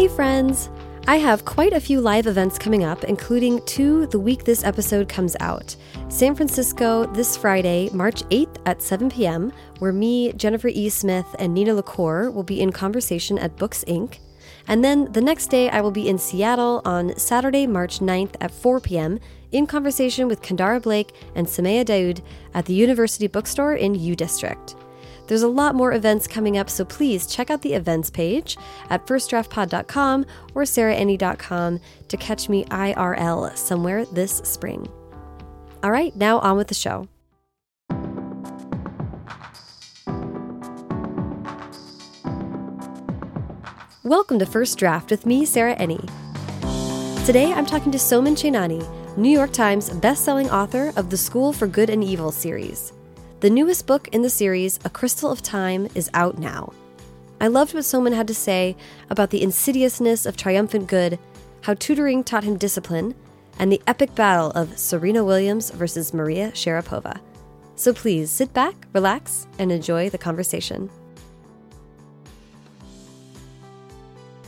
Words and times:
Hey, 0.00 0.08
friends! 0.08 0.70
I 1.06 1.16
have 1.16 1.44
quite 1.44 1.74
a 1.74 1.80
few 1.80 2.00
live 2.00 2.26
events 2.26 2.58
coming 2.58 2.84
up, 2.84 3.04
including 3.04 3.60
two 3.66 4.06
the 4.06 4.18
week 4.18 4.44
this 4.44 4.64
episode 4.64 5.10
comes 5.10 5.36
out. 5.40 5.76
San 6.08 6.34
Francisco 6.34 7.04
this 7.12 7.36
Friday, 7.36 7.90
March 7.92 8.22
8th 8.30 8.56
at 8.64 8.80
7 8.80 9.10
p.m., 9.10 9.52
where 9.78 9.92
me, 9.92 10.32
Jennifer 10.32 10.68
E. 10.68 10.88
Smith, 10.88 11.26
and 11.38 11.52
Nina 11.52 11.74
LaCour 11.74 12.30
will 12.30 12.42
be 12.42 12.62
in 12.62 12.72
conversation 12.72 13.38
at 13.38 13.58
Books 13.58 13.84
Inc. 13.86 14.20
And 14.68 14.82
then 14.82 15.12
the 15.12 15.20
next 15.20 15.48
day, 15.48 15.68
I 15.68 15.82
will 15.82 15.90
be 15.90 16.08
in 16.08 16.16
Seattle 16.16 16.80
on 16.86 17.14
Saturday, 17.18 17.66
March 17.66 17.98
9th 17.98 18.36
at 18.40 18.52
4 18.52 18.80
p.m., 18.80 19.20
in 19.52 19.66
conversation 19.66 20.28
with 20.28 20.40
Kendare 20.40 20.80
Blake 20.80 21.12
and 21.34 21.46
Somaiya 21.46 21.84
Daud 21.84 22.22
at 22.54 22.64
the 22.64 22.72
University 22.72 23.26
Bookstore 23.26 23.74
in 23.74 23.94
U 23.94 24.16
District. 24.16 24.76
There's 25.30 25.42
a 25.42 25.48
lot 25.48 25.76
more 25.76 25.92
events 25.92 26.26
coming 26.26 26.58
up, 26.58 26.68
so 26.68 26.84
please 26.84 27.24
check 27.24 27.50
out 27.50 27.62
the 27.62 27.74
events 27.74 28.10
page 28.10 28.56
at 28.88 29.06
firstdraftpod.com 29.06 30.26
or 30.56 30.62
sarahenni.com 30.62 31.78
to 32.08 32.16
catch 32.16 32.48
me 32.48 32.64
IRL 32.64 33.56
somewhere 33.56 34.04
this 34.06 34.38
spring. 34.38 34.88
All 35.84 35.92
right, 35.92 36.16
now 36.16 36.40
on 36.40 36.56
with 36.56 36.66
the 36.66 36.74
show. 36.74 37.06
Welcome 44.02 44.40
to 44.40 44.46
First 44.46 44.78
Draft 44.78 45.12
with 45.12 45.26
me, 45.26 45.44
Sarah 45.44 45.76
Enni. 45.76 46.04
Today 47.24 47.52
I'm 47.52 47.66
talking 47.66 47.92
to 47.92 47.98
Soman 47.98 48.34
Chainani, 48.34 48.84
New 49.16 49.30
York 49.30 49.52
Times 49.52 49.90
bestselling 49.90 50.50
author 50.50 50.92
of 50.96 51.08
the 51.08 51.16
School 51.16 51.52
for 51.52 51.68
Good 51.68 51.88
and 51.88 52.02
Evil 52.02 52.32
series. 52.32 52.92
The 53.40 53.48
newest 53.48 53.86
book 53.86 54.08
in 54.08 54.20
the 54.20 54.28
series, 54.28 54.78
A 54.84 54.90
Crystal 54.90 55.30
of 55.30 55.40
Time, 55.40 55.88
is 55.94 56.10
out 56.12 56.36
now. 56.36 56.74
I 57.40 57.46
loved 57.46 57.72
what 57.72 57.84
Soman 57.84 58.14
had 58.14 58.26
to 58.26 58.34
say 58.34 58.76
about 59.08 59.30
the 59.30 59.40
insidiousness 59.40 60.26
of 60.26 60.36
triumphant 60.36 60.88
good, 60.88 61.18
how 61.62 61.72
tutoring 61.72 62.22
taught 62.22 62.44
him 62.44 62.58
discipline, 62.58 63.14
and 63.58 63.72
the 63.72 63.80
epic 63.86 64.14
battle 64.14 64.50
of 64.50 64.78
Serena 64.78 65.24
Williams 65.24 65.70
versus 65.70 66.12
Maria 66.12 66.50
Sharapova. 66.50 67.18
So 67.76 67.94
please 67.94 68.30
sit 68.30 68.52
back, 68.52 68.74
relax, 68.92 69.46
and 69.58 69.72
enjoy 69.72 70.10
the 70.10 70.18
conversation. 70.18 70.90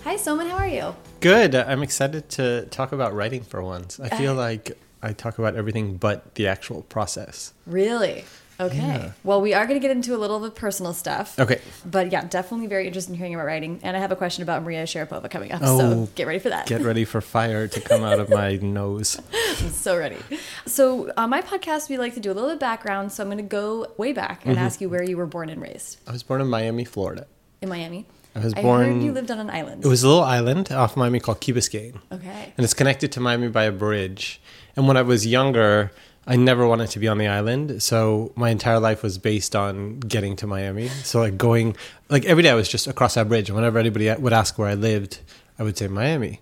Hi, 0.05 0.17
Soman, 0.17 0.51
how 0.51 0.59
are 0.59 0.69
you? 0.69 0.95
Good. 1.21 1.55
I'm 1.55 1.83
excited 1.83 2.29
to 2.31 2.67
talk 2.67 2.93
about 2.93 3.15
writing 3.15 3.41
for 3.41 3.63
once. 3.63 3.99
I 3.99 4.11
feel 4.11 4.33
uh, 4.33 4.35
like 4.35 4.79
I 5.03 5.15
talk 5.15 5.39
about 5.39 5.57
everything 5.57 5.97
but 5.97 6.35
the 6.35 6.47
actual 6.47 6.83
process. 6.83 7.55
Really? 7.65 8.27
Okay. 8.63 8.77
Yeah. 8.77 9.13
Well, 9.25 9.41
we 9.41 9.55
are 9.55 9.67
going 9.67 9.81
to 9.81 9.87
get 9.87 9.91
into 9.91 10.15
a 10.15 10.19
little 10.19 10.37
of 10.37 10.43
the 10.43 10.51
personal 10.51 10.93
stuff. 10.93 11.39
Okay. 11.39 11.61
But 11.85 12.13
yeah, 12.13 12.25
definitely 12.25 12.69
very 12.69 12.87
interested 12.87 13.13
in 13.13 13.19
hearing 13.19 13.35
about 13.35 13.47
writing. 13.47 13.81
And 13.83 13.97
I 13.97 14.01
have 14.01 14.13
a 14.13 14.17
question 14.17 14.43
about 14.43 14.63
Maria 14.63 14.85
Sharapova 14.85 15.31
coming 15.31 15.53
up. 15.53 15.61
Oh, 15.65 15.79
so 15.79 16.09
get 16.15 16.27
ready 16.27 16.39
for 16.39 16.49
that. 16.51 16.67
Get 16.67 16.83
ready 16.83 17.05
for 17.05 17.21
fire 17.21 17.67
to 17.69 17.81
come 17.81 18.05
out 18.05 18.21
of 18.21 18.31
my 18.31 18.57
nose. 18.63 19.21
I'm 19.33 19.71
so 19.71 19.99
ready. 19.99 20.19
So 20.67 21.13
on 21.17 21.31
my 21.31 21.43
podcast, 21.43 21.89
we 21.89 21.99
like 21.99 22.15
to 22.15 22.21
do 22.21 22.31
a 22.31 22.35
little 22.35 22.51
bit 22.51 22.55
of 22.55 22.61
background. 22.61 23.13
So 23.13 23.23
I'm 23.23 23.29
going 23.29 23.39
to 23.39 23.43
go 23.43 23.93
way 23.97 24.13
back 24.13 24.45
and 24.45 24.57
mm-hmm. 24.57 24.65
ask 24.65 24.81
you 24.81 24.89
where 24.89 25.03
you 25.03 25.17
were 25.17 25.27
born 25.27 25.49
and 25.49 25.61
raised 25.61 25.99
I 26.07 26.13
was 26.13 26.23
born 26.23 26.41
in 26.41 26.49
Miami, 26.49 26.85
Florida. 26.85 27.27
in 27.61 27.69
Miami. 27.69 28.07
I 28.35 28.41
was 28.41 28.55
I 28.55 28.63
born. 28.63 28.93
heard 28.93 29.03
you 29.03 29.13
lived 29.13 29.31
on 29.31 29.39
an 29.39 29.51
island. 29.51 29.85
it 29.85 29.89
was 29.89 30.03
a 30.03 30.09
little 30.09 30.23
island 30.23 30.73
off 30.73 30.97
Miami 30.97 31.21
called 31.21 31.41
Key 31.41 31.53
Biscayne. 31.53 31.97
okay. 32.11 32.53
and 32.57 32.65
it's 32.65 32.73
connected 32.73 33.13
to 33.13 33.21
Miami 33.21 33.49
by 33.49 33.65
a 33.65 33.73
bridge. 33.73 34.41
And 34.75 34.89
when 34.89 34.97
I 34.97 35.03
was 35.03 35.27
younger, 35.27 35.93
I 36.27 36.37
never 36.37 36.67
wanted 36.67 36.91
to 36.91 36.99
be 37.01 37.09
on 37.09 37.19
the 37.19 37.27
island, 37.27 37.83
so 37.83 38.33
my 38.37 38.51
entire 38.51 38.79
life 38.79 39.03
was 39.03 39.19
based 39.19 39.57
on 39.57 39.99
getting 39.99 40.37
to 40.37 40.47
Miami. 40.47 40.89
So 40.89 41.21
like 41.21 41.37
going, 41.37 41.77
like 42.09 42.25
every 42.25 42.45
day 42.45 42.51
I 42.51 42.55
was 42.55 42.69
just 42.69 42.87
across 42.87 43.15
that 43.15 43.29
bridge. 43.29 43.49
And 43.49 43.57
whenever 43.57 43.79
anybody 43.79 44.13
would 44.15 44.33
ask 44.33 44.57
where 44.57 44.69
I 44.69 44.75
lived, 44.75 45.19
I 45.59 45.65
would 45.65 45.77
say 45.77 45.89
Miami, 45.89 46.41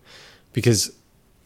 because 0.52 0.92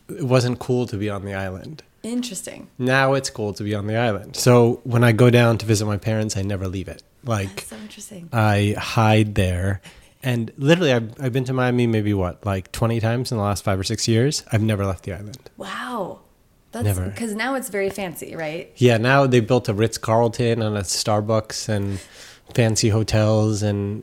it 0.09 0.25
wasn't 0.25 0.59
cool 0.59 0.87
to 0.87 0.97
be 0.97 1.09
on 1.09 1.25
the 1.25 1.35
island. 1.35 1.85
Interesting. 2.03 2.69
Now 2.77 3.15
it's 3.15 3.31
cool 3.31 3.55
to 3.55 3.63
be 3.63 3.75
on 3.75 3.87
the 3.87 3.97
island. 3.97 4.37
So 4.37 4.81
when 4.85 5.05
I 5.05 5.13
go 5.13 5.31
down 5.31 5.57
to 5.59 5.67
visit 5.67 5.87
my 5.87 5.97
parents, 5.97 6.37
I 6.37 6.43
never 6.43 6.69
leave 6.69 6.89
it. 6.89 7.03
Like 7.23 7.55
That's 7.55 7.69
so 7.69 7.77
interesting. 7.77 8.29
I 8.33 8.75
hide 8.77 9.37
there. 9.37 9.81
And 10.23 10.53
literally, 10.57 10.93
I've, 10.93 11.15
I've 11.21 11.33
been 11.33 11.45
to 11.45 11.53
Miami 11.53 11.87
maybe 11.87 12.15
what, 12.15 12.45
like 12.45 12.73
20 12.73 12.99
times 13.01 13.31
in 13.31 13.39
the 13.39 13.45
last 13.45 13.63
five 13.63 13.79
or 13.79 13.85
six 13.85 14.09
years. 14.09 14.43
I've 14.51 14.63
never 14.63 14.85
left 14.87 15.05
the 15.05 15.13
island. 15.13 15.51
Wow. 15.57 16.21
That's 16.75 16.85
Never. 16.85 17.09
because 17.09 17.35
now 17.35 17.55
it's 17.55 17.69
very 17.71 17.89
fancy, 17.89 18.37
right? 18.37 18.71
Yeah, 18.77 18.99
now 18.99 19.27
they 19.27 19.41
built 19.41 19.69
a 19.69 19.73
Ritz 19.75 19.97
Carlton 19.97 20.61
and 20.61 20.77
a 20.77 20.83
Starbucks 20.83 21.69
and 21.69 21.99
fancy 22.53 22.89
hotels. 22.91 23.63
And 23.63 24.03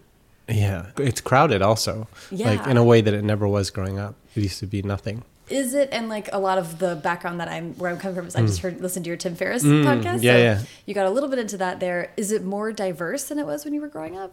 yeah, 0.49 0.87
it's 0.97 1.21
crowded 1.21 1.61
also. 1.61 2.07
Like 2.31 2.39
Yeah. 2.39 2.69
in 2.69 2.77
a 2.77 2.83
way 2.83 3.01
that 3.01 3.13
it 3.13 3.23
never 3.23 3.47
was 3.47 3.69
growing 3.69 3.99
up. 3.99 4.15
It 4.35 4.41
used 4.41 4.59
to 4.59 4.65
be 4.67 4.81
nothing. 4.81 5.23
Is 5.49 5.73
it 5.73 5.89
and 5.91 6.07
like 6.07 6.29
a 6.31 6.39
lot 6.39 6.57
of 6.57 6.79
the 6.79 6.95
background 6.95 7.41
that 7.41 7.49
I'm 7.49 7.73
where 7.73 7.91
I'm 7.91 7.97
coming 7.99 8.15
from 8.15 8.27
is 8.27 8.35
I 8.37 8.41
just 8.41 8.61
heard 8.61 8.79
listened 8.79 9.03
to 9.03 9.09
your 9.09 9.17
Tim 9.17 9.35
Ferriss 9.35 9.63
Mm, 9.63 9.83
podcast. 9.83 10.23
yeah, 10.23 10.33
so 10.33 10.37
yeah. 10.37 10.61
You 10.85 10.93
got 10.93 11.07
a 11.07 11.09
little 11.09 11.27
bit 11.27 11.39
into 11.39 11.57
that 11.57 11.81
there. 11.81 12.13
Is 12.15 12.31
it 12.31 12.43
more 12.45 12.71
diverse 12.71 13.25
than 13.25 13.37
it 13.37 13.45
was 13.45 13.65
when 13.65 13.73
you 13.73 13.81
were 13.81 13.89
growing 13.89 14.17
up? 14.17 14.31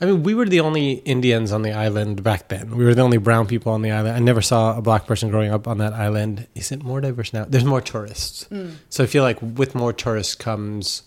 I 0.00 0.04
mean, 0.06 0.22
we 0.22 0.32
were 0.34 0.44
the 0.46 0.60
only 0.60 0.92
Indians 1.04 1.50
on 1.52 1.62
the 1.62 1.72
island 1.72 2.22
back 2.22 2.48
then. 2.48 2.76
We 2.76 2.84
were 2.84 2.94
the 2.94 3.02
only 3.02 3.16
brown 3.18 3.46
people 3.48 3.72
on 3.72 3.82
the 3.82 3.90
island. 3.90 4.14
I 4.16 4.20
never 4.20 4.40
saw 4.40 4.76
a 4.78 4.80
black 4.82 5.06
person 5.06 5.28
growing 5.28 5.50
up 5.50 5.66
on 5.66 5.78
that 5.78 5.92
island. 5.92 6.46
Is 6.54 6.70
it 6.70 6.82
more 6.84 7.00
diverse 7.00 7.32
now? 7.32 7.44
There's 7.48 7.64
more 7.64 7.80
tourists. 7.80 8.44
Mm. 8.50 8.76
So 8.90 9.02
I 9.02 9.06
feel 9.08 9.24
like 9.24 9.38
with 9.42 9.74
more 9.74 9.92
tourists 9.92 10.36
comes 10.36 11.02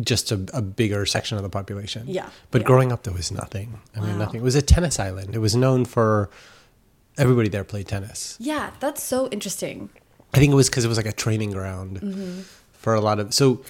just 0.00 0.30
a, 0.32 0.40
a 0.54 0.62
bigger 0.62 1.04
section 1.06 1.36
of 1.36 1.42
the 1.42 1.50
population. 1.50 2.04
Yeah, 2.06 2.28
But 2.52 2.60
yeah. 2.62 2.66
growing 2.66 2.92
up, 2.92 3.02
there 3.02 3.12
was 3.12 3.30
nothing. 3.32 3.80
I 3.96 4.00
mean, 4.00 4.16
nothing. 4.18 4.40
It 4.40 4.44
was 4.44 4.54
a 4.54 4.62
tennis 4.62 5.00
island. 5.00 5.34
It 5.34 5.38
was 5.40 5.54
known 5.56 5.84
for 5.84 6.30
everybody 7.18 7.48
there 7.48 7.64
played 7.64 7.88
tennis. 7.88 8.36
Yeah, 8.40 8.70
that's 8.80 9.02
so 9.02 9.28
interesting. 9.30 9.90
I 10.32 10.38
think 10.38 10.52
it 10.52 10.56
was 10.56 10.70
because 10.70 10.84
it 10.84 10.88
was 10.88 10.96
like 10.96 11.06
a 11.06 11.12
training 11.12 11.50
ground 11.50 12.00
Mm-hmm. 12.00 12.40
for 12.72 12.94
a 12.94 13.00
lot 13.00 13.18
of. 13.18 13.34
So 13.34 13.60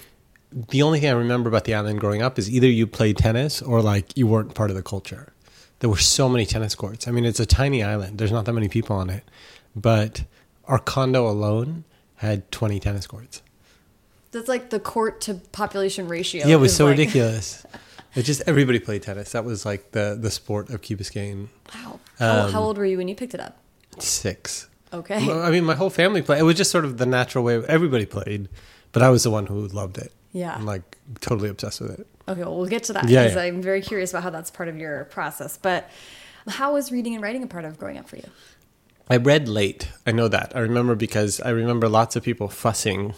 the 0.69 0.81
only 0.83 0.99
thing 0.99 1.09
I 1.09 1.13
remember 1.13 1.49
about 1.49 1.63
the 1.65 1.73
island 1.73 1.99
growing 1.99 2.21
up 2.21 2.37
is 2.37 2.49
either 2.49 2.67
you 2.67 2.85
played 2.87 3.17
tennis 3.17 3.61
or 3.61 3.81
like 3.81 4.15
you 4.17 4.27
weren't 4.27 4.53
part 4.53 4.69
of 4.69 4.75
the 4.75 4.83
culture. 4.83 5.33
There 5.79 5.89
were 5.89 5.97
so 5.97 6.29
many 6.29 6.45
tennis 6.45 6.75
courts. 6.75 7.07
I 7.07 7.11
mean, 7.11 7.25
it's 7.25 7.39
a 7.39 7.45
tiny 7.45 7.83
island. 7.83 8.17
There's 8.17 8.31
not 8.31 8.45
that 8.45 8.53
many 8.53 8.69
people 8.69 8.95
on 8.95 9.09
it, 9.09 9.23
but 9.75 10.23
our 10.65 10.79
condo 10.79 11.27
alone 11.27 11.83
had 12.17 12.49
20 12.51 12.79
tennis 12.79 13.05
courts. 13.07 13.41
That's 14.31 14.47
like 14.47 14.69
the 14.69 14.79
court 14.79 15.21
to 15.21 15.35
population 15.51 16.07
ratio. 16.07 16.47
yeah, 16.47 16.55
it 16.55 16.59
was 16.59 16.75
so 16.75 16.85
like- 16.85 16.97
ridiculous. 16.97 17.65
It 18.15 18.23
just 18.23 18.43
everybody 18.45 18.79
played 18.79 19.01
tennis. 19.01 19.31
That 19.31 19.43
was 19.43 19.65
like 19.65 19.91
the 19.91 20.15
the 20.19 20.29
sport 20.29 20.69
of 20.69 20.81
Key 20.83 20.95
Biscayne. 20.95 21.47
Wow. 21.73 21.99
How, 22.19 22.45
Um, 22.45 22.51
how 22.53 22.61
old 22.61 22.77
were 22.77 22.85
you 22.85 22.97
when 22.97 23.07
you 23.07 23.15
picked 23.15 23.33
it 23.33 23.39
up? 23.39 23.57
Six. 23.99 24.69
Okay. 24.93 25.15
I 25.31 25.49
mean, 25.49 25.63
my 25.63 25.73
whole 25.73 25.89
family 25.89 26.21
played. 26.21 26.39
It 26.39 26.43
was 26.43 26.55
just 26.55 26.69
sort 26.69 26.85
of 26.85 26.97
the 26.99 27.07
natural 27.07 27.43
way. 27.43 27.63
Everybody 27.67 28.05
played, 28.05 28.49
but 28.91 29.01
I 29.01 29.09
was 29.09 29.23
the 29.23 29.31
one 29.31 29.47
who 29.47 29.67
loved 29.67 29.97
it. 29.97 30.11
Yeah. 30.33 30.55
I'm 30.55 30.65
like 30.65 30.97
totally 31.21 31.49
obsessed 31.49 31.79
with 31.79 31.91
it. 31.91 32.07
Okay, 32.27 32.41
well, 32.41 32.57
we'll 32.57 32.67
get 32.67 32.83
to 32.85 32.93
that 32.93 33.05
because 33.05 33.35
yeah. 33.35 33.41
I'm 33.41 33.61
very 33.61 33.81
curious 33.81 34.11
about 34.11 34.23
how 34.23 34.29
that's 34.29 34.51
part 34.51 34.67
of 34.67 34.77
your 34.77 35.05
process. 35.05 35.57
But 35.57 35.89
how 36.47 36.73
was 36.73 36.91
reading 36.91 37.13
and 37.13 37.23
writing 37.23 37.43
a 37.43 37.47
part 37.47 37.65
of 37.65 37.77
growing 37.77 37.97
up 37.97 38.09
for 38.09 38.17
you? 38.17 38.25
I 39.09 39.17
read 39.17 39.47
late. 39.47 39.89
I 40.07 40.11
know 40.11 40.27
that. 40.27 40.55
I 40.55 40.59
remember 40.59 40.95
because 40.95 41.39
I 41.41 41.49
remember 41.49 41.87
lots 41.87 42.15
of 42.15 42.23
people 42.23 42.47
fussing. 42.47 43.13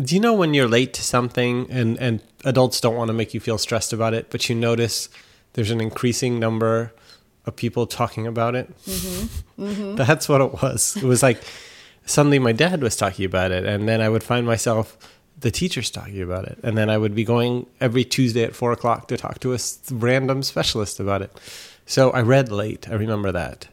Do 0.00 0.14
you 0.14 0.20
know 0.20 0.34
when 0.34 0.52
you're 0.52 0.68
late 0.68 0.92
to 0.94 1.02
something 1.02 1.70
and, 1.70 1.98
and 1.98 2.22
adults 2.44 2.80
don't 2.80 2.96
want 2.96 3.08
to 3.08 3.14
make 3.14 3.32
you 3.32 3.40
feel 3.40 3.56
stressed 3.56 3.92
about 3.92 4.12
it, 4.12 4.28
but 4.30 4.48
you 4.48 4.54
notice 4.54 5.08
there's 5.54 5.70
an 5.70 5.80
increasing 5.80 6.38
number 6.38 6.92
of 7.46 7.56
people 7.56 7.86
talking 7.86 8.26
about 8.26 8.54
it? 8.54 8.76
Mm-hmm. 8.84 9.64
Mm-hmm. 9.64 9.94
That's 9.96 10.28
what 10.28 10.40
it 10.40 10.52
was. 10.60 10.96
It 10.96 11.04
was 11.04 11.22
like 11.22 11.40
suddenly 12.04 12.38
my 12.38 12.52
dad 12.52 12.82
was 12.82 12.96
talking 12.96 13.24
about 13.24 13.52
it, 13.52 13.64
and 13.64 13.88
then 13.88 14.00
I 14.00 14.08
would 14.08 14.24
find 14.24 14.44
myself 14.44 14.98
the 15.40 15.50
teachers 15.50 15.90
talking 15.90 16.22
about 16.22 16.44
it, 16.46 16.58
and 16.62 16.76
then 16.76 16.88
I 16.90 16.98
would 16.98 17.14
be 17.14 17.24
going 17.24 17.66
every 17.80 18.04
Tuesday 18.04 18.42
at 18.44 18.54
four 18.54 18.72
o'clock 18.72 19.08
to 19.08 19.16
talk 19.16 19.40
to 19.40 19.54
a 19.54 19.58
random 19.90 20.42
specialist 20.42 21.00
about 21.00 21.22
it. 21.22 21.32
So 21.86 22.10
I 22.10 22.20
read 22.22 22.50
late. 22.52 22.88
I 22.88 22.94
remember 22.94 23.32
that, 23.32 23.68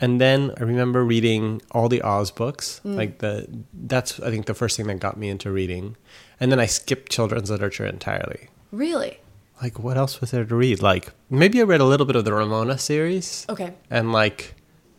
and 0.00 0.20
then 0.20 0.52
I 0.58 0.62
remember 0.64 1.04
reading 1.04 1.62
all 1.70 1.88
the 1.88 2.02
Oz 2.02 2.30
books. 2.30 2.80
Mm. 2.84 2.96
Like 2.96 3.18
the 3.18 3.46
that's 3.72 4.20
I 4.20 4.30
think 4.30 4.46
the 4.46 4.54
first 4.54 4.76
thing 4.76 4.86
that 4.88 4.98
got 5.00 5.16
me 5.16 5.28
into 5.28 5.50
reading, 5.50 5.96
and 6.40 6.50
then 6.52 6.60
I 6.60 6.66
skipped 6.66 7.10
children's 7.10 7.50
literature 7.50 7.86
entirely. 7.86 8.48
Really? 8.70 9.18
Like 9.62 9.78
what 9.78 9.96
else 9.96 10.20
was 10.20 10.32
there 10.32 10.44
to 10.44 10.54
read? 10.56 10.82
Like 10.82 11.10
maybe 11.30 11.60
I 11.60 11.64
read 11.64 11.80
a 11.80 11.84
little 11.84 12.04
bit 12.06 12.16
of 12.16 12.24
the 12.24 12.32
Ramona 12.34 12.78
series 12.78 13.46
Okay. 13.48 13.72
and 13.90 14.12
like 14.12 14.54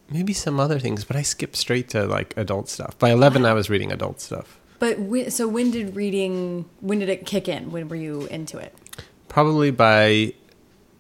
maybe 0.09 0.31
some 0.33 0.59
other 0.59 0.79
things, 0.79 1.03
but 1.03 1.15
I 1.17 1.21
skipped 1.21 1.57
straight 1.57 1.89
to 1.89 2.05
like 2.05 2.33
adult 2.37 2.69
stuff. 2.69 2.97
By 2.97 3.09
11, 3.11 3.45
I 3.45 3.53
was 3.53 3.69
reading 3.69 3.91
adult 3.91 4.21
stuff. 4.21 4.57
But 4.83 4.99
when, 4.99 5.31
so 5.31 5.47
when 5.47 5.71
did 5.71 5.95
reading? 5.95 6.65
When 6.81 6.99
did 6.99 7.07
it 7.07 7.25
kick 7.25 7.47
in? 7.47 7.71
When 7.71 7.87
were 7.87 7.95
you 7.95 8.25
into 8.25 8.57
it? 8.57 8.77
Probably 9.29 9.71
by 9.71 10.33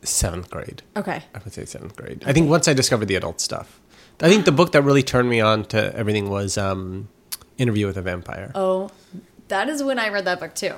seventh 0.03 0.49
grade. 0.49 0.83
Okay. 0.95 1.21
I 1.35 1.39
would 1.43 1.51
say 1.51 1.65
seventh 1.65 1.97
grade. 1.97 2.23
I 2.25 2.31
think 2.31 2.49
once 2.49 2.69
I 2.69 2.73
discovered 2.73 3.07
the 3.07 3.15
adult 3.15 3.41
stuff, 3.41 3.81
I 4.21 4.29
think 4.29 4.45
the 4.45 4.53
book 4.53 4.71
that 4.71 4.83
really 4.83 5.03
turned 5.03 5.29
me 5.29 5.41
on 5.41 5.65
to 5.65 5.93
everything 5.97 6.29
was 6.29 6.57
um, 6.57 7.09
Interview 7.57 7.85
with 7.85 7.97
a 7.97 8.01
Vampire. 8.01 8.53
Oh, 8.55 8.89
that 9.49 9.67
is 9.67 9.83
when 9.83 9.99
I 9.99 10.07
read 10.07 10.23
that 10.23 10.39
book 10.39 10.55
too. 10.55 10.75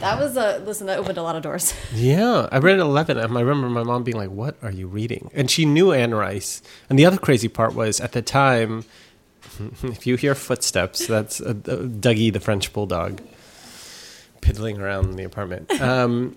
That 0.00 0.20
was 0.20 0.36
a 0.36 0.58
listen. 0.58 0.88
That 0.88 0.98
opened 0.98 1.16
a 1.16 1.22
lot 1.22 1.36
of 1.36 1.42
doors. 1.42 1.72
Yeah, 1.94 2.50
I 2.52 2.58
read 2.58 2.76
it 2.76 2.80
at 2.80 2.86
11, 2.86 3.16
and 3.16 3.38
I 3.38 3.40
remember 3.40 3.70
my 3.70 3.82
mom 3.82 4.02
being 4.02 4.18
like, 4.18 4.28
What 4.28 4.56
are 4.62 4.70
you 4.70 4.88
reading? 4.88 5.30
And 5.32 5.50
she 5.50 5.64
knew 5.64 5.92
Anne 5.92 6.14
Rice. 6.14 6.60
And 6.90 6.98
the 6.98 7.06
other 7.06 7.16
crazy 7.16 7.48
part 7.48 7.74
was 7.74 7.98
at 7.98 8.12
the 8.12 8.20
time, 8.20 8.84
if 9.82 10.06
you 10.06 10.16
hear 10.16 10.34
footsteps, 10.34 11.06
that's 11.06 11.40
uh, 11.40 11.52
Dougie, 11.54 12.32
the 12.32 12.40
French 12.40 12.72
bulldog, 12.72 13.20
piddling 14.40 14.80
around 14.80 15.06
in 15.10 15.16
the 15.16 15.24
apartment. 15.24 15.70
Um, 15.80 16.36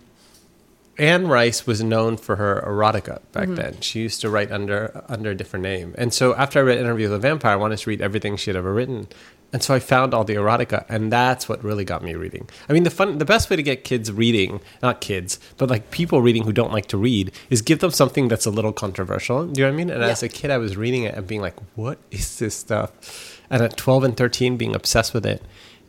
Anne 0.98 1.28
Rice 1.28 1.68
was 1.68 1.84
known 1.84 2.16
for 2.16 2.38
her 2.38 2.64
erotica 2.66 3.20
back 3.34 3.48
Mm-hmm. 3.50 3.56
then. 3.56 3.82
She 3.82 4.00
used 4.00 4.22
to 4.22 4.30
write 4.30 4.50
under 4.50 5.04
under 5.10 5.32
a 5.32 5.36
different 5.36 5.64
name. 5.64 5.94
And 5.98 6.14
so 6.14 6.34
after 6.36 6.58
I 6.60 6.62
read 6.62 6.78
Interview 6.78 7.10
with 7.10 7.18
a 7.18 7.20
Vampire, 7.20 7.52
I 7.52 7.56
wanted 7.58 7.80
to 7.80 7.90
read 7.90 8.02
everything 8.02 8.38
she 8.38 8.50
had 8.50 8.56
ever 8.56 8.74
written. 8.74 9.08
And 9.54 9.64
so 9.64 9.74
I 9.74 9.80
found 9.80 10.14
all 10.14 10.26
the 10.26 10.36
erotica, 10.36 10.86
and 10.90 11.12
that's 11.12 11.48
what 11.48 11.64
really 11.64 11.86
got 11.86 12.04
me 12.04 12.14
reading. 12.16 12.50
I 12.68 12.74
mean, 12.74 12.84
the 12.84 12.90
fun, 12.90 13.20
the 13.20 13.26
best 13.26 13.50
way 13.50 13.56
to 13.56 13.64
get 13.64 13.86
kids 13.86 14.12
reading, 14.12 14.60
not 14.84 15.00
kids, 15.00 15.40
but 15.58 15.70
like 15.70 15.92
people 15.92 16.22
reading 16.22 16.44
who 16.44 16.52
don't 16.52 16.74
like 16.74 16.88
to 16.88 16.98
read, 16.98 17.32
is 17.50 17.62
give 17.62 17.80
them 17.80 17.92
something 17.92 18.28
that's 18.28 18.46
a 18.46 18.52
little 18.52 18.74
controversial. 18.74 19.48
Do 19.48 19.62
you 19.62 19.66
know 19.66 19.72
what 19.72 19.76
I 19.76 19.78
mean? 19.78 19.90
And 19.90 20.04
as 20.04 20.24
a 20.24 20.30
kid, 20.30 20.52
I 20.52 20.58
was 20.58 20.76
reading 20.76 21.04
it 21.04 21.16
and 21.16 21.26
being 21.26 21.42
like, 21.42 21.56
"What 21.76 22.00
is 22.12 22.38
this 22.40 22.56
stuff?" 22.56 23.40
And 23.50 23.64
at 23.64 23.78
twelve 23.78 24.04
and 24.04 24.18
thirteen, 24.18 24.58
being 24.58 24.76
obsessed 24.76 25.14
with 25.14 25.26
it. 25.26 25.42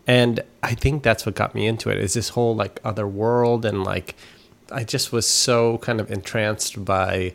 And 0.06 0.44
I 0.62 0.74
think 0.74 1.02
that's 1.02 1.26
what 1.26 1.34
got 1.34 1.54
me 1.54 1.66
into 1.66 1.90
it. 1.90 1.98
Is 1.98 2.14
this 2.14 2.30
whole 2.30 2.54
like 2.54 2.78
other 2.84 3.08
world 3.08 3.64
and 3.64 3.82
like 3.82 4.14
I 4.70 4.84
just 4.84 5.12
was 5.12 5.26
so 5.26 5.78
kind 5.78 6.00
of 6.00 6.10
entranced 6.10 6.84
by 6.84 7.34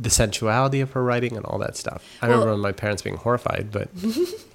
the 0.00 0.10
sensuality 0.10 0.80
of 0.80 0.92
her 0.92 1.02
writing 1.02 1.36
and 1.36 1.44
all 1.46 1.58
that 1.58 1.76
stuff. 1.76 2.04
I 2.22 2.28
Well- 2.28 2.38
remember 2.40 2.58
my 2.62 2.72
parents 2.72 3.02
being 3.02 3.16
horrified, 3.16 3.68
but 3.72 3.88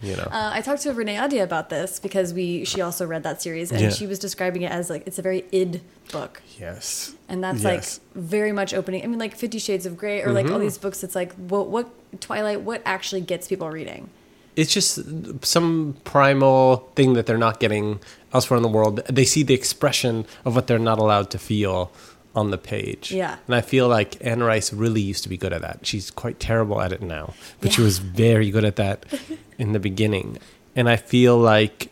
you 0.01 0.15
know, 0.15 0.27
Uh, 0.31 0.51
I 0.53 0.61
talked 0.61 0.83
to 0.83 0.93
Renee 0.93 1.15
Ahdieh 1.17 1.43
about 1.43 1.69
this 1.69 1.99
because 1.99 2.33
we 2.33 2.63
she 2.65 2.79
also 2.81 3.05
read 3.05 3.23
that 3.23 3.41
series 3.41 3.71
and 3.71 3.81
Yeah. 3.81 3.89
she 3.89 4.07
was 4.07 4.19
describing 4.19 4.61
it 4.61 4.71
as 4.71 4.89
like 4.89 5.03
it's 5.05 5.19
a 5.19 5.21
very 5.21 5.43
id 5.51 5.81
book. 6.11 6.41
yes, 6.59 7.13
And 7.27 7.43
that's 7.43 7.63
Yes. 7.63 7.99
like 8.15 8.23
very 8.23 8.51
much 8.51 8.73
opening. 8.73 9.03
I 9.03 9.07
mean, 9.07 9.19
like 9.19 9.35
Fifty 9.35 9.59
Shades 9.59 9.85
of 9.85 9.97
Grey 9.97 10.21
or 10.23 10.31
like 10.31 10.45
Mm-hmm. 10.45 10.53
all 10.53 10.59
these 10.59 10.77
books. 10.77 11.03
It's 11.03 11.15
like 11.15 11.33
what 11.35 11.67
what 11.67 11.89
Twilight? 12.21 12.61
What 12.61 12.81
actually 12.85 13.21
gets 13.21 13.47
people 13.47 13.69
reading? 13.69 14.09
it's 14.55 14.71
just 14.71 14.99
some 15.43 15.95
primal 16.03 16.87
thing 16.95 17.13
that 17.15 17.25
they're 17.25 17.39
not 17.39 17.59
getting 17.59 17.99
elsewhere 18.35 18.55
in 18.57 18.61
the 18.61 18.69
world. 18.69 19.01
They 19.07 19.25
see 19.25 19.41
the 19.41 19.55
expression 19.55 20.25
of 20.45 20.53
what 20.55 20.67
they're 20.67 20.77
not 20.91 20.99
allowed 20.99 21.31
to 21.31 21.39
feel 21.39 21.91
on 22.35 22.51
the 22.51 22.57
page. 22.57 23.11
Yeah. 23.11 23.37
And 23.47 23.55
I 23.55 23.61
feel 23.61 23.87
like 23.87 24.17
Anne 24.21 24.43
Rice 24.43 24.73
really 24.73 25.01
used 25.01 25.23
to 25.23 25.29
be 25.29 25.37
good 25.37 25.53
at 25.53 25.61
that. 25.61 25.85
She's 25.85 26.09
quite 26.09 26.39
terrible 26.39 26.81
at 26.81 26.91
it 26.91 27.01
now, 27.01 27.33
but 27.61 27.73
she 27.73 27.81
was 27.81 27.99
very 27.99 28.49
good 28.49 28.65
at 28.65 28.75
that 28.77 29.05
in 29.59 29.73
the 29.73 29.79
beginning. 29.79 30.39
And 30.75 30.89
I 30.89 30.95
feel 30.95 31.37
like 31.37 31.91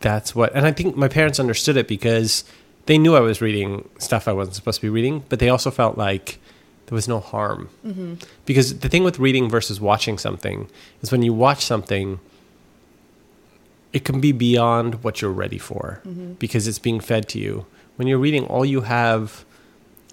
that's 0.00 0.34
what, 0.34 0.54
and 0.54 0.66
I 0.66 0.72
think 0.72 0.96
my 0.96 1.08
parents 1.08 1.38
understood 1.38 1.76
it 1.76 1.88
because 1.88 2.44
they 2.86 2.98
knew 2.98 3.14
I 3.14 3.20
was 3.20 3.40
reading 3.40 3.88
stuff 3.98 4.26
I 4.26 4.32
wasn't 4.32 4.56
supposed 4.56 4.80
to 4.80 4.86
be 4.86 4.90
reading, 4.90 5.24
but 5.28 5.38
they 5.38 5.48
also 5.48 5.70
felt 5.70 5.98
like 5.98 6.38
there 6.86 6.96
was 6.96 7.06
no 7.06 7.20
harm. 7.20 7.68
Mm-hmm. 7.86 8.14
Because 8.46 8.78
the 8.78 8.88
thing 8.88 9.04
with 9.04 9.18
reading 9.18 9.48
versus 9.48 9.80
watching 9.80 10.18
something 10.18 10.68
is 11.02 11.12
when 11.12 11.22
you 11.22 11.32
watch 11.34 11.64
something, 11.64 12.18
it 13.92 14.04
can 14.04 14.20
be 14.20 14.32
beyond 14.32 15.04
what 15.04 15.20
you're 15.20 15.30
ready 15.30 15.58
for 15.58 16.00
because 16.38 16.66
it's 16.66 16.78
being 16.78 16.98
fed 16.98 17.28
to 17.28 17.38
you. 17.38 17.66
When 17.96 18.08
you're 18.08 18.18
reading, 18.18 18.46
all 18.46 18.64
you 18.64 18.80
have 18.82 19.44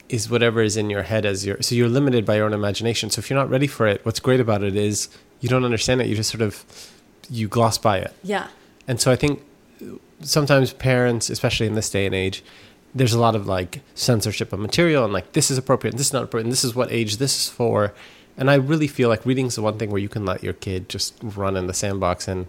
is 0.09 0.29
whatever 0.29 0.61
is 0.61 0.75
in 0.75 0.89
your 0.89 1.03
head 1.03 1.25
as 1.25 1.45
your 1.45 1.61
so 1.61 1.75
you're 1.75 1.87
limited 1.87 2.25
by 2.25 2.35
your 2.35 2.45
own 2.45 2.53
imagination. 2.53 3.09
So 3.09 3.19
if 3.19 3.29
you're 3.29 3.39
not 3.39 3.49
ready 3.49 3.67
for 3.67 3.87
it, 3.87 4.03
what's 4.05 4.19
great 4.19 4.39
about 4.39 4.63
it 4.63 4.75
is 4.75 5.07
you 5.39 5.47
don't 5.47 5.63
understand 5.63 6.01
it. 6.01 6.07
You 6.07 6.15
just 6.15 6.31
sort 6.31 6.41
of 6.41 6.65
you 7.29 7.47
gloss 7.47 7.77
by 7.77 7.99
it. 7.99 8.13
Yeah. 8.23 8.47
And 8.87 8.99
so 8.99 9.11
I 9.11 9.15
think 9.15 9.43
sometimes 10.21 10.73
parents, 10.73 11.29
especially 11.29 11.67
in 11.67 11.75
this 11.75 11.89
day 11.89 12.05
and 12.05 12.15
age, 12.15 12.43
there's 12.93 13.13
a 13.13 13.19
lot 13.19 13.35
of 13.35 13.45
like 13.47 13.81
censorship 13.93 14.51
of 14.51 14.59
material 14.59 15.03
and 15.03 15.13
like 15.13 15.33
this 15.33 15.51
is 15.51 15.57
appropriate, 15.57 15.95
this 15.95 16.07
is 16.07 16.13
not 16.13 16.23
appropriate, 16.23 16.45
and 16.45 16.51
this 16.51 16.63
is 16.63 16.73
what 16.73 16.91
age 16.91 17.17
this 17.17 17.37
is 17.39 17.47
for. 17.47 17.93
And 18.35 18.49
I 18.49 18.55
really 18.55 18.87
feel 18.87 19.09
like 19.09 19.25
reading 19.25 19.47
is 19.47 19.55
the 19.55 19.61
one 19.61 19.77
thing 19.77 19.91
where 19.91 20.01
you 20.01 20.09
can 20.09 20.25
let 20.25 20.43
your 20.43 20.53
kid 20.53 20.89
just 20.89 21.13
run 21.21 21.55
in 21.55 21.67
the 21.67 21.73
sandbox 21.73 22.27
and 22.27 22.47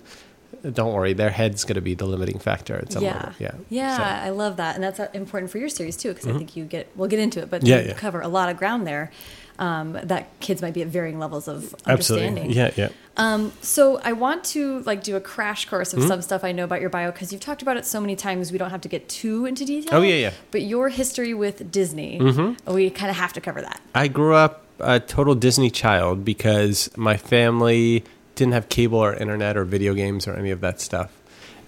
don't 0.62 0.92
worry, 0.92 1.12
their 1.12 1.30
head's 1.30 1.64
going 1.64 1.76
to 1.76 1.80
be 1.80 1.94
the 1.94 2.06
limiting 2.06 2.38
factor 2.38 2.76
at 2.76 2.92
some 2.92 3.02
yeah. 3.02 3.14
level. 3.14 3.32
Yeah. 3.38 3.50
Yeah. 3.68 3.96
So- 3.96 4.02
I 4.26 4.30
love 4.30 4.56
that, 4.56 4.74
and 4.74 4.84
that's 4.84 5.00
uh, 5.00 5.08
important 5.14 5.50
for 5.50 5.58
your 5.58 5.68
series 5.68 5.96
too, 5.96 6.08
because 6.12 6.26
I 6.26 6.32
think 6.36 6.56
you 6.56 6.64
get 6.64 6.88
we'll 6.96 7.08
get 7.08 7.18
into 7.20 7.40
it, 7.40 7.50
but 7.50 7.60
Mm-hmm. 7.62 7.66
Yeah, 7.68 7.80
you 7.80 7.88
yeah. 7.88 7.94
cover 7.94 8.20
a 8.20 8.28
lot 8.28 8.48
of 8.50 8.56
ground 8.56 8.86
there. 8.86 9.10
Um, 9.58 9.92
that 10.04 10.40
kids 10.40 10.62
might 10.62 10.72
be 10.72 10.80
at 10.80 10.88
varying 10.88 11.18
levels 11.18 11.46
of 11.46 11.74
understanding. 11.84 12.48
Absolutely. 12.50 12.54
Yeah, 12.56 12.70
yeah. 12.76 12.88
Um, 13.18 13.52
so 13.60 14.00
I 14.02 14.12
want 14.12 14.42
to 14.44 14.80
like 14.84 15.02
do 15.02 15.16
a 15.16 15.20
crash 15.20 15.68
course 15.68 15.90
Mm-hmm. 15.92 16.00
of 16.02 16.08
some 16.08 16.22
stuff 16.22 16.44
I 16.44 16.52
know 16.52 16.64
about 16.64 16.80
your 16.80 16.88
bio 16.88 17.10
because 17.10 17.30
you've 17.30 17.42
talked 17.42 17.60
about 17.60 17.76
it 17.76 17.84
so 17.84 18.00
many 18.00 18.16
times. 18.16 18.52
We 18.52 18.56
don't 18.58 18.70
have 18.70 18.80
to 18.80 18.88
get 18.88 19.06
too 19.10 19.44
into 19.44 19.66
detail. 19.66 19.98
Oh, 19.98 20.02
yeah, 20.02 20.14
yeah. 20.14 20.32
But 20.50 20.62
your 20.62 20.88
history 20.88 21.34
with 21.34 21.70
Disney, 21.70 22.18
Mm-hmm. 22.18 22.72
we 22.72 22.88
kind 22.88 23.10
of 23.10 23.16
have 23.18 23.34
to 23.34 23.40
cover 23.42 23.60
that. 23.60 23.82
I 23.94 24.08
grew 24.08 24.34
up 24.34 24.64
a 24.78 24.98
total 24.98 25.34
Disney 25.34 25.68
child 25.70 26.24
because 26.24 26.88
my 26.96 27.18
family 27.18 28.02
didn't 28.40 28.54
have 28.54 28.68
cable 28.70 28.98
or 28.98 29.14
internet 29.14 29.56
or 29.56 29.64
video 29.64 29.92
games 29.94 30.26
or 30.26 30.34
any 30.34 30.50
of 30.50 30.60
that 30.62 30.80
stuff. 30.80 31.12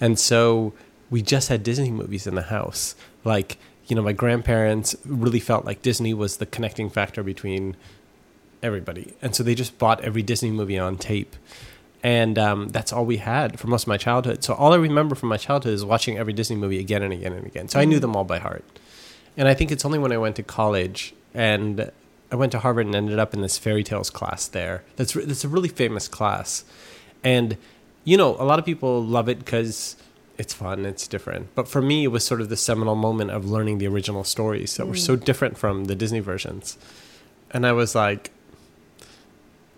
And 0.01 0.17
so 0.17 0.73
we 1.11 1.21
just 1.21 1.47
had 1.47 1.61
Disney 1.61 1.91
movies 1.91 2.25
in 2.25 2.33
the 2.33 2.41
house. 2.41 2.95
Like, 3.23 3.57
you 3.85 3.95
know, 3.95 4.01
my 4.01 4.11
grandparents 4.11 4.95
really 5.05 5.39
felt 5.39 5.65
like 5.65 5.83
Disney 5.83 6.15
was 6.15 6.37
the 6.37 6.47
connecting 6.47 6.89
factor 6.89 7.21
between 7.21 7.77
everybody. 8.63 9.13
And 9.21 9.35
so 9.35 9.43
they 9.43 9.53
just 9.53 9.77
bought 9.77 10.01
every 10.01 10.23
Disney 10.23 10.49
movie 10.49 10.79
on 10.79 10.97
tape. 10.97 11.35
And 12.01 12.39
um, 12.39 12.69
that's 12.69 12.91
all 12.91 13.05
we 13.05 13.17
had 13.17 13.59
for 13.59 13.67
most 13.67 13.83
of 13.83 13.87
my 13.87 13.97
childhood. 13.97 14.43
So 14.43 14.55
all 14.55 14.73
I 14.73 14.77
remember 14.77 15.13
from 15.13 15.29
my 15.29 15.37
childhood 15.37 15.73
is 15.73 15.85
watching 15.85 16.17
every 16.17 16.33
Disney 16.33 16.55
movie 16.55 16.79
again 16.79 17.03
and 17.03 17.13
again 17.13 17.33
and 17.33 17.45
again. 17.45 17.67
So 17.69 17.79
I 17.79 17.85
knew 17.85 17.99
them 17.99 18.15
all 18.15 18.23
by 18.23 18.39
heart. 18.39 18.65
And 19.37 19.47
I 19.47 19.53
think 19.53 19.71
it's 19.71 19.85
only 19.85 19.99
when 19.99 20.11
I 20.11 20.17
went 20.17 20.35
to 20.37 20.43
college 20.43 21.13
and 21.33 21.91
I 22.33 22.35
went 22.35 22.51
to 22.53 22.59
Harvard 22.59 22.87
and 22.87 22.95
ended 22.95 23.19
up 23.19 23.35
in 23.35 23.41
this 23.41 23.59
fairy 23.59 23.83
tales 23.83 24.09
class 24.09 24.47
there. 24.47 24.83
That's 24.95 25.13
that's 25.13 25.43
a 25.43 25.47
really 25.47 25.69
famous 25.69 26.07
class, 26.07 26.65
and 27.23 27.57
you 28.05 28.17
know 28.17 28.35
a 28.39 28.43
lot 28.43 28.57
of 28.57 28.65
people 28.65 29.03
love 29.03 29.29
it 29.29 29.37
because 29.37 29.95
it's 30.39 30.51
fun, 30.51 30.83
it's 30.83 31.07
different. 31.07 31.53
But 31.53 31.67
for 31.67 31.79
me, 31.79 32.05
it 32.05 32.07
was 32.07 32.25
sort 32.25 32.41
of 32.41 32.49
the 32.49 32.57
seminal 32.57 32.95
moment 32.95 33.29
of 33.29 33.45
learning 33.45 33.77
the 33.77 33.87
original 33.87 34.23
stories 34.23 34.75
that 34.77 34.87
were 34.87 34.95
mm. 34.95 34.99
so 34.99 35.15
different 35.15 35.59
from 35.59 35.85
the 35.85 35.93
Disney 35.93 36.21
versions, 36.21 36.75
and 37.51 37.67
I 37.67 37.71
was 37.71 37.93
like, 37.93 38.31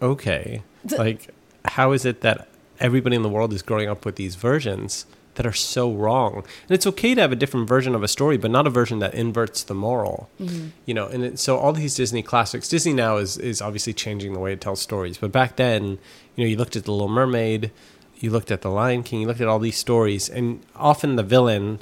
okay, 0.01 0.63
like 0.97 1.31
how 1.65 1.91
is 1.91 2.05
it 2.05 2.21
that 2.21 2.47
everybody 2.79 3.17
in 3.17 3.21
the 3.21 3.27
world 3.27 3.51
is 3.51 3.63
growing 3.63 3.89
up 3.89 4.05
with 4.05 4.15
these 4.15 4.35
versions? 4.35 5.05
That 5.35 5.45
are 5.45 5.53
so 5.53 5.91
wrong, 5.91 6.35
and 6.37 6.71
it's 6.71 6.87
okay 6.87 7.13
to 7.13 7.21
have 7.21 7.31
a 7.31 7.35
different 7.35 7.67
version 7.67 7.93
of 7.93 8.03
a 8.03 8.07
story, 8.07 8.37
but 8.37 8.51
not 8.51 8.65
a 8.65 8.69
version 8.69 8.99
that 8.99 9.13
inverts 9.13 9.63
the 9.63 9.73
moral. 9.73 10.29
Mm-hmm. 10.39 10.67
You 10.85 10.93
know 10.93 11.07
and 11.07 11.23
it, 11.23 11.39
so 11.39 11.57
all 11.57 11.73
these 11.73 11.95
disney 11.95 12.23
classics 12.23 12.69
disney 12.69 12.93
now 12.93 13.17
is 13.17 13.37
is 13.37 13.61
obviously 13.61 13.93
changing 13.93 14.33
the 14.33 14.39
way 14.39 14.53
it 14.53 14.61
tells 14.61 14.81
stories. 14.81 15.17
But 15.17 15.31
back 15.31 15.55
then 15.57 15.99
you 16.35 16.43
know 16.43 16.45
you 16.45 16.57
looked 16.57 16.75
at 16.75 16.85
the 16.85 16.91
little 16.91 17.09
mermaid 17.09 17.71
you 18.17 18.31
looked 18.31 18.51
at 18.51 18.61
the 18.61 18.69
lion 18.69 19.03
king 19.03 19.21
you 19.21 19.27
looked 19.27 19.41
at 19.41 19.47
all 19.47 19.59
these 19.59 19.77
stories 19.77 20.29
and 20.29 20.61
often 20.75 21.15
the 21.15 21.23
villain 21.23 21.81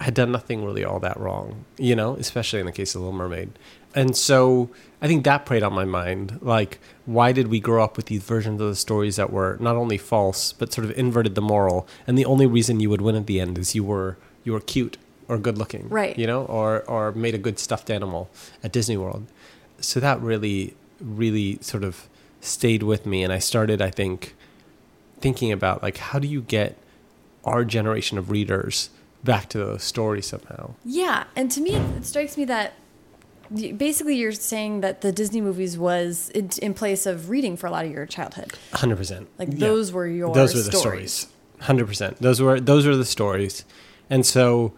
had 0.00 0.12
done 0.12 0.32
nothing 0.32 0.64
really 0.64 0.84
all 0.84 1.00
that 1.00 1.18
wrong 1.18 1.64
you 1.78 1.94
know 1.94 2.16
especially 2.16 2.60
in 2.60 2.66
the 2.66 2.72
case 2.72 2.94
of 2.94 3.00
the 3.00 3.06
little 3.06 3.18
mermaid. 3.18 3.50
And 3.94 4.14
so 4.16 4.70
i 5.02 5.06
think 5.06 5.24
that 5.24 5.44
preyed 5.46 5.62
on 5.62 5.72
my 5.72 5.84
mind. 5.84 6.38
Like 6.42 6.78
why 7.04 7.32
did 7.32 7.48
we 7.48 7.60
grow 7.60 7.84
up 7.84 7.96
with 7.96 8.06
these 8.06 8.22
versions 8.22 8.60
of 8.60 8.68
the 8.68 8.76
stories 8.76 9.16
that 9.16 9.30
were 9.32 9.56
not 9.60 9.76
only 9.76 9.98
false 9.98 10.52
but 10.52 10.72
sort 10.72 10.84
of 10.86 10.96
inverted 10.98 11.34
the 11.34 11.42
moral? 11.42 11.86
And 12.06 12.16
the 12.18 12.24
only 12.24 12.46
reason 12.46 12.80
you 12.80 12.90
would 12.90 13.00
win 13.02 13.16
at 13.16 13.26
the 13.26 13.40
end 13.40 13.58
is 13.58 13.74
you 13.74 13.84
were 13.84 14.16
you 14.44 14.52
were 14.52 14.60
cute 14.60 14.96
or 15.28 15.38
good 15.38 15.58
looking 15.58 15.88
Right. 15.88 16.16
you 16.18 16.26
know 16.26 16.44
or 16.44 16.82
or 16.84 17.12
made 17.12 17.34
a 17.34 17.38
good 17.38 17.58
stuffed 17.58 17.90
animal 17.90 18.28
at 18.64 18.72
disney 18.72 18.96
world. 18.96 19.26
So 19.80 20.00
that 20.00 20.20
really 20.20 20.74
really 21.00 21.58
sort 21.60 21.84
of 21.84 22.08
stayed 22.40 22.82
with 22.82 23.06
me. 23.06 23.22
And 23.24 23.32
i 23.32 23.38
started 23.38 23.82
i 23.82 23.90
think 23.90 24.34
thinking 25.20 25.50
about 25.52 25.82
like 25.82 25.96
how 25.98 26.18
do 26.18 26.28
you 26.28 26.42
get 26.42 26.76
our 27.44 27.64
generation 27.64 28.18
of 28.18 28.30
readers 28.30 28.90
back 29.24 29.48
to 29.50 29.58
those 29.58 29.82
stories 29.82 30.26
somehow? 30.26 30.74
Yeah, 30.84 31.24
and 31.34 31.50
to 31.52 31.60
me, 31.60 31.72
it, 31.74 32.04
strikes 32.04 32.36
me 32.36 32.44
that 32.46 32.74
basically 33.54 34.16
you're 34.16 34.32
saying 34.32 34.80
that 34.80 35.00
the 35.00 35.12
Disney 35.12 35.40
movies 35.40 35.76
was 35.78 36.30
in, 36.30 36.50
in 36.62 36.74
place 36.74 37.06
of 37.06 37.30
reading 37.30 37.56
for 37.56 37.66
a 37.66 37.70
lot 37.70 37.84
of 37.84 37.90
your 37.92 38.06
childhood. 38.06 38.52
100% 38.72 39.26
Like 39.38 39.48
Yeah. 39.52 39.58
those 39.58 39.92
were 39.92 40.06
your 40.06 40.32
those 40.34 40.54
were 40.54 40.62
the 40.62 40.72
stories. 40.76 41.12
stories. 41.12 41.32
100% 41.62 42.18
those 42.18 42.40
were 42.40 42.60
those 42.60 42.86
were 42.86 42.96
the 42.96 43.04
stories. 43.04 43.64
And 44.10 44.24
so 44.26 44.72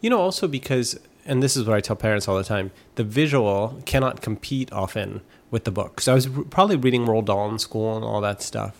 you 0.00 0.10
know 0.10 0.18
also 0.20 0.48
because 0.48 0.98
and 1.24 1.40
this 1.42 1.56
is 1.56 1.64
what 1.64 1.76
i 1.76 1.80
tell 1.80 1.94
parents 1.94 2.26
all 2.26 2.36
the 2.36 2.42
time 2.42 2.72
the 2.96 3.04
visual 3.04 3.80
cannot 3.86 4.20
compete 4.20 4.72
often 4.72 5.20
with 5.52 5.62
the 5.62 5.70
book 5.70 6.00
so 6.00 6.10
i 6.10 6.14
was 6.16 6.26
probably 6.50 6.74
reading 6.74 7.06
Roald 7.06 7.26
Dahl 7.26 7.48
in 7.48 7.58
school 7.60 7.94
and 7.96 8.04
all 8.04 8.20
that 8.20 8.42
stuff. 8.42 8.74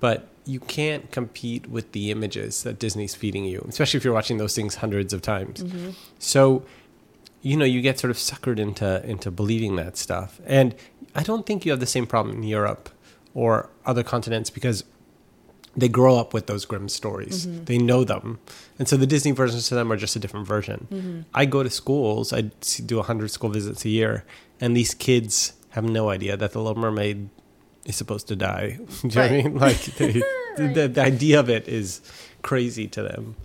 But 0.00 0.28
you 0.46 0.60
can't 0.60 1.10
compete 1.10 1.68
with 1.68 1.90
the 1.92 2.10
images 2.12 2.62
that 2.62 2.78
disney's 2.78 3.14
feeding 3.16 3.44
you 3.44 3.64
especially 3.68 3.98
if 3.98 4.04
you're 4.04 4.14
watching 4.14 4.38
those 4.38 4.54
things 4.54 4.76
hundreds 4.76 5.12
of 5.12 5.20
times. 5.22 5.62
Mm-hmm. 5.64 5.90
So 6.20 6.62
you 7.42 7.56
know 7.56 7.64
you 7.64 7.80
get 7.80 7.98
sort 7.98 8.10
of 8.10 8.16
suckered 8.16 8.58
into 8.58 9.04
into 9.04 9.30
believing 9.30 9.76
that 9.76 9.96
stuff 9.96 10.40
and 10.44 10.74
i 11.14 11.22
don't 11.22 11.46
think 11.46 11.64
you 11.64 11.70
have 11.70 11.80
the 11.80 11.86
same 11.86 12.06
problem 12.06 12.36
in 12.36 12.42
europe 12.42 12.90
or 13.34 13.70
other 13.86 14.02
continents 14.02 14.50
because 14.50 14.84
they 15.76 15.88
grow 15.88 16.16
up 16.16 16.34
with 16.34 16.46
those 16.46 16.64
Grimm 16.64 16.88
stories. 16.88 17.46
Mm-hmm. 17.46 17.64
They 17.64 17.78
know 17.78 18.02
them. 18.02 18.40
And 18.78 18.88
so 18.88 18.96
the 18.96 19.06
Disney 19.06 19.30
versions 19.30 19.68
to 19.68 19.76
them 19.76 19.92
are 19.92 19.96
just 19.96 20.16
a 20.16 20.18
different 20.18 20.46
version. 20.46 20.88
Mm-hmm. 20.90 21.20
I 21.34 21.44
go 21.44 21.62
to 21.62 21.70
schools, 21.70 22.32
I 22.32 22.42
do 22.86 22.96
100 22.96 23.30
school 23.30 23.50
visits 23.50 23.84
a 23.84 23.88
year, 23.88 24.24
and 24.60 24.76
these 24.76 24.92
kids 24.94 25.52
have 25.70 25.84
no 25.84 26.10
idea 26.10 26.36
that 26.36 26.52
the 26.52 26.60
Little 26.60 26.80
Mermaid 26.80 27.28
is 27.84 27.96
supposed 27.96 28.26
to 28.28 28.36
die. 28.36 28.78
Do 29.02 29.08
you 29.08 29.14
know 29.14 29.22
what 29.22 29.30
I 29.30 29.42
mean? 29.42 29.54
Like, 29.56 29.84
they, 29.96 30.12
the, 30.56 30.90
the 30.92 31.00
idea 31.00 31.38
of 31.38 31.48
it 31.48 31.68
is 31.68 32.00
crazy 32.42 32.88
to 32.88 33.02
them. 33.02 33.36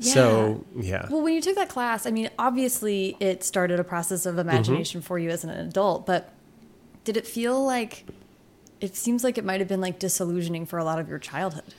So, 0.00 0.64
yeah. 0.76 1.06
Well, 1.08 1.22
when 1.22 1.34
you 1.34 1.40
took 1.40 1.54
that 1.54 1.68
class, 1.68 2.04
I 2.06 2.10
mean, 2.10 2.28
obviously 2.38 3.16
it 3.20 3.44
started 3.44 3.78
a 3.78 3.84
process 3.84 4.26
of 4.26 4.38
imagination 4.38 5.00
Mm-hmm. 5.00 5.06
for 5.06 5.18
you 5.18 5.30
as 5.30 5.44
an 5.44 5.50
adult, 5.50 6.04
but 6.04 6.32
did 7.04 7.16
it 7.16 7.26
feel 7.26 7.64
like 7.64 8.04
it 8.80 8.96
seems 8.96 9.22
like 9.22 9.38
it 9.38 9.44
might 9.44 9.60
have 9.60 9.68
been 9.68 9.80
like 9.80 9.98
disillusioning 9.98 10.66
for 10.66 10.78
a 10.78 10.84
lot 10.84 10.98
of 10.98 11.08
your 11.08 11.18
childhood? 11.18 11.74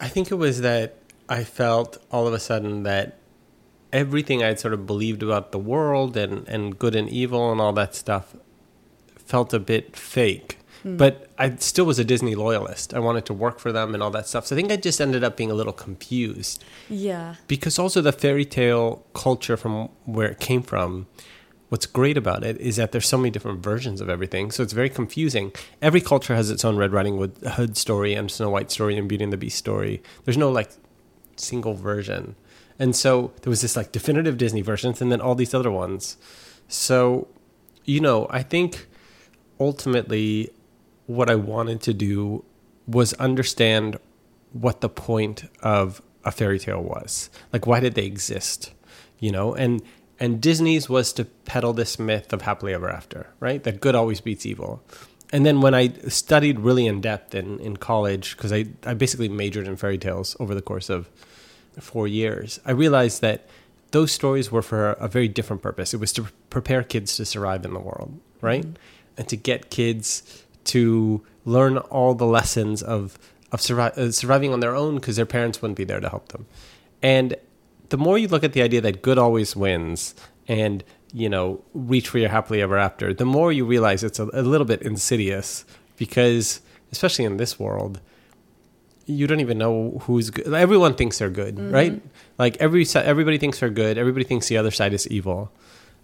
I 0.00 0.08
think 0.08 0.30
it 0.30 0.34
was 0.36 0.60
that 0.60 0.96
I 1.28 1.42
felt 1.44 1.96
all 2.12 2.26
of 2.26 2.34
a 2.34 2.38
sudden 2.38 2.82
that 2.84 3.16
everything 3.92 4.42
I'd 4.42 4.60
sort 4.60 4.74
of 4.74 4.86
believed 4.86 5.22
about 5.22 5.50
the 5.52 5.58
world 5.58 6.16
and, 6.16 6.46
and 6.48 6.78
good 6.78 6.94
and 6.94 7.08
evil 7.08 7.50
and 7.50 7.60
all 7.60 7.72
that 7.72 7.94
stuff 7.94 8.36
felt 9.16 9.54
a 9.54 9.58
bit 9.58 9.96
fake. 9.96 10.58
Hmm. 10.88 10.96
But 10.96 11.28
I 11.38 11.56
still 11.56 11.84
was 11.84 11.98
a 11.98 12.04
Disney 12.04 12.34
loyalist. 12.34 12.94
I 12.94 12.98
wanted 12.98 13.24
to 13.26 13.34
work 13.34 13.58
for 13.58 13.72
them 13.72 13.94
and 13.94 14.02
all 14.02 14.10
that 14.10 14.26
stuff. 14.26 14.46
So 14.46 14.54
I 14.54 14.58
think 14.58 14.70
I 14.72 14.76
just 14.76 15.00
ended 15.00 15.22
up 15.24 15.36
being 15.36 15.50
a 15.50 15.54
little 15.54 15.72
confused. 15.72 16.64
Yeah. 16.88 17.34
because 17.46 17.78
also 17.78 18.00
the 18.00 18.12
fairy 18.12 18.44
tale 18.44 19.04
culture 19.14 19.56
from 19.56 19.88
where 20.04 20.28
it 20.28 20.40
came 20.40 20.62
from 20.62 21.06
what's 21.68 21.84
great 21.86 22.16
about 22.16 22.42
it 22.44 22.56
is 22.58 22.76
that 22.76 22.92
there's 22.92 23.06
so 23.06 23.18
many 23.18 23.30
different 23.30 23.62
versions 23.62 24.00
of 24.00 24.08
everything. 24.08 24.50
So 24.50 24.62
it's 24.62 24.72
very 24.72 24.88
confusing. 24.88 25.52
Every 25.82 26.00
culture 26.00 26.34
has 26.34 26.50
its 26.50 26.64
own 26.64 26.76
red 26.78 26.92
riding 26.92 27.18
Hood- 27.18 27.36
hood 27.58 27.76
story 27.76 28.14
and 28.14 28.30
snow 28.30 28.48
white 28.48 28.70
story 28.70 28.96
and 28.96 29.06
beauty 29.06 29.24
and 29.24 29.32
the 29.32 29.36
beast 29.36 29.58
story. 29.58 30.02
There's 30.24 30.38
no 30.38 30.50
like 30.50 30.70
single 31.36 31.74
version. 31.74 32.36
And 32.78 32.96
so 32.96 33.32
there 33.42 33.50
was 33.50 33.60
this 33.60 33.76
like 33.76 33.92
definitive 33.92 34.38
disney 34.38 34.62
versions 34.62 35.02
and 35.02 35.12
then 35.12 35.20
all 35.20 35.34
these 35.34 35.52
other 35.52 35.70
ones. 35.70 36.16
So 36.68 37.28
you 37.84 38.00
know 38.00 38.26
i 38.30 38.42
think 38.42 38.86
ultimately 39.60 40.50
what 41.08 41.30
I 41.30 41.34
wanted 41.34 41.80
to 41.82 41.94
do 41.94 42.44
was 42.86 43.14
understand 43.14 43.98
what 44.52 44.82
the 44.82 44.88
point 44.88 45.50
of 45.62 46.00
a 46.24 46.30
fairy 46.30 46.58
tale 46.58 46.82
was. 46.82 47.30
Like 47.52 47.66
why 47.66 47.80
did 47.80 47.94
they 47.94 48.04
exist? 48.04 48.72
You 49.18 49.32
know, 49.32 49.54
and 49.54 49.82
and 50.20 50.40
Disney's 50.40 50.88
was 50.88 51.12
to 51.14 51.24
peddle 51.24 51.72
this 51.72 51.98
myth 51.98 52.32
of 52.32 52.42
happily 52.42 52.74
ever 52.74 52.90
after, 52.90 53.28
right? 53.40 53.62
That 53.62 53.80
good 53.80 53.94
always 53.94 54.20
beats 54.20 54.44
evil. 54.44 54.82
And 55.32 55.46
then 55.46 55.60
when 55.60 55.74
I 55.74 55.92
studied 56.08 56.60
really 56.60 56.86
in 56.86 57.00
depth 57.00 57.34
in, 57.34 57.58
in 57.60 57.76
college, 57.76 58.36
because 58.36 58.52
I, 58.52 58.66
I 58.84 58.94
basically 58.94 59.28
majored 59.28 59.66
in 59.66 59.76
fairy 59.76 59.98
tales 59.98 60.36
over 60.40 60.54
the 60.54 60.62
course 60.62 60.90
of 60.90 61.08
four 61.78 62.08
years, 62.08 62.58
I 62.64 62.72
realized 62.72 63.20
that 63.22 63.46
those 63.92 64.10
stories 64.10 64.50
were 64.50 64.62
for 64.62 64.92
a 64.92 65.08
very 65.08 65.28
different 65.28 65.62
purpose. 65.62 65.94
It 65.94 66.00
was 66.00 66.12
to 66.14 66.26
prepare 66.50 66.82
kids 66.82 67.16
to 67.16 67.24
survive 67.24 67.64
in 67.64 67.72
the 67.72 67.80
world, 67.80 68.18
right? 68.40 68.62
Mm-hmm. 68.62 68.82
And 69.18 69.28
to 69.28 69.36
get 69.36 69.70
kids 69.70 70.44
to 70.68 71.22
learn 71.44 71.78
all 71.78 72.14
the 72.14 72.26
lessons 72.26 72.82
of 72.82 73.18
of 73.50 73.60
survi- 73.60 73.96
uh, 73.96 74.12
surviving 74.12 74.52
on 74.52 74.60
their 74.60 74.74
own 74.74 74.96
because 74.96 75.16
their 75.16 75.26
parents 75.26 75.62
wouldn't 75.62 75.76
be 75.76 75.84
there 75.84 76.00
to 76.00 76.08
help 76.08 76.28
them. 76.28 76.46
And 77.02 77.34
the 77.88 77.96
more 77.96 78.18
you 78.18 78.28
look 78.28 78.44
at 78.44 78.52
the 78.52 78.60
idea 78.62 78.80
that 78.82 79.00
good 79.02 79.18
always 79.18 79.56
wins 79.56 80.14
and 80.46 80.84
you 81.12 81.28
know 81.28 81.62
reach 81.72 82.08
for 82.08 82.18
your 82.18 82.28
happily 82.28 82.60
ever 82.60 82.76
after, 82.76 83.14
the 83.14 83.24
more 83.24 83.50
you 83.52 83.64
realize 83.64 84.04
it's 84.04 84.18
a, 84.18 84.28
a 84.32 84.42
little 84.42 84.66
bit 84.66 84.82
insidious 84.82 85.64
because 85.96 86.60
especially 86.92 87.24
in 87.24 87.36
this 87.38 87.58
world 87.58 88.00
you 89.06 89.26
don't 89.26 89.40
even 89.40 89.56
know 89.56 89.98
who's 90.02 90.28
good. 90.28 90.52
Everyone 90.52 90.94
thinks 90.94 91.18
they're 91.18 91.30
good, 91.30 91.58
right? 91.72 92.00
Like 92.36 92.58
every 92.58 92.86
everybody 92.94 93.38
thinks 93.38 93.58
they're 93.60 93.70
good. 93.70 93.96
Everybody 93.96 94.24
thinks 94.24 94.48
the 94.48 94.58
other 94.58 94.70
side 94.70 94.92
is 94.92 95.08
evil, 95.08 95.50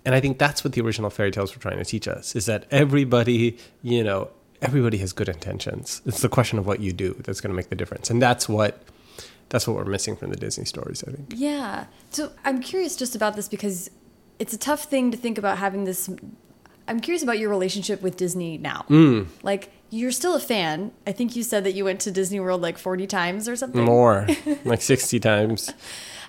and 0.07 0.15
I 0.15 0.21
think 0.21 0.39
that's 0.39 0.65
what 0.65 0.73
the 0.73 0.81
original 0.81 1.11
fairy 1.11 1.31
tales 1.31 1.55
were 1.55 1.61
trying 1.61 1.77
to 1.77 1.85
teach 1.85 2.09
us: 2.09 2.35
is 2.35 2.47
that 2.47 2.65
everybody, 2.71 3.59
you 3.83 4.03
know, 4.03 4.31
everybody 4.65 4.99
has 4.99 5.13
good 5.13 5.29
intentions. 5.29 6.03
It's 6.07 6.21
the 6.23 6.29
question 6.29 6.59
of 6.59 6.67
what 6.67 6.81
you 6.81 6.93
do 6.93 7.15
that's 7.21 7.41
going 7.41 7.51
to 7.51 7.57
make 7.57 7.69
the 7.69 7.77
difference, 7.77 8.11
and 8.11 8.21
that's 8.21 8.49
what 8.49 8.83
that's 9.51 9.69
what 9.69 9.77
we're 9.77 9.85
missing 9.85 10.17
from 10.17 10.31
the 10.31 10.37
Disney 10.37 10.65
stories. 10.65 11.05
I 11.07 11.13
think. 11.13 11.33
Yeah. 11.37 11.87
So 12.11 12.33
I'm 12.45 12.61
curious 12.61 12.97
just 12.97 13.15
about 13.15 13.37
this 13.37 13.49
because 13.49 13.91
it's 14.39 14.53
a 14.53 14.59
tough 14.59 14.85
thing 14.85 15.11
to 15.11 15.17
think 15.17 15.39
about 15.39 15.59
having 15.59 15.85
this. 15.85 16.11
I'm 16.89 17.01
curious 17.01 17.23
about 17.23 17.39
your 17.39 17.51
relationship 17.51 18.03
with 18.03 18.17
Disney 18.17 18.59
now. 18.59 18.85
Mm. 18.91 19.29
Like, 19.43 19.71
you're 19.89 20.13
still 20.13 20.35
a 20.35 20.41
fan. 20.41 20.93
I 21.07 21.13
think 21.13 21.35
you 21.35 21.43
said 21.43 21.65
that 21.65 21.73
you 21.73 21.85
went 21.85 22.01
to 22.01 22.11
Disney 22.11 22.41
World 22.41 22.61
like 22.61 22.77
40 22.77 23.07
times 23.07 23.49
or 23.49 23.57
something. 23.57 23.85
More 23.85 24.27
like 24.65 24.83
sixty 24.83 25.21
times. 25.21 25.73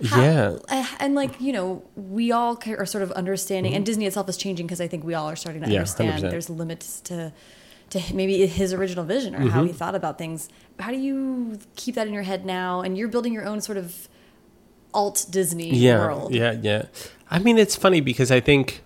yeah. 0.00 0.56
Uh, 0.68 0.86
and 1.00 1.14
like 1.14 1.40
you 1.40 1.52
know 1.52 1.82
we 1.96 2.32
all 2.32 2.58
are 2.66 2.86
sort 2.86 3.02
of 3.02 3.10
understanding 3.12 3.74
and 3.74 3.86
disney 3.86 4.04
itself 4.04 4.28
is 4.28 4.36
changing 4.36 4.66
because 4.66 4.78
i 4.78 4.86
think 4.86 5.04
we 5.04 5.14
all 5.14 5.26
are 5.26 5.36
starting 5.36 5.62
to. 5.62 5.70
Yeah, 5.70 5.78
understand 5.78 6.22
100%. 6.22 6.30
there's 6.30 6.50
limits 6.50 7.00
to 7.02 7.32
to 7.90 8.00
maybe 8.14 8.46
his 8.46 8.72
original 8.72 9.04
vision 9.04 9.34
or 9.34 9.40
how 9.48 9.62
he 9.62 9.68
Mm-hmm. 9.68 9.76
thought 9.78 9.94
about 9.94 10.18
things 10.18 10.48
how 10.78 10.90
do 10.90 10.98
you 10.98 11.58
keep 11.76 11.94
that 11.94 12.06
in 12.06 12.12
your 12.12 12.22
head 12.24 12.44
now 12.44 12.80
and 12.80 12.98
you're 12.98 13.08
building 13.08 13.32
your 13.32 13.44
own 13.46 13.60
sort 13.60 13.78
of 13.78 14.08
alt 14.92 15.26
disney 15.30 15.74
yeah, 15.74 15.98
world 15.98 16.34
Yeah, 16.34 16.52
yeah. 16.52 16.86
I 17.30 17.38
mean, 17.38 17.58
it's 17.58 17.74
funny 17.76 18.00
because 18.00 18.30
I 18.30 18.40
think 18.40 18.82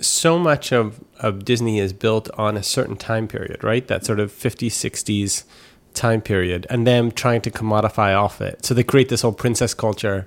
so 0.00 0.38
much 0.38 0.72
of, 0.72 1.04
of 1.18 1.44
Disney 1.44 1.78
is 1.78 1.92
built 1.92 2.30
on 2.38 2.56
a 2.56 2.62
certain 2.62 2.96
time 2.96 3.28
period, 3.28 3.62
right? 3.62 3.86
That 3.86 4.04
sort 4.06 4.18
of 4.18 4.32
50s, 4.32 4.68
60s 4.68 5.44
time 5.92 6.22
period, 6.22 6.66
and 6.70 6.86
them 6.86 7.10
trying 7.12 7.42
to 7.42 7.50
commodify 7.50 8.16
off 8.18 8.40
it. 8.40 8.64
So 8.64 8.72
they 8.72 8.82
create 8.82 9.10
this 9.10 9.20
whole 9.20 9.32
princess 9.34 9.74
culture 9.74 10.26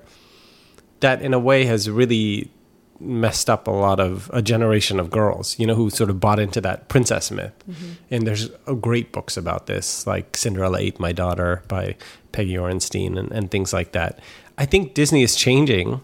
that, 1.00 1.22
in 1.22 1.34
a 1.34 1.40
way, 1.40 1.64
has 1.66 1.90
really 1.90 2.50
messed 3.00 3.50
up 3.50 3.66
a 3.66 3.70
lot 3.70 4.00
of 4.00 4.30
a 4.32 4.40
generation 4.40 5.00
of 5.00 5.10
girls, 5.10 5.58
you 5.58 5.66
know, 5.66 5.74
who 5.74 5.90
sort 5.90 6.10
of 6.10 6.20
bought 6.20 6.38
into 6.38 6.60
that 6.60 6.88
princess 6.88 7.30
myth. 7.30 7.52
Mm-hmm. 7.68 7.92
And 8.10 8.26
there's 8.26 8.48
great 8.80 9.12
books 9.12 9.36
about 9.36 9.66
this, 9.66 10.06
like 10.06 10.36
Cinderella 10.36 10.78
Ate 10.78 11.00
My 11.00 11.12
Daughter 11.12 11.62
by 11.68 11.96
Peggy 12.32 12.54
Orenstein 12.54 13.18
and, 13.18 13.30
and 13.32 13.50
things 13.50 13.72
like 13.72 13.92
that. 13.92 14.20
I 14.56 14.66
think 14.66 14.94
Disney 14.94 15.22
is 15.22 15.34
changing 15.34 16.00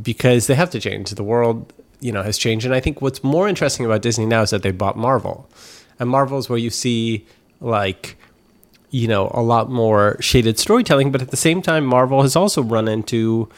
because 0.00 0.46
they 0.46 0.54
have 0.54 0.70
to 0.70 0.80
change. 0.80 1.10
The 1.10 1.24
world, 1.24 1.72
you 2.00 2.12
know, 2.12 2.22
has 2.22 2.36
changed. 2.36 2.66
And 2.66 2.74
I 2.74 2.80
think 2.80 3.00
what's 3.00 3.24
more 3.24 3.48
interesting 3.48 3.86
about 3.86 4.02
Disney 4.02 4.26
now 4.26 4.42
is 4.42 4.50
that 4.50 4.62
they 4.62 4.72
bought 4.72 4.96
Marvel. 4.96 5.48
And 5.98 6.10
Marvel 6.10 6.38
is 6.38 6.48
where 6.48 6.58
you 6.58 6.70
see 6.70 7.26
like 7.60 8.16
you 8.90 9.08
know 9.08 9.30
a 9.34 9.42
lot 9.42 9.70
more 9.70 10.16
shaded 10.20 10.58
storytelling 10.58 11.10
but 11.10 11.20
at 11.20 11.30
the 11.30 11.36
same 11.36 11.60
time 11.60 11.84
marvel 11.84 12.22
has 12.22 12.36
also 12.36 12.62
run 12.62 12.86
into 12.86 13.48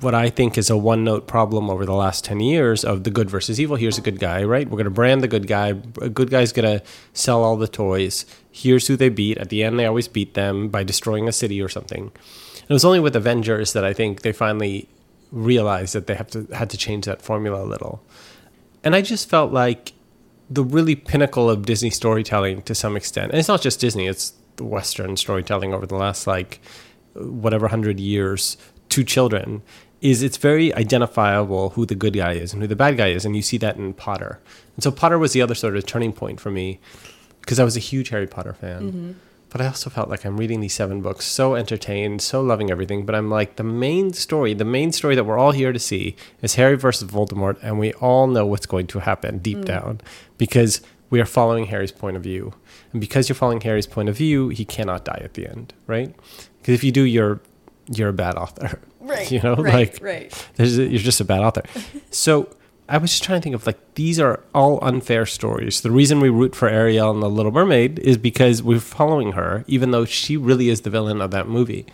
what 0.00 0.14
i 0.14 0.28
think 0.28 0.58
is 0.58 0.68
a 0.68 0.76
one 0.76 1.04
note 1.04 1.26
problem 1.26 1.70
over 1.70 1.86
the 1.86 1.94
last 1.94 2.24
10 2.24 2.40
years 2.40 2.84
of 2.84 3.04
the 3.04 3.10
good 3.10 3.30
versus 3.30 3.60
evil. 3.60 3.76
Here's 3.76 3.98
a 3.98 4.02
good 4.02 4.18
guy 4.18 4.44
right? 4.44 4.66
We're 4.66 4.76
going 4.76 4.84
to 4.84 4.90
brand 4.90 5.22
the 5.22 5.28
good 5.28 5.46
guy. 5.46 5.68
A 6.00 6.08
good 6.08 6.30
guy's 6.30 6.52
going 6.52 6.78
to 6.78 6.84
sell 7.12 7.42
all 7.42 7.56
the 7.56 7.68
toys. 7.68 8.26
Here's 8.50 8.86
who 8.86 8.96
they 8.96 9.08
beat. 9.08 9.38
At 9.38 9.48
the 9.48 9.62
end 9.62 9.78
they 9.78 9.86
always 9.86 10.08
beat 10.08 10.34
them 10.34 10.68
by 10.68 10.84
destroying 10.84 11.28
a 11.28 11.32
city 11.32 11.60
or 11.62 11.68
something. 11.68 12.12
It 12.68 12.72
was 12.72 12.84
only 12.84 13.00
with 13.00 13.16
avengers 13.16 13.72
that 13.72 13.84
i 13.84 13.92
think 13.92 14.22
they 14.22 14.32
finally 14.32 14.88
realized 15.32 15.94
that 15.94 16.06
they 16.06 16.14
have 16.14 16.30
to 16.30 16.46
had 16.52 16.70
to 16.70 16.76
change 16.76 17.06
that 17.06 17.22
formula 17.22 17.62
a 17.62 17.68
little. 17.68 18.02
And 18.84 18.94
i 18.94 19.02
just 19.02 19.28
felt 19.28 19.52
like 19.52 19.92
the 20.50 20.64
really 20.64 20.96
pinnacle 20.96 21.48
of 21.48 21.64
Disney 21.64 21.90
storytelling 21.90 22.62
to 22.62 22.74
some 22.74 22.96
extent. 22.96 23.30
And 23.30 23.38
it's 23.38 23.46
not 23.46 23.62
just 23.62 23.78
Disney, 23.78 24.08
it's 24.08 24.32
the 24.56 24.64
Western 24.64 25.16
storytelling 25.16 25.72
over 25.72 25.86
the 25.86 25.94
last 25.94 26.26
like 26.26 26.60
whatever 27.14 27.68
hundred 27.68 28.00
years 28.00 28.56
to 28.90 29.04
children 29.04 29.62
is 30.00 30.22
it's 30.22 30.36
very 30.36 30.74
identifiable 30.74 31.70
who 31.70 31.84
the 31.84 31.94
good 31.94 32.14
guy 32.14 32.32
is 32.32 32.52
and 32.52 32.62
who 32.62 32.68
the 32.68 32.76
bad 32.76 32.96
guy 32.96 33.08
is. 33.08 33.24
And 33.24 33.36
you 33.36 33.42
see 33.42 33.58
that 33.58 33.76
in 33.76 33.92
Potter. 33.92 34.40
And 34.76 34.82
so 34.82 34.90
Potter 34.90 35.18
was 35.18 35.32
the 35.32 35.42
other 35.42 35.54
sort 35.54 35.76
of 35.76 35.84
turning 35.86 36.12
point 36.12 36.40
for 36.40 36.50
me 36.50 36.80
because 37.40 37.58
I 37.58 37.64
was 37.64 37.76
a 37.76 37.80
huge 37.80 38.08
Harry 38.08 38.26
Potter 38.26 38.54
fan. 38.54 38.82
Mm-hmm. 38.82 39.12
But 39.50 39.60
I 39.60 39.66
also 39.66 39.90
felt 39.90 40.08
like 40.08 40.24
I'm 40.24 40.36
reading 40.36 40.60
these 40.60 40.74
seven 40.74 41.02
books, 41.02 41.24
so 41.24 41.56
entertained, 41.56 42.22
so 42.22 42.40
loving 42.40 42.70
everything. 42.70 43.04
But 43.04 43.16
I'm 43.16 43.28
like, 43.28 43.56
the 43.56 43.64
main 43.64 44.12
story, 44.12 44.54
the 44.54 44.64
main 44.64 44.92
story 44.92 45.16
that 45.16 45.24
we're 45.24 45.38
all 45.38 45.50
here 45.50 45.72
to 45.72 45.78
see 45.78 46.14
is 46.40 46.54
Harry 46.54 46.76
versus 46.76 47.10
Voldemort, 47.10 47.58
and 47.60 47.76
we 47.76 47.92
all 47.94 48.28
know 48.28 48.46
what's 48.46 48.66
going 48.66 48.86
to 48.88 49.00
happen 49.00 49.38
deep 49.38 49.58
mm. 49.58 49.64
down 49.64 50.00
because 50.38 50.82
we 51.10 51.20
are 51.20 51.26
following 51.26 51.64
Harry's 51.64 51.90
point 51.90 52.16
of 52.16 52.22
view. 52.22 52.54
And 52.92 53.00
because 53.00 53.28
you're 53.28 53.34
following 53.34 53.60
Harry's 53.62 53.88
point 53.88 54.08
of 54.08 54.16
view, 54.16 54.50
he 54.50 54.64
cannot 54.64 55.04
die 55.04 55.20
at 55.24 55.34
the 55.34 55.48
end, 55.48 55.74
right? 55.88 56.14
Because 56.58 56.74
if 56.74 56.84
you 56.84 56.92
do, 56.92 57.02
you're 57.02 57.40
you're 57.90 58.08
a 58.08 58.12
bad 58.12 58.36
author, 58.36 58.80
Right, 59.00 59.30
You 59.30 59.40
know, 59.40 59.56
right, 59.56 59.74
like 59.74 59.98
right. 60.00 60.48
there's 60.54 60.78
a, 60.78 60.84
you're 60.84 61.00
just 61.00 61.20
a 61.20 61.24
bad 61.24 61.40
author. 61.40 61.62
so 62.10 62.48
I 62.88 62.98
was 62.98 63.10
just 63.10 63.22
trying 63.24 63.40
to 63.40 63.42
think 63.42 63.54
of 63.54 63.66
like 63.66 63.78
these 63.94 64.18
are 64.20 64.42
all 64.54 64.78
unfair 64.82 65.26
stories. 65.26 65.80
The 65.80 65.90
reason 65.90 66.20
we 66.20 66.28
root 66.28 66.54
for 66.54 66.68
Ariel 66.68 67.10
and 67.10 67.22
the 67.22 67.30
Little 67.30 67.52
Mermaid 67.52 67.98
is 68.00 68.16
because 68.16 68.62
we're 68.62 68.80
following 68.80 69.32
her, 69.32 69.64
even 69.66 69.90
though 69.90 70.04
she 70.04 70.36
really 70.36 70.68
is 70.68 70.80
the 70.82 70.90
villain 70.90 71.20
of 71.20 71.30
that 71.32 71.48
movie. 71.48 71.86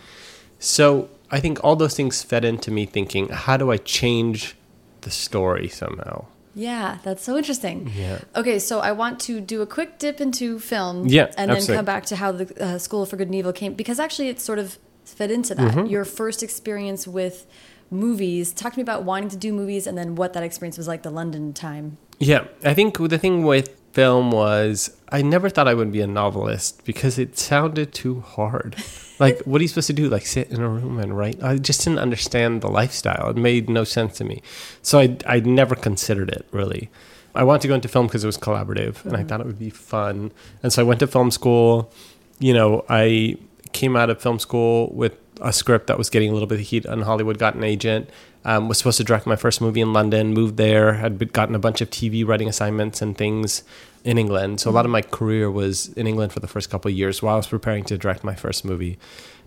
So 0.59 1.09
I 1.31 1.39
think 1.39 1.63
all 1.63 1.75
those 1.75 1.95
things 1.95 2.23
fed 2.23 2.43
into 2.45 2.71
me 2.71 2.85
thinking, 2.85 3.29
how 3.29 3.57
do 3.57 3.71
I 3.71 3.77
change 3.77 4.55
the 5.01 5.11
story 5.11 5.67
somehow? 5.67 6.25
Yeah, 6.55 6.97
that's 7.03 7.21
so 7.23 7.37
interesting. 7.37 7.91
Yeah. 7.95 8.19
Okay, 8.35 8.57
so 8.57 8.79
I 8.79 8.91
want 8.91 9.19
to 9.21 9.39
do 9.39 9.61
a 9.61 9.67
quick 9.67 9.99
dip 9.99 10.19
into 10.19 10.57
film. 10.57 11.07
Yeah, 11.07 11.25
And 11.37 11.51
then 11.51 11.57
absolutely. 11.57 11.75
come 11.75 11.85
back 11.85 12.05
to 12.07 12.15
how 12.15 12.31
the 12.31 12.63
uh, 12.63 12.77
School 12.79 13.05
for 13.05 13.15
Good 13.15 13.27
and 13.27 13.35
Evil 13.35 13.53
came, 13.53 13.75
because 13.75 13.99
actually 13.99 14.29
it's 14.29 14.43
sort 14.43 14.57
of 14.57 14.79
fed 15.13 15.31
into 15.31 15.55
that. 15.55 15.73
Mm-hmm. 15.73 15.85
Your 15.87 16.05
first 16.05 16.43
experience 16.43 17.07
with 17.07 17.47
movies. 17.89 18.51
Talk 18.51 18.73
to 18.73 18.79
me 18.79 18.83
about 18.83 19.03
wanting 19.03 19.29
to 19.29 19.37
do 19.37 19.53
movies 19.53 19.87
and 19.87 19.97
then 19.97 20.15
what 20.15 20.33
that 20.33 20.43
experience 20.43 20.77
was 20.77 20.87
like 20.87 21.03
the 21.03 21.09
London 21.09 21.53
time. 21.53 21.97
Yeah, 22.19 22.45
I 22.63 22.73
think 22.73 22.97
the 22.97 23.17
thing 23.17 23.43
with 23.43 23.79
film 23.93 24.31
was 24.31 24.95
I 25.09 25.21
never 25.21 25.49
thought 25.49 25.67
I 25.67 25.73
would 25.73 25.91
be 25.91 26.01
a 26.01 26.07
novelist 26.07 26.85
because 26.85 27.17
it 27.17 27.37
sounded 27.37 27.93
too 27.93 28.21
hard. 28.21 28.75
Like, 29.19 29.41
what 29.45 29.59
are 29.59 29.63
you 29.63 29.67
supposed 29.67 29.87
to 29.87 29.93
do? 29.93 30.09
Like, 30.09 30.27
sit 30.27 30.51
in 30.51 30.61
a 30.61 30.69
room 30.69 30.99
and 30.99 31.17
write? 31.17 31.41
I 31.41 31.57
just 31.57 31.83
didn't 31.83 31.97
understand 31.97 32.61
the 32.61 32.67
lifestyle. 32.67 33.31
It 33.31 33.35
made 33.35 33.67
no 33.67 33.83
sense 33.83 34.17
to 34.17 34.23
me. 34.23 34.43
So 34.83 34.99
I, 34.99 35.17
I 35.25 35.39
never 35.39 35.73
considered 35.73 36.29
it 36.29 36.45
really. 36.51 36.91
I 37.33 37.43
wanted 37.43 37.63
to 37.63 37.67
go 37.67 37.73
into 37.73 37.87
film 37.87 38.05
because 38.05 38.23
it 38.23 38.27
was 38.27 38.37
collaborative 38.37 39.03
and 39.05 39.17
I 39.17 39.23
thought 39.23 39.41
it 39.41 39.47
would 39.47 39.57
be 39.57 39.71
fun. 39.71 40.31
And 40.61 40.71
so 40.71 40.83
I 40.83 40.85
went 40.85 40.99
to 40.99 41.07
film 41.07 41.31
school. 41.31 41.91
You 42.37 42.53
know, 42.53 42.85
I 42.89 43.37
came 43.73 43.95
out 43.95 44.09
of 44.09 44.21
film 44.21 44.39
school 44.39 44.89
with 44.93 45.17
a 45.41 45.53
script 45.53 45.87
that 45.87 45.97
was 45.97 46.09
getting 46.09 46.29
a 46.29 46.33
little 46.33 46.47
bit 46.47 46.59
of 46.59 46.65
heat 46.65 46.85
on 46.85 47.01
Hollywood, 47.01 47.37
got 47.37 47.55
an 47.55 47.63
agent, 47.63 48.09
um, 48.45 48.67
was 48.67 48.77
supposed 48.77 48.97
to 48.97 49.03
direct 49.03 49.27
my 49.27 49.35
first 49.35 49.61
movie 49.61 49.81
in 49.81 49.93
London, 49.93 50.33
moved 50.33 50.57
there, 50.57 50.93
had 50.93 51.33
gotten 51.33 51.53
a 51.53 51.59
bunch 51.59 51.81
of 51.81 51.89
TV 51.89 52.25
writing 52.25 52.47
assignments 52.47 53.01
and 53.01 53.17
things 53.17 53.63
in 54.03 54.17
England. 54.17 54.59
So 54.61 54.69
a 54.69 54.71
lot 54.71 54.85
of 54.85 54.91
my 54.91 55.01
career 55.01 55.51
was 55.51 55.89
in 55.89 56.07
England 56.07 56.31
for 56.31 56.39
the 56.39 56.47
first 56.47 56.69
couple 56.69 56.89
of 56.89 56.95
years 56.95 57.21
while 57.21 57.33
I 57.33 57.37
was 57.37 57.47
preparing 57.47 57.83
to 57.85 57.97
direct 57.97 58.23
my 58.23 58.35
first 58.35 58.63
movie 58.63 58.97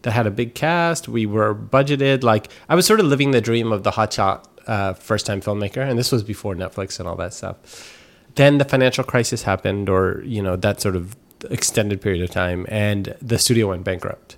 that 0.02 0.12
had 0.12 0.26
a 0.26 0.30
big 0.30 0.54
cast. 0.54 1.08
We 1.08 1.26
were 1.26 1.54
budgeted. 1.54 2.22
Like, 2.22 2.48
I 2.68 2.74
was 2.74 2.86
sort 2.86 3.00
of 3.00 3.06
living 3.06 3.30
the 3.30 3.40
dream 3.40 3.72
of 3.72 3.82
the 3.82 3.92
hotshot 3.92 4.44
uh, 4.66 4.94
first 4.94 5.26
time 5.26 5.40
filmmaker. 5.40 5.88
And 5.88 5.98
this 5.98 6.12
was 6.12 6.22
before 6.22 6.54
Netflix 6.54 6.98
and 6.98 7.08
all 7.08 7.16
that 7.16 7.34
stuff. 7.34 7.96
Then 8.34 8.58
the 8.58 8.64
financial 8.64 9.02
crisis 9.02 9.42
happened, 9.42 9.88
or, 9.88 10.22
you 10.24 10.42
know, 10.42 10.56
that 10.56 10.80
sort 10.80 10.94
of 10.94 11.16
extended 11.50 12.00
period 12.00 12.22
of 12.22 12.30
time, 12.30 12.66
and 12.68 13.14
the 13.20 13.38
studio 13.38 13.68
went 13.68 13.84
bankrupt. 13.84 14.36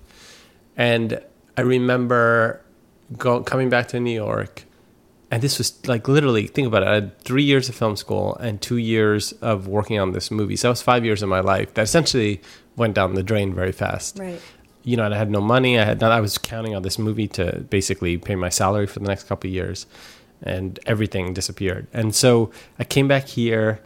And 0.77 1.21
I 1.57 1.61
remember 1.61 2.61
go, 3.17 3.41
coming 3.41 3.69
back 3.69 3.87
to 3.89 3.99
New 3.99 4.13
York, 4.13 4.65
and 5.31 5.41
this 5.41 5.57
was 5.57 5.85
like 5.87 6.07
literally, 6.07 6.47
think 6.47 6.67
about 6.67 6.83
it. 6.83 6.87
I 6.87 6.93
had 6.95 7.19
three 7.19 7.43
years 7.43 7.67
of 7.67 7.75
film 7.75 7.95
school 7.95 8.35
and 8.35 8.61
two 8.61 8.77
years 8.77 9.31
of 9.33 9.67
working 9.67 9.99
on 9.99 10.11
this 10.11 10.29
movie. 10.29 10.55
So 10.55 10.67
that 10.67 10.73
was 10.73 10.81
five 10.81 11.03
years 11.03 11.23
of 11.23 11.29
my 11.29 11.39
life 11.39 11.73
that 11.73 11.81
essentially 11.81 12.41
went 12.75 12.93
down 12.93 13.15
the 13.15 13.23
drain 13.23 13.53
very 13.53 13.71
fast. 13.71 14.19
Right. 14.19 14.39
You 14.83 14.97
know, 14.97 15.05
and 15.05 15.13
I 15.13 15.17
had 15.17 15.31
no 15.31 15.41
money. 15.41 15.79
I 15.79 15.85
had 15.85 16.03
I 16.03 16.19
was 16.19 16.37
counting 16.37 16.75
on 16.75 16.83
this 16.83 16.99
movie 16.99 17.27
to 17.29 17.61
basically 17.69 18.17
pay 18.17 18.35
my 18.35 18.49
salary 18.49 18.85
for 18.85 18.99
the 18.99 19.07
next 19.07 19.23
couple 19.23 19.49
of 19.49 19.53
years, 19.53 19.87
and 20.41 20.79
everything 20.85 21.33
disappeared. 21.33 21.87
And 21.93 22.13
so 22.13 22.51
I 22.77 22.83
came 22.83 23.07
back 23.07 23.27
here 23.27 23.79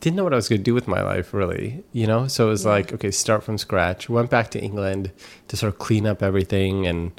didn't 0.00 0.16
know 0.16 0.24
what 0.24 0.32
I 0.32 0.36
was 0.36 0.48
going 0.48 0.60
to 0.60 0.64
do 0.64 0.74
with 0.74 0.88
my 0.88 1.02
life, 1.02 1.32
really. 1.34 1.84
You 1.92 2.06
know, 2.06 2.26
so 2.26 2.46
it 2.46 2.50
was 2.50 2.64
Yeah. 2.64 2.70
like, 2.72 2.92
okay, 2.94 3.10
start 3.10 3.42
from 3.44 3.58
scratch. 3.58 4.08
Went 4.08 4.30
back 4.30 4.50
to 4.52 4.60
England 4.60 5.12
to 5.48 5.56
sort 5.56 5.72
of 5.72 5.78
clean 5.78 6.06
up 6.06 6.22
everything 6.22 6.86
and, 6.86 7.12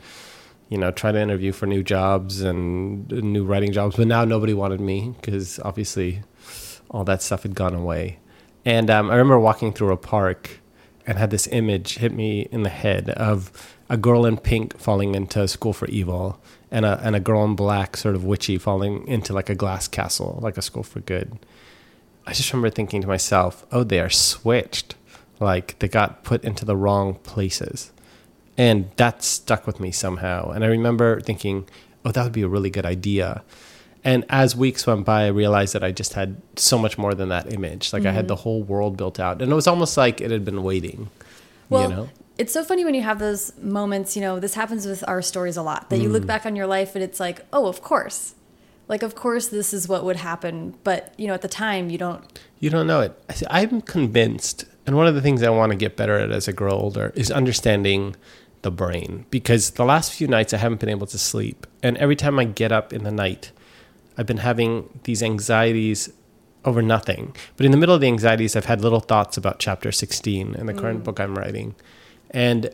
you 0.69 0.77
know, 0.77 0.91
try 0.91 1.11
to 1.11 1.19
interview 1.21 1.51
for 1.51 1.65
new 1.67 1.83
jobs 1.83 2.41
and 2.41 3.07
new 3.11 3.43
writing 3.45 3.71
jobs. 3.71 3.95
But 3.95 4.07
now 4.07 4.25
nobody 4.25 4.53
wanted 4.53 4.79
me 4.81 5.13
because 5.21 5.59
obviously 5.63 6.23
all 6.89 7.03
that 7.05 7.21
stuff 7.21 7.43
had 7.43 7.55
gone 7.55 7.75
away. 7.75 8.17
And 8.65 8.89
um, 8.89 9.09
I 9.09 9.15
remember 9.15 9.39
walking 9.39 9.73
through 9.73 9.91
a 9.91 9.97
park 9.97 10.59
and 11.07 11.17
had 11.17 11.29
this 11.31 11.47
image 11.47 11.95
hit 11.97 12.13
me 12.13 12.47
in 12.51 12.63
the 12.63 12.69
head 12.69 13.09
of 13.11 13.51
a 13.89 13.97
girl 13.97 14.25
in 14.25 14.37
pink 14.37 14.77
falling 14.77 15.15
into 15.15 15.41
a 15.41 15.47
school 15.47 15.73
for 15.73 15.87
evil 15.87 16.39
and 16.69 16.85
a, 16.85 16.99
and 17.03 17.15
a 17.15 17.19
girl 17.19 17.43
in 17.43 17.55
black, 17.55 17.97
sort 17.97 18.15
of 18.15 18.23
witchy, 18.23 18.57
falling 18.57 19.05
into 19.07 19.33
like 19.33 19.49
a 19.49 19.55
glass 19.55 19.87
castle, 19.87 20.39
like 20.41 20.57
a 20.57 20.61
school 20.61 20.83
for 20.83 20.99
good. 21.01 21.37
I 22.27 22.33
just 22.33 22.51
remember 22.53 22.69
thinking 22.69 23.01
to 23.01 23.07
myself, 23.07 23.65
oh, 23.71 23.83
they 23.83 23.99
are 23.99 24.09
switched. 24.09 24.95
Like 25.39 25.77
they 25.79 25.87
got 25.87 26.23
put 26.23 26.43
into 26.43 26.65
the 26.65 26.75
wrong 26.75 27.15
places. 27.15 27.91
And 28.57 28.91
that 28.97 29.23
stuck 29.23 29.65
with 29.65 29.79
me 29.79 29.91
somehow. 29.91 30.51
And 30.51 30.63
I 30.63 30.67
remember 30.67 31.19
thinking, 31.21 31.67
oh, 32.05 32.11
that 32.11 32.23
would 32.23 32.33
be 32.33 32.43
a 32.43 32.47
really 32.47 32.69
good 32.69 32.85
idea. 32.85 33.43
And 34.03 34.25
as 34.29 34.55
weeks 34.55 34.85
went 34.85 35.05
by, 35.05 35.23
I 35.25 35.27
realized 35.27 35.73
that 35.73 35.83
I 35.83 35.91
just 35.91 36.13
had 36.13 36.41
so 36.55 36.77
much 36.77 36.97
more 36.97 37.13
than 37.13 37.29
that 37.29 37.51
image. 37.53 37.93
Like 37.93 38.05
I 38.05 38.11
had 38.11 38.27
the 38.27 38.35
whole 38.37 38.61
world 38.63 38.97
built 38.97 39.19
out. 39.19 39.41
And 39.41 39.51
it 39.51 39.55
was 39.55 39.67
almost 39.67 39.97
like 39.97 40.21
it 40.21 40.31
had 40.31 40.43
been 40.45 40.63
waiting. 40.63 41.09
Well, 41.69 41.83
you 41.89 41.95
know? 41.95 42.09
it's 42.37 42.51
so 42.53 42.63
funny 42.63 42.83
when 42.83 42.93
you 42.93 43.01
have 43.03 43.19
those 43.19 43.55
moments, 43.61 44.15
you 44.15 44.21
know, 44.21 44.39
this 44.39 44.55
happens 44.55 44.85
with 44.85 45.03
our 45.07 45.21
stories 45.21 45.55
a 45.57 45.61
lot, 45.61 45.89
that 45.89 45.99
you 45.99 46.09
Mm. 46.09 46.13
look 46.13 46.25
back 46.25 46.45
on 46.45 46.55
your 46.55 46.67
life 46.67 46.95
and 46.95 47.03
it's 47.03 47.19
like, 47.19 47.45
oh, 47.53 47.67
of 47.67 47.81
course. 47.81 48.33
Like, 48.91 49.03
of 49.03 49.15
course, 49.15 49.47
this 49.47 49.73
is 49.73 49.87
what 49.87 50.03
would 50.03 50.17
happen. 50.17 50.75
But, 50.83 51.13
you 51.17 51.25
know, 51.25 51.33
at 51.33 51.41
the 51.41 51.47
time, 51.47 51.89
you 51.89 51.97
don't. 51.97 52.39
You 52.59 52.69
don't 52.69 52.87
know 52.87 52.99
it. 52.99 53.17
I'm 53.49 53.79
convinced, 53.79 54.65
and 54.85 54.97
one 54.97 55.07
of 55.07 55.15
the 55.15 55.21
things 55.21 55.41
I 55.41 55.49
want 55.49 55.71
to 55.71 55.77
get 55.77 55.95
better 55.95 56.19
at 56.19 56.29
as 56.29 56.49
I 56.49 56.51
grow 56.51 56.73
older 56.73 57.13
is 57.15 57.31
understanding 57.31 58.17
the 58.63 58.69
brain. 58.69 59.25
Because 59.29 59.71
the 59.71 59.85
last 59.85 60.11
few 60.11 60.27
nights 60.27 60.53
I 60.53 60.57
haven't 60.57 60.81
been 60.81 60.89
able 60.89 61.07
to 61.07 61.17
sleep, 61.17 61.65
and 61.81 61.97
every 61.99 62.17
time 62.17 62.37
I 62.37 62.43
get 62.43 62.73
up 62.73 62.91
in 62.91 63.05
the 63.05 63.11
night, 63.11 63.53
I've 64.17 64.25
been 64.25 64.37
having 64.39 64.99
these 65.05 65.23
anxieties 65.23 66.11
over 66.65 66.81
nothing. 66.81 67.33
But 67.55 67.65
in 67.65 67.71
the 67.71 67.77
middle 67.77 67.95
of 67.95 68.01
the 68.01 68.07
anxieties, 68.07 68.57
I've 68.57 68.65
had 68.65 68.81
little 68.81 68.99
thoughts 68.99 69.37
about 69.37 69.59
chapter 69.59 69.93
16 69.93 70.53
in 70.55 70.65
the 70.65 70.73
current 70.73 70.99
mm. 70.99 71.03
book 71.05 71.21
I'm 71.21 71.37
writing, 71.37 71.75
and 72.31 72.65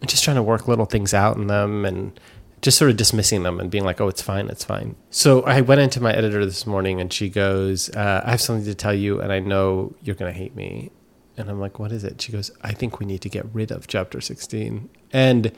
I'm 0.00 0.06
just 0.06 0.22
trying 0.22 0.36
to 0.36 0.44
work 0.44 0.68
little 0.68 0.86
things 0.86 1.12
out 1.12 1.36
in 1.36 1.48
them 1.48 1.84
and 1.84 2.18
just 2.62 2.76
sort 2.76 2.90
of 2.90 2.96
dismissing 2.96 3.42
them 3.42 3.58
and 3.58 3.70
being 3.70 3.84
like, 3.84 4.00
oh, 4.00 4.08
it's 4.08 4.22
fine, 4.22 4.48
it's 4.48 4.64
fine. 4.64 4.96
So 5.10 5.42
I 5.42 5.60
went 5.62 5.80
into 5.80 6.00
my 6.00 6.12
editor 6.12 6.44
this 6.44 6.66
morning 6.66 7.00
and 7.00 7.12
she 7.12 7.28
goes, 7.28 7.88
uh, 7.90 8.22
I 8.24 8.32
have 8.32 8.40
something 8.40 8.66
to 8.66 8.74
tell 8.74 8.94
you 8.94 9.20
and 9.20 9.32
I 9.32 9.40
know 9.40 9.94
you're 10.02 10.16
going 10.16 10.32
to 10.32 10.38
hate 10.38 10.54
me. 10.54 10.90
And 11.36 11.48
I'm 11.48 11.58
like, 11.58 11.78
what 11.78 11.90
is 11.90 12.04
it? 12.04 12.20
She 12.20 12.32
goes, 12.32 12.50
I 12.62 12.72
think 12.72 12.98
we 12.98 13.06
need 13.06 13.22
to 13.22 13.30
get 13.30 13.46
rid 13.54 13.70
of 13.70 13.86
chapter 13.86 14.20
16. 14.20 14.90
And 15.12 15.52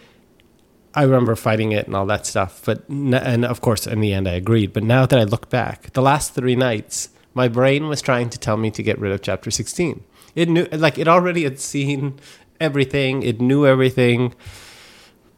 I 0.94 1.02
remember 1.02 1.34
fighting 1.34 1.72
it 1.72 1.86
and 1.86 1.96
all 1.96 2.06
that 2.06 2.24
stuff. 2.24 2.62
But, 2.64 2.88
and 2.88 3.44
of 3.44 3.60
course, 3.60 3.86
in 3.86 4.00
the 4.00 4.12
end, 4.12 4.28
I 4.28 4.34
agreed. 4.34 4.72
But 4.72 4.84
now 4.84 5.06
that 5.06 5.18
I 5.18 5.24
look 5.24 5.48
back, 5.50 5.92
the 5.94 6.02
last 6.02 6.34
three 6.34 6.54
nights, 6.54 7.08
my 7.34 7.48
brain 7.48 7.88
was 7.88 8.00
trying 8.00 8.30
to 8.30 8.38
tell 8.38 8.56
me 8.56 8.70
to 8.70 8.82
get 8.82 8.98
rid 8.98 9.10
of 9.10 9.22
chapter 9.22 9.50
16. 9.50 10.04
It 10.36 10.48
knew, 10.48 10.66
like, 10.70 10.98
it 10.98 11.08
already 11.08 11.44
had 11.44 11.58
seen 11.58 12.20
everything, 12.60 13.22
it 13.22 13.40
knew 13.40 13.66
everything. 13.66 14.34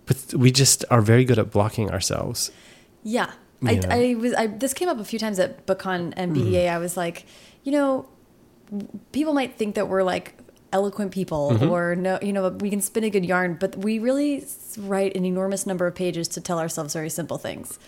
But 0.06 0.34
we 0.34 0.50
just 0.50 0.84
are 0.90 1.00
very 1.00 1.24
good 1.24 1.38
at 1.38 1.50
blocking 1.50 1.90
ourselves. 1.90 2.50
Yeah. 3.02 3.30
I, 3.66 3.80
I 3.88 4.14
was. 4.14 4.34
I, 4.34 4.46
this 4.48 4.74
came 4.74 4.88
up 4.90 4.98
a 4.98 5.04
few 5.04 5.18
times 5.18 5.38
at 5.38 5.64
BookCon 5.66 6.12
and. 6.16 6.34
BEA. 6.34 6.68
I 6.68 6.78
was 6.78 6.96
like, 6.98 7.24
you 7.62 7.72
know, 7.72 8.06
people 9.12 9.32
might 9.32 9.56
think 9.56 9.74
that 9.76 9.88
we're 9.88 10.02
like 10.02 10.34
eloquent 10.72 11.12
people 11.12 11.52
Mm-hmm. 11.52 11.70
or 11.70 11.94
no, 11.94 12.18
you 12.20 12.32
know, 12.32 12.48
we 12.48 12.68
can 12.68 12.80
spin 12.80 13.04
a 13.04 13.10
good 13.10 13.24
yarn, 13.24 13.56
but 13.58 13.76
we 13.76 13.98
really 13.98 14.44
write 14.76 15.16
an 15.16 15.24
enormous 15.24 15.66
number 15.66 15.86
of 15.86 15.94
pages 15.94 16.26
to 16.28 16.40
tell 16.40 16.58
ourselves 16.58 16.92
very 16.92 17.08
simple 17.08 17.38
things. 17.38 17.78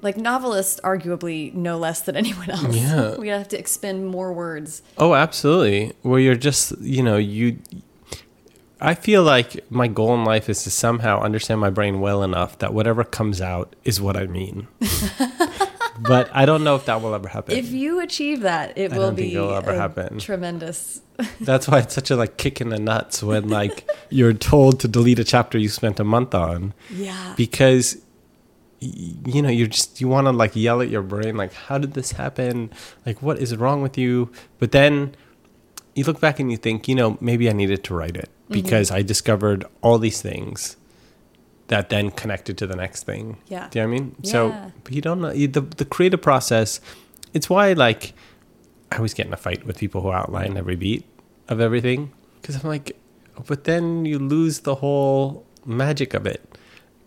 Like 0.00 0.16
novelists, 0.16 0.80
arguably, 0.82 1.52
no 1.54 1.78
less 1.78 2.00
than 2.00 2.16
anyone 2.16 2.50
else. 2.50 2.74
Yeah. 2.74 3.16
we 3.16 3.28
have 3.28 3.46
to 3.48 3.58
expend 3.58 4.08
more 4.08 4.32
words. 4.32 4.82
Oh, 4.98 5.14
absolutely. 5.14 5.92
Where 6.02 6.18
you're 6.18 6.34
just, 6.34 6.76
you 6.80 7.02
know, 7.04 7.16
you. 7.18 7.58
I 8.84 8.94
feel 8.94 9.22
like 9.22 9.64
my 9.70 9.86
goal 9.86 10.12
in 10.14 10.24
life 10.24 10.48
is 10.50 10.64
to 10.64 10.70
somehow 10.70 11.20
understand 11.22 11.60
my 11.60 11.70
brain 11.70 12.00
well 12.00 12.22
enough 12.24 12.58
that 12.58 12.74
whatever 12.74 13.04
comes 13.04 13.40
out 13.40 13.74
is 13.84 14.00
what 14.00 14.16
I 14.16 14.26
mean. 14.26 14.66
but 16.00 16.28
I 16.32 16.44
don't 16.46 16.64
know 16.64 16.74
if 16.74 16.86
that 16.86 17.00
will 17.00 17.14
ever 17.14 17.28
happen. 17.28 17.56
If 17.56 17.70
you 17.70 18.00
achieve 18.00 18.40
that, 18.40 18.76
it 18.76 18.92
I 18.92 18.98
will 18.98 19.12
be 19.12 19.34
it'll 19.34 19.54
ever 19.54 19.74
happen. 19.74 20.18
tremendous. 20.18 21.00
That's 21.40 21.68
why 21.68 21.78
it's 21.78 21.94
such 21.94 22.10
a 22.10 22.16
like 22.16 22.36
kick 22.38 22.60
in 22.60 22.70
the 22.70 22.78
nuts 22.78 23.22
when 23.22 23.48
like 23.48 23.88
you're 24.10 24.32
told 24.32 24.80
to 24.80 24.88
delete 24.88 25.18
a 25.20 25.24
chapter 25.24 25.58
you 25.58 25.68
spent 25.68 26.00
a 26.00 26.04
month 26.04 26.34
on 26.34 26.74
Yeah. 26.90 27.34
because 27.36 27.98
you 28.80 29.42
know 29.42 29.48
you're 29.48 29.68
just 29.68 30.00
you 30.00 30.08
want 30.08 30.26
to 30.26 30.32
like 30.32 30.56
yell 30.56 30.82
at 30.82 30.88
your 30.88 31.02
brain 31.02 31.36
like 31.36 31.52
how 31.52 31.78
did 31.78 31.92
this 31.94 32.10
happen 32.12 32.68
like 33.06 33.22
what 33.22 33.38
is 33.38 33.56
wrong 33.56 33.80
with 33.80 33.96
you 33.96 34.32
but 34.58 34.72
then 34.72 35.14
you 35.94 36.02
look 36.02 36.18
back 36.18 36.40
and 36.40 36.50
you 36.50 36.56
think 36.56 36.88
you 36.88 36.94
know 36.96 37.16
maybe 37.20 37.48
i 37.48 37.52
needed 37.52 37.84
to 37.84 37.94
write 37.94 38.16
it 38.16 38.28
because 38.52 38.90
i 38.90 39.02
discovered 39.02 39.64
all 39.82 39.98
these 39.98 40.20
things 40.22 40.76
that 41.68 41.88
then 41.88 42.10
connected 42.10 42.58
to 42.58 42.66
the 42.66 42.76
next 42.76 43.04
thing 43.04 43.38
Yeah. 43.48 43.68
do 43.70 43.78
you 43.78 43.84
know 43.84 43.90
what 43.90 43.96
i 43.96 44.00
mean 44.00 44.16
Yeah. 44.22 44.30
so 44.32 44.72
but 44.84 44.92
you 44.92 45.00
don't 45.00 45.20
know 45.20 45.32
you, 45.32 45.48
the, 45.48 45.60
the 45.62 45.84
creative 45.84 46.20
process 46.22 46.80
it's 47.32 47.48
why 47.48 47.72
like 47.72 48.12
i 48.90 48.96
always 48.96 49.14
get 49.14 49.26
in 49.26 49.32
a 49.32 49.36
fight 49.36 49.66
with 49.66 49.78
people 49.78 50.00
who 50.02 50.12
outline 50.12 50.56
every 50.56 50.76
beat 50.76 51.04
of 51.48 51.60
everything 51.60 52.12
because 52.40 52.56
i'm 52.56 52.68
like 52.68 52.96
but 53.46 53.64
then 53.64 54.04
you 54.04 54.18
lose 54.18 54.60
the 54.60 54.76
whole 54.76 55.44
magic 55.64 56.12
of 56.14 56.26
it 56.26 56.40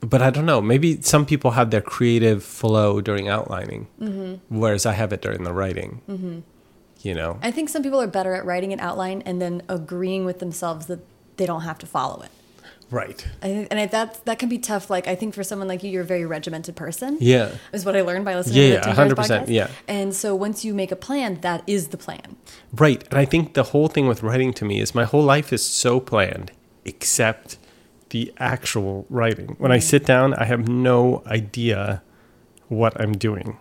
but 0.01 0.21
I 0.21 0.29
don't 0.29 0.45
know. 0.45 0.61
Maybe 0.61 1.01
some 1.01 1.25
people 1.25 1.51
have 1.51 1.71
their 1.71 1.81
creative 1.81 2.43
flow 2.43 3.01
during 3.01 3.27
outlining, 3.27 3.87
Mm-hmm. 3.99 4.55
whereas 4.59 4.85
I 4.85 4.91
have 4.93 5.11
it 5.13 5.21
during 5.21 5.43
the 5.43 5.53
writing. 5.53 6.43
You 7.01 7.15
know, 7.15 7.39
I 7.41 7.49
think 7.49 7.69
some 7.69 7.81
people 7.81 7.99
are 7.99 8.05
better 8.05 8.35
at 8.35 8.45
writing 8.45 8.71
an 8.71 8.79
outline 8.79 9.23
and 9.25 9.41
then 9.41 9.63
agreeing 9.67 10.23
with 10.23 10.37
themselves 10.39 10.85
that 10.87 10.99
they 11.37 11.45
don't 11.45 11.61
have 11.61 11.77
to 11.79 11.85
follow 11.85 12.21
it. 12.23 12.31
Right. 12.91 13.27
I 13.41 13.67
and 13.71 13.79
I, 13.79 13.87
that 13.87 14.23
that 14.25 14.37
can 14.37 14.47
be 14.47 14.59
tough. 14.59 14.89
Like 14.91 15.07
I 15.07 15.15
think 15.15 15.33
for 15.33 15.43
someone 15.43 15.67
like 15.67 15.81
you, 15.83 15.89
you're 15.89 16.03
a 16.03 16.05
very 16.05 16.25
regimented 16.25 16.75
person. 16.75 17.17
Yeah. 17.19 17.55
is 17.73 17.83
what 17.83 17.95
I 17.95 18.01
learned 18.01 18.25
by 18.25 18.35
listening 18.35 18.57
Yeah, 18.57 18.81
to 18.81 18.89
yeah, 18.89 18.95
Tim 18.95 19.15
100%, 19.15 19.47
yeah. 19.47 19.67
and 19.87 20.15
so 20.15 20.35
once 20.35 20.63
you 20.63 20.73
make 20.73 20.91
a 20.91 20.95
plan, 20.95 21.39
that 21.41 21.63
is 21.65 21.87
the 21.87 21.97
plan. 21.97 22.35
Right. 22.71 23.03
And 23.09 23.17
I 23.19 23.25
think 23.25 23.55
the 23.55 23.63
whole 23.63 23.87
thing 23.87 24.07
with 24.07 24.21
writing 24.21 24.53
to 24.53 24.65
me 24.65 24.79
is 24.79 24.93
my 24.93 25.03
whole 25.03 25.23
life 25.23 25.51
is 25.51 25.65
so 25.65 25.99
planned, 25.99 26.51
except 26.85 27.57
the 28.11 28.31
actual 28.37 29.07
writing. 29.09 29.55
When 29.57 29.71
I 29.71 29.79
sit 29.79 30.05
down, 30.05 30.35
I 30.35 30.45
have 30.45 30.67
no 30.67 31.23
idea 31.25 32.03
what 32.67 32.99
I'm 33.01 33.13
doing 33.13 33.57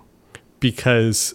because 0.61 1.35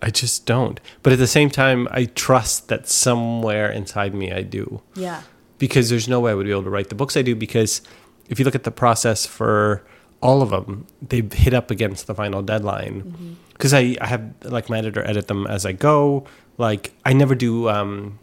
I 0.00 0.10
just 0.10 0.46
don't. 0.46 0.80
But 1.02 1.12
at 1.12 1.18
the 1.18 1.26
same 1.26 1.50
time, 1.50 1.88
I 1.90 2.04
trust 2.04 2.68
that 2.68 2.88
somewhere 2.88 3.70
inside 3.70 4.14
me 4.14 4.30
I 4.32 4.42
do 4.42 4.80
Yeah, 4.94 5.22
because 5.58 5.88
there's 5.90 6.08
no 6.08 6.20
way 6.20 6.32
I 6.32 6.34
would 6.34 6.46
be 6.46 6.52
able 6.52 6.64
to 6.64 6.70
write 6.70 6.88
the 6.88 6.94
books 6.94 7.16
I 7.16 7.22
do 7.22 7.34
because 7.34 7.82
if 8.28 8.38
you 8.38 8.44
look 8.44 8.54
at 8.54 8.64
the 8.64 8.70
process 8.70 9.26
for 9.26 9.84
all 10.20 10.42
of 10.42 10.50
them, 10.50 10.86
they 11.02 11.22
hit 11.32 11.54
up 11.54 11.70
against 11.70 12.06
the 12.06 12.14
final 12.14 12.42
deadline. 12.42 13.36
Because 13.52 13.72
I, 13.72 13.96
I 14.00 14.06
have 14.06 14.32
like 14.42 14.68
my 14.68 14.78
editor 14.78 15.06
edit 15.06 15.28
them 15.28 15.46
as 15.46 15.64
I 15.64 15.72
go. 15.72 16.26
Like 16.58 16.92
I 17.04 17.12
never 17.12 17.34
do 17.34 17.68
um, 17.68 18.18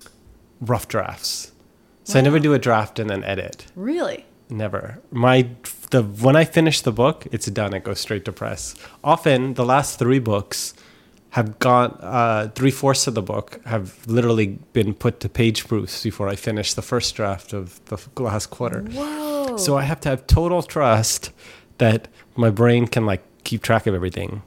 rough 0.62 0.88
drafts, 0.88 1.52
so 2.04 2.20
I 2.20 2.22
never 2.22 2.40
do 2.40 2.54
a 2.54 2.60
draft 2.60 3.00
and 3.00 3.10
then 3.10 3.24
edit. 3.24 3.68
really. 3.76 4.26
Never. 4.50 5.00
My 5.10 5.48
the 5.90 6.04
when 6.04 6.36
I 6.36 6.46
finish 6.46 6.82
the 6.82 6.92
book, 6.92 7.26
it's 7.32 7.48
done. 7.48 7.74
It 7.74 7.84
goes 7.84 8.00
straight 8.00 8.26
to 8.26 8.32
press. 8.32 8.76
Often 9.04 9.56
the 9.56 9.66
last 9.66 9.98
three 9.98 10.20
books 10.20 10.76
have 11.34 11.58
gone 11.58 11.98
uh, 12.00 12.48
three 12.54 12.70
fourths 12.70 13.08
of 13.08 13.16
the 13.16 13.22
book 13.24 13.60
have 13.66 14.06
literally 14.06 14.60
been 14.72 14.94
put 14.94 15.20
to 15.20 15.28
page 15.28 15.68
proofs 15.68 16.04
before 16.04 16.28
I 16.30 16.36
finish 16.36 16.76
the 16.76 16.84
first 16.84 17.16
draft 17.16 17.54
of 17.54 17.84
the 17.86 17.98
last 18.22 18.52
quarter. 18.52 18.82
Whoa. 18.82 19.58
So 19.58 19.76
I 19.76 19.82
have 19.82 20.00
to 20.02 20.10
have 20.10 20.28
total 20.28 20.62
trust 20.62 21.32
that 21.80 22.08
my 22.36 22.52
brain 22.52 22.86
can 22.86 23.08
like 23.08 23.24
keep 23.44 23.64
track 23.64 23.88
of 23.88 23.96
everything. 23.96 24.44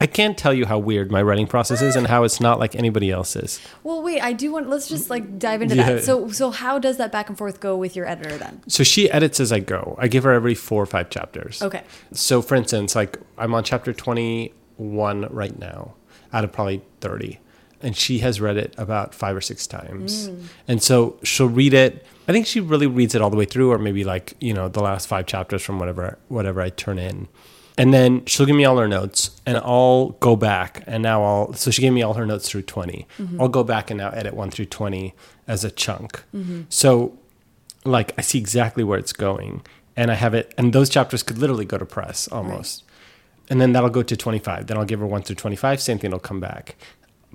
I 0.00 0.06
can't 0.06 0.38
tell 0.38 0.54
you 0.54 0.64
how 0.66 0.78
weird 0.78 1.10
my 1.10 1.20
writing 1.22 1.48
process 1.48 1.82
is 1.82 1.96
and 1.96 2.06
how 2.06 2.22
it's 2.22 2.40
not 2.40 2.60
like 2.60 2.76
anybody 2.76 3.10
else's. 3.10 3.58
Well, 3.82 4.00
wait. 4.00 4.20
I 4.20 4.32
do 4.32 4.52
want. 4.52 4.68
Let's 4.70 4.88
just 4.88 5.10
like 5.10 5.40
dive 5.40 5.60
into 5.60 5.74
Yeah. 5.74 5.94
that. 5.94 6.04
So, 6.04 6.28
so 6.30 6.52
how 6.52 6.78
does 6.78 6.98
that 6.98 7.10
back 7.10 7.28
and 7.28 7.36
forth 7.36 7.58
go 7.58 7.76
with 7.76 7.96
your 7.96 8.06
editor 8.06 8.38
then? 8.38 8.62
So 8.68 8.84
she 8.84 9.10
edits 9.10 9.40
as 9.40 9.50
I 9.50 9.58
go. 9.58 9.96
I 9.98 10.06
give 10.06 10.22
her 10.22 10.30
every 10.30 10.54
four 10.54 10.80
or 10.80 10.86
five 10.86 11.10
chapters. 11.10 11.60
Okay. 11.62 11.82
So, 12.12 12.40
for 12.42 12.54
instance, 12.54 12.94
like 12.94 13.18
I'm 13.36 13.54
on 13.54 13.64
chapter 13.64 13.92
21 13.92 15.26
right 15.34 15.58
now 15.58 15.94
out 16.32 16.44
of 16.44 16.52
probably 16.52 16.82
30. 17.00 17.38
And 17.80 17.96
she 17.96 18.18
has 18.18 18.40
read 18.40 18.56
it 18.56 18.74
about 18.76 19.14
five 19.14 19.36
or 19.36 19.40
six 19.40 19.66
times. 19.66 20.28
Mm. 20.28 20.44
And 20.66 20.82
so 20.82 21.16
she'll 21.22 21.48
read 21.48 21.74
it. 21.74 22.04
I 22.26 22.32
think 22.32 22.46
she 22.46 22.58
really 22.58 22.88
reads 22.88 23.14
it 23.14 23.22
all 23.22 23.30
the 23.30 23.36
way 23.36 23.44
through, 23.44 23.70
or 23.70 23.78
maybe 23.78 24.02
like, 24.02 24.34
you 24.40 24.52
know, 24.52 24.68
the 24.68 24.82
last 24.82 25.06
five 25.06 25.26
chapters 25.26 25.62
from 25.62 25.78
whatever 25.78 26.18
whatever 26.26 26.60
I 26.60 26.70
turn 26.70 26.98
in. 26.98 27.28
And 27.78 27.94
then 27.94 28.24
she'll 28.26 28.44
give 28.44 28.56
me 28.56 28.64
all 28.64 28.76
her 28.78 28.88
notes 28.88 29.30
and 29.46 29.56
I'll 29.58 30.08
go 30.18 30.34
back 30.34 30.82
and 30.88 31.00
now 31.00 31.22
I'll 31.22 31.52
so 31.52 31.70
she 31.70 31.80
gave 31.80 31.92
me 31.92 32.02
all 32.02 32.14
her 32.14 32.26
notes 32.26 32.48
through 32.48 32.62
20. 32.62 33.06
Mm-hmm. 33.18 33.40
I'll 33.40 33.48
go 33.48 33.62
back 33.62 33.90
and 33.90 33.98
now 33.98 34.10
edit 34.10 34.34
1 34.34 34.50
through 34.50 34.64
20 34.64 35.14
as 35.46 35.62
a 35.62 35.70
chunk. 35.70 36.24
Mm-hmm. 36.34 36.62
So 36.68 37.16
like 37.84 38.12
I 38.18 38.22
see 38.22 38.38
exactly 38.38 38.82
where 38.82 38.98
it's 38.98 39.12
going 39.12 39.62
and 39.96 40.10
I 40.10 40.14
have 40.14 40.34
it 40.34 40.52
and 40.58 40.72
those 40.72 40.90
chapters 40.90 41.22
could 41.22 41.38
literally 41.38 41.64
go 41.64 41.78
to 41.78 41.86
press 41.86 42.26
almost. 42.26 42.82
And 43.50 43.60
then 43.60 43.72
that'll 43.72 43.90
go 43.90 44.02
to 44.02 44.16
25. 44.16 44.66
Then 44.66 44.76
I'll 44.76 44.84
give 44.84 45.00
her 45.00 45.06
1 45.06 45.22
through 45.22 45.36
25, 45.36 45.80
same 45.80 45.98
thing 45.98 46.10
will 46.10 46.18
come 46.18 46.40
back. 46.40 46.76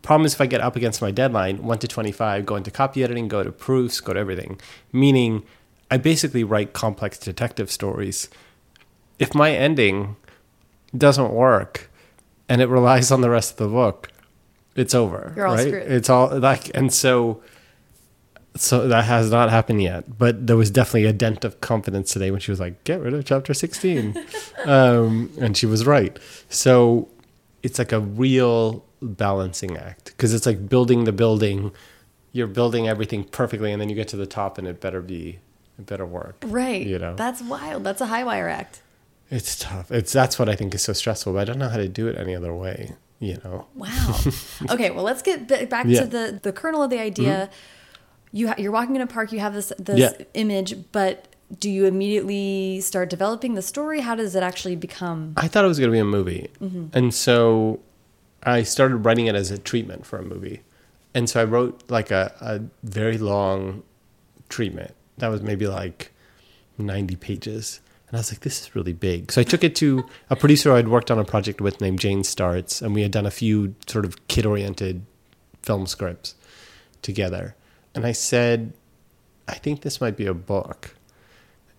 Problem 0.04 0.26
is 0.26 0.34
if 0.34 0.42
I 0.42 0.46
get 0.46 0.62
up 0.62 0.76
against 0.76 1.02
my 1.02 1.12
deadline, 1.12 1.64
1 1.64 1.80
to 1.80 1.88
25, 1.88 2.46
go 2.46 2.56
into 2.56 2.70
copy 2.70 3.04
editing, 3.04 3.28
go 3.28 3.42
to 3.42 3.52
proofs, 3.52 4.02
go 4.02 4.14
to 4.14 4.20
everything. 4.20 4.60
Meaning 4.92 5.44
I 5.90 5.98
basically 5.98 6.44
write 6.44 6.74
complex 6.74 7.18
detective 7.18 7.72
stories. 7.72 8.30
If 9.18 9.34
my 9.34 9.52
ending 9.52 10.18
doesn't 10.96 11.32
work 11.32 11.90
and 12.50 12.62
it 12.62 12.68
relies 12.70 13.12
on 13.12 13.22
the 13.22 13.30
rest 13.30 13.52
of 13.52 13.58
the 13.58 13.68
book, 13.68 14.10
it's 14.76 14.94
over. 14.94 15.34
You're 15.36 15.48
all 15.48 15.56
right? 15.56 15.68
screwed. 15.68 15.92
It's 15.92 16.10
all 16.10 16.38
like 16.38 16.76
and 16.76 16.92
so 16.92 17.42
so 18.56 18.88
that 18.88 19.06
has 19.06 19.32
not 19.32 19.50
happened 19.50 19.82
yet, 19.82 20.18
but 20.18 20.46
there 20.48 20.56
was 20.58 20.70
definitely 20.70 21.06
a 21.06 21.14
dent 21.14 21.44
of 21.44 21.60
confidence 21.62 22.14
today 22.14 22.30
when 22.32 22.40
she 22.40 22.52
was 22.52 22.60
like, 22.60 22.84
"Get 22.84 23.02
rid 23.02 23.14
of 23.14 23.26
chapter 23.26 23.54
16," 23.54 24.16
um, 24.66 25.32
and 25.40 25.58
she 25.58 25.66
was 25.66 25.86
right. 25.86 26.18
So 26.50 27.08
it's 27.64 27.80
like 27.80 27.92
a 27.92 28.00
real 28.00 28.86
balancing 29.02 29.76
act 29.78 30.06
because 30.06 30.34
it's 30.34 30.46
like 30.46 30.70
building 30.70 31.04
the 31.06 31.12
building. 31.12 31.72
You're 32.32 32.48
building 32.48 32.88
everything 32.88 33.24
perfectly, 33.26 33.72
and 33.72 33.80
then 33.82 33.90
you 33.90 33.96
get 33.96 34.08
to 34.10 34.18
the 34.18 34.26
top, 34.26 34.58
and 34.58 34.68
it 34.68 34.80
better 34.82 35.02
be, 35.02 35.40
it 35.78 35.86
better 35.86 36.06
work. 36.06 36.44
Right. 36.48 36.86
You 36.86 36.98
know, 37.00 37.16
That's 37.16 37.42
wild. 37.44 37.84
That's 37.84 38.02
a 38.02 38.08
high 38.08 38.24
wire 38.24 38.50
act. 38.50 38.82
it's 39.30 39.58
tough. 39.60 39.92
It's 39.92 40.12
that's 40.14 40.38
what 40.40 40.50
I 40.50 40.56
think 40.56 40.74
is 40.76 40.82
so 40.84 40.94
stressful. 40.94 41.34
But 41.34 41.40
I 41.40 41.46
don't 41.46 41.60
know 41.60 41.70
how 41.70 41.78
to 41.78 41.88
do 41.88 42.08
it 42.08 42.18
any 42.18 42.36
other 42.36 42.54
way. 42.54 42.94
You 43.20 43.38
know. 43.44 43.68
Wow. 43.76 44.20
okay, 44.70 44.90
well, 44.92 45.04
let's 45.04 45.22
get 45.22 45.48
back 45.70 45.86
Yeah. 45.88 46.02
to 46.02 46.06
the 46.08 46.40
the 46.42 46.52
kernel 46.52 46.84
of 46.84 46.90
the 46.90 47.00
idea. 47.00 47.50
You 48.34 48.50
ha- 48.50 48.56
you're 48.58 48.72
walking 48.72 48.96
in 48.98 49.02
a 49.02 49.08
park. 49.08 49.32
You 49.32 49.40
have 49.40 49.54
this 49.54 49.72
this 49.80 50.00
Yeah. 50.00 50.26
image, 50.34 50.76
but 50.92 51.28
do 51.60 51.70
you 51.70 51.86
immediately 51.86 52.82
start 52.82 53.10
developing 53.10 53.54
the 53.54 53.62
story? 53.62 54.02
How 54.02 54.16
does 54.16 54.36
it 54.36 54.44
actually 54.44 54.76
become? 54.76 55.34
I 55.38 55.48
thought 55.48 55.64
it 55.64 55.68
was 55.68 55.78
going 55.80 55.90
to 55.92 55.94
be 55.96 56.00
a 56.00 56.04
movie. 56.06 56.50
Mm-hmm. 56.60 56.88
And 56.98 57.14
so 57.14 57.80
I 58.44 58.64
started 58.64 58.98
writing 58.98 59.28
it 59.28 59.36
as 59.36 59.52
a 59.52 59.58
treatment 59.58 60.06
for 60.06 60.18
a 60.18 60.24
movie. 60.24 60.62
And 61.14 61.30
so 61.30 61.40
I 61.40 61.44
wrote 61.44 61.84
like 61.90 62.10
a, 62.12 62.34
a 62.42 62.62
very 62.84 63.20
long 63.20 63.84
treatment 64.50 64.96
that 65.20 65.28
was 65.28 65.42
maybe 65.44 65.68
like 65.68 66.12
90 66.80 67.16
pages. 67.18 67.80
And 68.08 68.18
I 68.18 68.20
was 68.22 68.32
like, 68.32 68.40
this 68.42 68.62
is 68.62 68.76
really 68.76 68.94
big. 68.94 69.32
So 69.32 69.40
I 69.40 69.44
took 69.44 69.64
it 69.64 69.76
to 69.76 70.04
a 70.32 70.36
producer 70.36 70.72
I'd 70.74 70.88
worked 70.88 71.12
on 71.12 71.20
a 71.20 71.24
project 71.26 71.62
with 71.62 71.82
named 71.82 72.00
Jane 72.00 72.24
Startz. 72.24 72.82
And 72.82 72.96
we 72.96 73.04
had 73.04 73.12
done 73.12 73.28
a 73.28 73.32
few 73.32 73.76
sort 73.88 74.06
of 74.06 74.28
kid 74.28 74.46
oriented 74.48 75.06
film 75.62 75.86
scripts 75.86 76.34
together. 77.04 77.56
And 77.96 78.06
I 78.06 78.12
said, 78.12 78.74
I 79.48 79.56
think 79.56 79.82
this 79.82 80.02
might 80.02 80.18
be 80.18 80.26
a 80.26 80.34
book. 80.34 80.96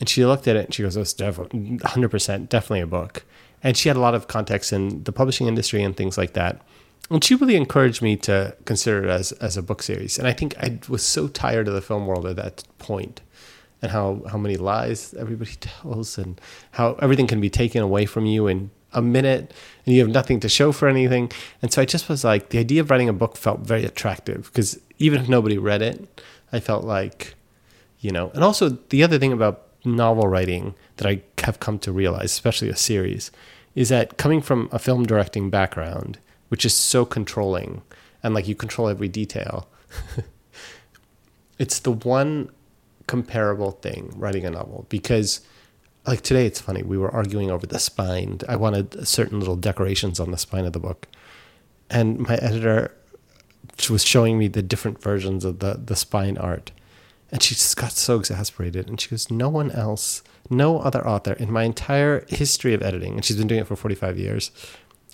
And 0.00 0.08
she 0.08 0.24
looked 0.24 0.46
at 0.48 0.56
it 0.56 0.66
and 0.66 0.74
she 0.74 0.82
goes, 0.82 0.96
"Oh, 0.96 1.02
it's 1.02 1.12
definitely 1.12 1.78
100% 1.78 2.48
definitely 2.48 2.80
a 2.80 2.86
book." 2.86 3.24
And 3.62 3.76
she 3.76 3.88
had 3.88 3.96
a 3.96 4.00
lot 4.00 4.14
of 4.14 4.28
context 4.28 4.72
in 4.72 5.04
the 5.04 5.12
publishing 5.12 5.46
industry 5.46 5.82
and 5.82 5.96
things 5.96 6.18
like 6.18 6.34
that. 6.34 6.60
And 7.10 7.22
she 7.22 7.34
really 7.34 7.56
encouraged 7.56 8.02
me 8.02 8.16
to 8.18 8.56
consider 8.64 9.04
it 9.04 9.10
as 9.10 9.32
as 9.32 9.56
a 9.56 9.62
book 9.62 9.82
series. 9.82 10.18
And 10.18 10.26
I 10.26 10.32
think 10.32 10.56
I 10.58 10.78
was 10.88 11.02
so 11.02 11.28
tired 11.28 11.68
of 11.68 11.74
the 11.74 11.80
film 11.80 12.06
world 12.06 12.26
at 12.26 12.36
that 12.36 12.64
point 12.78 13.20
and 13.80 13.92
how 13.92 14.22
how 14.30 14.38
many 14.38 14.56
lies 14.56 15.14
everybody 15.14 15.52
tells 15.60 16.18
and 16.18 16.40
how 16.72 16.94
everything 17.00 17.26
can 17.26 17.40
be 17.40 17.50
taken 17.50 17.82
away 17.82 18.06
from 18.06 18.26
you 18.26 18.46
in 18.46 18.70
a 18.94 19.02
minute 19.02 19.52
and 19.84 19.94
you 19.94 20.00
have 20.00 20.10
nothing 20.10 20.40
to 20.40 20.48
show 20.48 20.72
for 20.72 20.88
anything. 20.88 21.30
And 21.60 21.72
so 21.72 21.82
I 21.82 21.84
just 21.84 22.08
was 22.08 22.24
like 22.24 22.50
the 22.50 22.58
idea 22.58 22.80
of 22.80 22.90
writing 22.90 23.08
a 23.08 23.12
book 23.12 23.36
felt 23.36 23.60
very 23.60 23.84
attractive 23.84 24.50
because 24.52 24.80
even 24.98 25.20
if 25.20 25.28
nobody 25.28 25.58
read 25.58 25.82
it, 25.82 26.22
I 26.52 26.60
felt 26.60 26.84
like 26.84 27.34
you 28.04 28.10
know 28.10 28.30
and 28.34 28.44
also 28.44 28.68
the 28.68 29.02
other 29.02 29.18
thing 29.18 29.32
about 29.32 29.62
novel 29.84 30.28
writing 30.28 30.74
that 30.96 31.06
i 31.06 31.20
have 31.42 31.58
come 31.58 31.78
to 31.78 31.90
realize 31.90 32.26
especially 32.26 32.68
a 32.68 32.76
series 32.76 33.30
is 33.74 33.88
that 33.88 34.18
coming 34.18 34.40
from 34.40 34.68
a 34.70 34.78
film 34.78 35.04
directing 35.04 35.50
background 35.50 36.18
which 36.48 36.64
is 36.64 36.74
so 36.74 37.04
controlling 37.04 37.82
and 38.22 38.34
like 38.34 38.46
you 38.46 38.54
control 38.54 38.88
every 38.88 39.08
detail 39.08 39.68
it's 41.58 41.78
the 41.80 41.92
one 41.92 42.50
comparable 43.06 43.70
thing 43.70 44.12
writing 44.16 44.44
a 44.44 44.50
novel 44.50 44.86
because 44.90 45.40
like 46.06 46.20
today 46.20 46.46
it's 46.46 46.60
funny 46.60 46.82
we 46.82 46.98
were 46.98 47.10
arguing 47.10 47.50
over 47.50 47.66
the 47.66 47.78
spine. 47.78 48.40
I 48.48 48.56
wanted 48.56 49.06
certain 49.06 49.38
little 49.38 49.56
decorations 49.56 50.20
on 50.20 50.30
the 50.30 50.38
spine 50.38 50.64
of 50.64 50.72
the 50.72 50.80
book. 50.80 51.08
And 51.90 52.18
my 52.20 52.36
editor 52.36 52.94
she 53.78 53.92
was 53.92 54.04
showing 54.04 54.38
me 54.38 54.46
the 54.48 54.62
different 54.62 55.02
versions 55.02 55.44
of 55.44 55.60
the 55.60 55.80
the 55.82 55.96
spine 55.96 56.38
art. 56.38 56.70
And 57.32 57.42
she 57.42 57.54
just 57.54 57.76
got 57.76 57.92
so 57.92 58.18
exasperated. 58.18 58.88
And 58.88 59.00
she 59.00 59.08
goes 59.08 59.30
no 59.30 59.48
one 59.48 59.70
else 59.70 60.22
no 60.50 60.78
other 60.80 61.06
author 61.06 61.32
in 61.32 61.50
my 61.50 61.62
entire 61.62 62.24
history 62.28 62.74
of 62.74 62.82
editing 62.82 63.14
and 63.14 63.24
she's 63.24 63.36
been 63.36 63.46
doing 63.46 63.60
it 63.60 63.66
for 63.66 63.76
45 63.76 64.18
years 64.18 64.50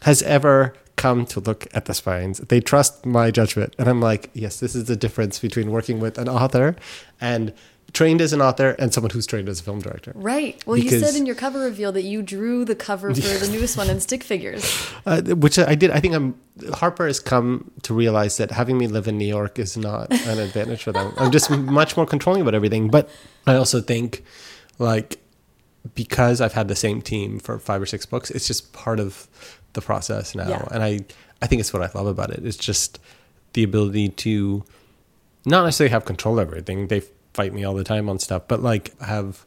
has 0.03 0.23
ever 0.23 0.75
come 0.97 1.27
to 1.27 1.41
look 1.41 1.67
at 1.75 1.85
the 1.85 1.95
spines. 1.95 2.39
They 2.39 2.61
trust 2.61 3.07
my 3.07 3.31
judgment. 3.31 3.75
And 3.79 3.89
i'm 3.89 4.01
like 4.01 4.31
yes 4.35 4.61
this 4.61 4.75
is 4.75 4.85
the 4.85 4.97
difference 4.97 5.39
between 5.39 5.71
working 5.71 6.01
with 6.01 6.19
an 6.19 6.29
author 6.29 6.77
and 7.21 7.53
trained 7.93 8.21
as 8.21 8.33
an 8.33 8.41
author 8.41 8.71
and 8.79 8.93
someone 8.95 9.11
who's 9.11 9.27
trained 9.27 9.49
as 9.49 9.61
a 9.61 9.63
film 9.63 9.81
director 9.81 10.13
Right. 10.15 10.63
Well, 10.67 10.77
you 10.77 10.91
said 10.91 11.15
in 11.15 11.27
your 11.27 11.35
cover 11.35 11.61
reveal 11.61 11.93
that 11.93 12.03
you 12.03 12.23
drew 12.23 12.65
the 12.65 12.75
cover 12.75 13.15
for 13.15 13.21
the 13.21 13.49
newest 13.53 13.77
one 13.77 13.91
in 13.91 14.01
stick 14.01 14.23
figures. 14.23 14.65
uh, 15.07 15.23
which 15.23 15.59
I 15.59 15.75
did. 15.75 15.91
I 15.91 16.01
think 16.01 16.15
I'm, 16.15 16.41
Harper 16.75 17.07
has 17.07 17.19
come 17.19 17.71
to 17.83 17.95
realize 17.95 18.37
that 18.37 18.51
having 18.51 18.79
me 18.79 18.87
live 18.87 19.09
in 19.09 19.19
New 19.19 19.27
York 19.27 19.59
is 19.59 19.77
not 19.77 20.11
an 20.13 20.39
advantage 20.39 20.83
for 20.83 20.93
them. 20.93 21.13
I'm 21.19 21.31
just 21.31 21.51
much 21.51 21.97
more 21.97 22.07
controlling 22.07 22.43
about 22.43 22.55
everything. 22.55 22.89
But 22.89 23.09
I 23.47 23.55
also 23.55 23.81
think, 23.81 24.25
like, 24.79 25.19
because 25.95 26.41
I've 26.41 26.53
had 26.53 26.69
the 26.69 26.77
same 26.77 27.01
team 27.03 27.39
for 27.41 27.59
five 27.59 27.81
or 27.81 27.87
six 27.87 28.05
books, 28.07 28.31
it's 28.31 28.47
just 28.47 28.73
part 28.73 29.01
of 29.01 29.27
the 29.73 29.81
process 29.81 30.35
now. 30.35 30.49
Yeah. 30.49 30.69
And 30.71 30.83
I, 30.83 31.01
I 31.43 31.47
think 31.47 31.61
it's 31.61 31.73
what 31.73 31.83
I 31.83 31.91
love 31.99 32.07
about 32.07 32.31
it. 32.31 32.45
It's 32.45 32.57
just 32.57 33.01
the 33.55 33.63
ability 33.63 34.11
to 34.11 34.65
not 35.47 35.65
necessarily 35.65 35.91
have 35.91 36.05
control 36.05 36.39
over 36.39 36.53
everything. 36.53 36.89
They've 36.89 37.09
fight 37.35 37.53
me 37.53 37.65
all 37.65 37.75
the 37.75 37.85
time 37.85 38.09
on 38.09 38.19
stuff, 38.19 38.43
but 38.49 38.63
like 38.63 38.99
have 39.01 39.45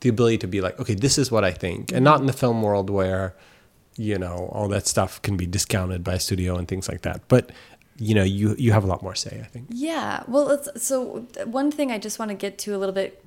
the 0.00 0.08
ability 0.08 0.38
to 0.38 0.46
be 0.46 0.60
like, 0.60 0.78
okay, 0.78 0.94
this 0.94 1.18
is 1.18 1.30
what 1.30 1.44
I 1.44 1.50
think, 1.52 1.92
and 1.92 2.04
not 2.04 2.20
in 2.20 2.26
the 2.26 2.32
film 2.32 2.62
world 2.62 2.90
where 2.90 3.34
you 3.96 4.18
know 4.18 4.50
all 4.52 4.68
that 4.68 4.86
stuff 4.86 5.20
can 5.22 5.36
be 5.36 5.46
discounted 5.46 6.04
by 6.04 6.14
a 6.14 6.20
studio 6.20 6.56
and 6.56 6.68
things 6.68 6.88
like 6.88 7.02
that. 7.02 7.22
But 7.28 7.50
you 7.98 8.14
know, 8.14 8.22
you 8.24 8.54
you 8.58 8.72
have 8.72 8.84
a 8.84 8.86
lot 8.86 9.02
more 9.02 9.14
say, 9.14 9.40
I 9.42 9.46
think. 9.46 9.68
Yeah. 9.70 10.22
Well, 10.28 10.50
it's, 10.50 10.68
so 10.82 11.26
one 11.44 11.70
thing 11.70 11.90
I 11.90 11.98
just 11.98 12.18
want 12.18 12.28
to 12.30 12.34
get 12.34 12.58
to 12.58 12.76
a 12.76 12.78
little 12.78 12.94
bit. 12.94 13.24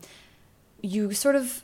You 0.82 1.12
sort 1.14 1.36
of 1.36 1.64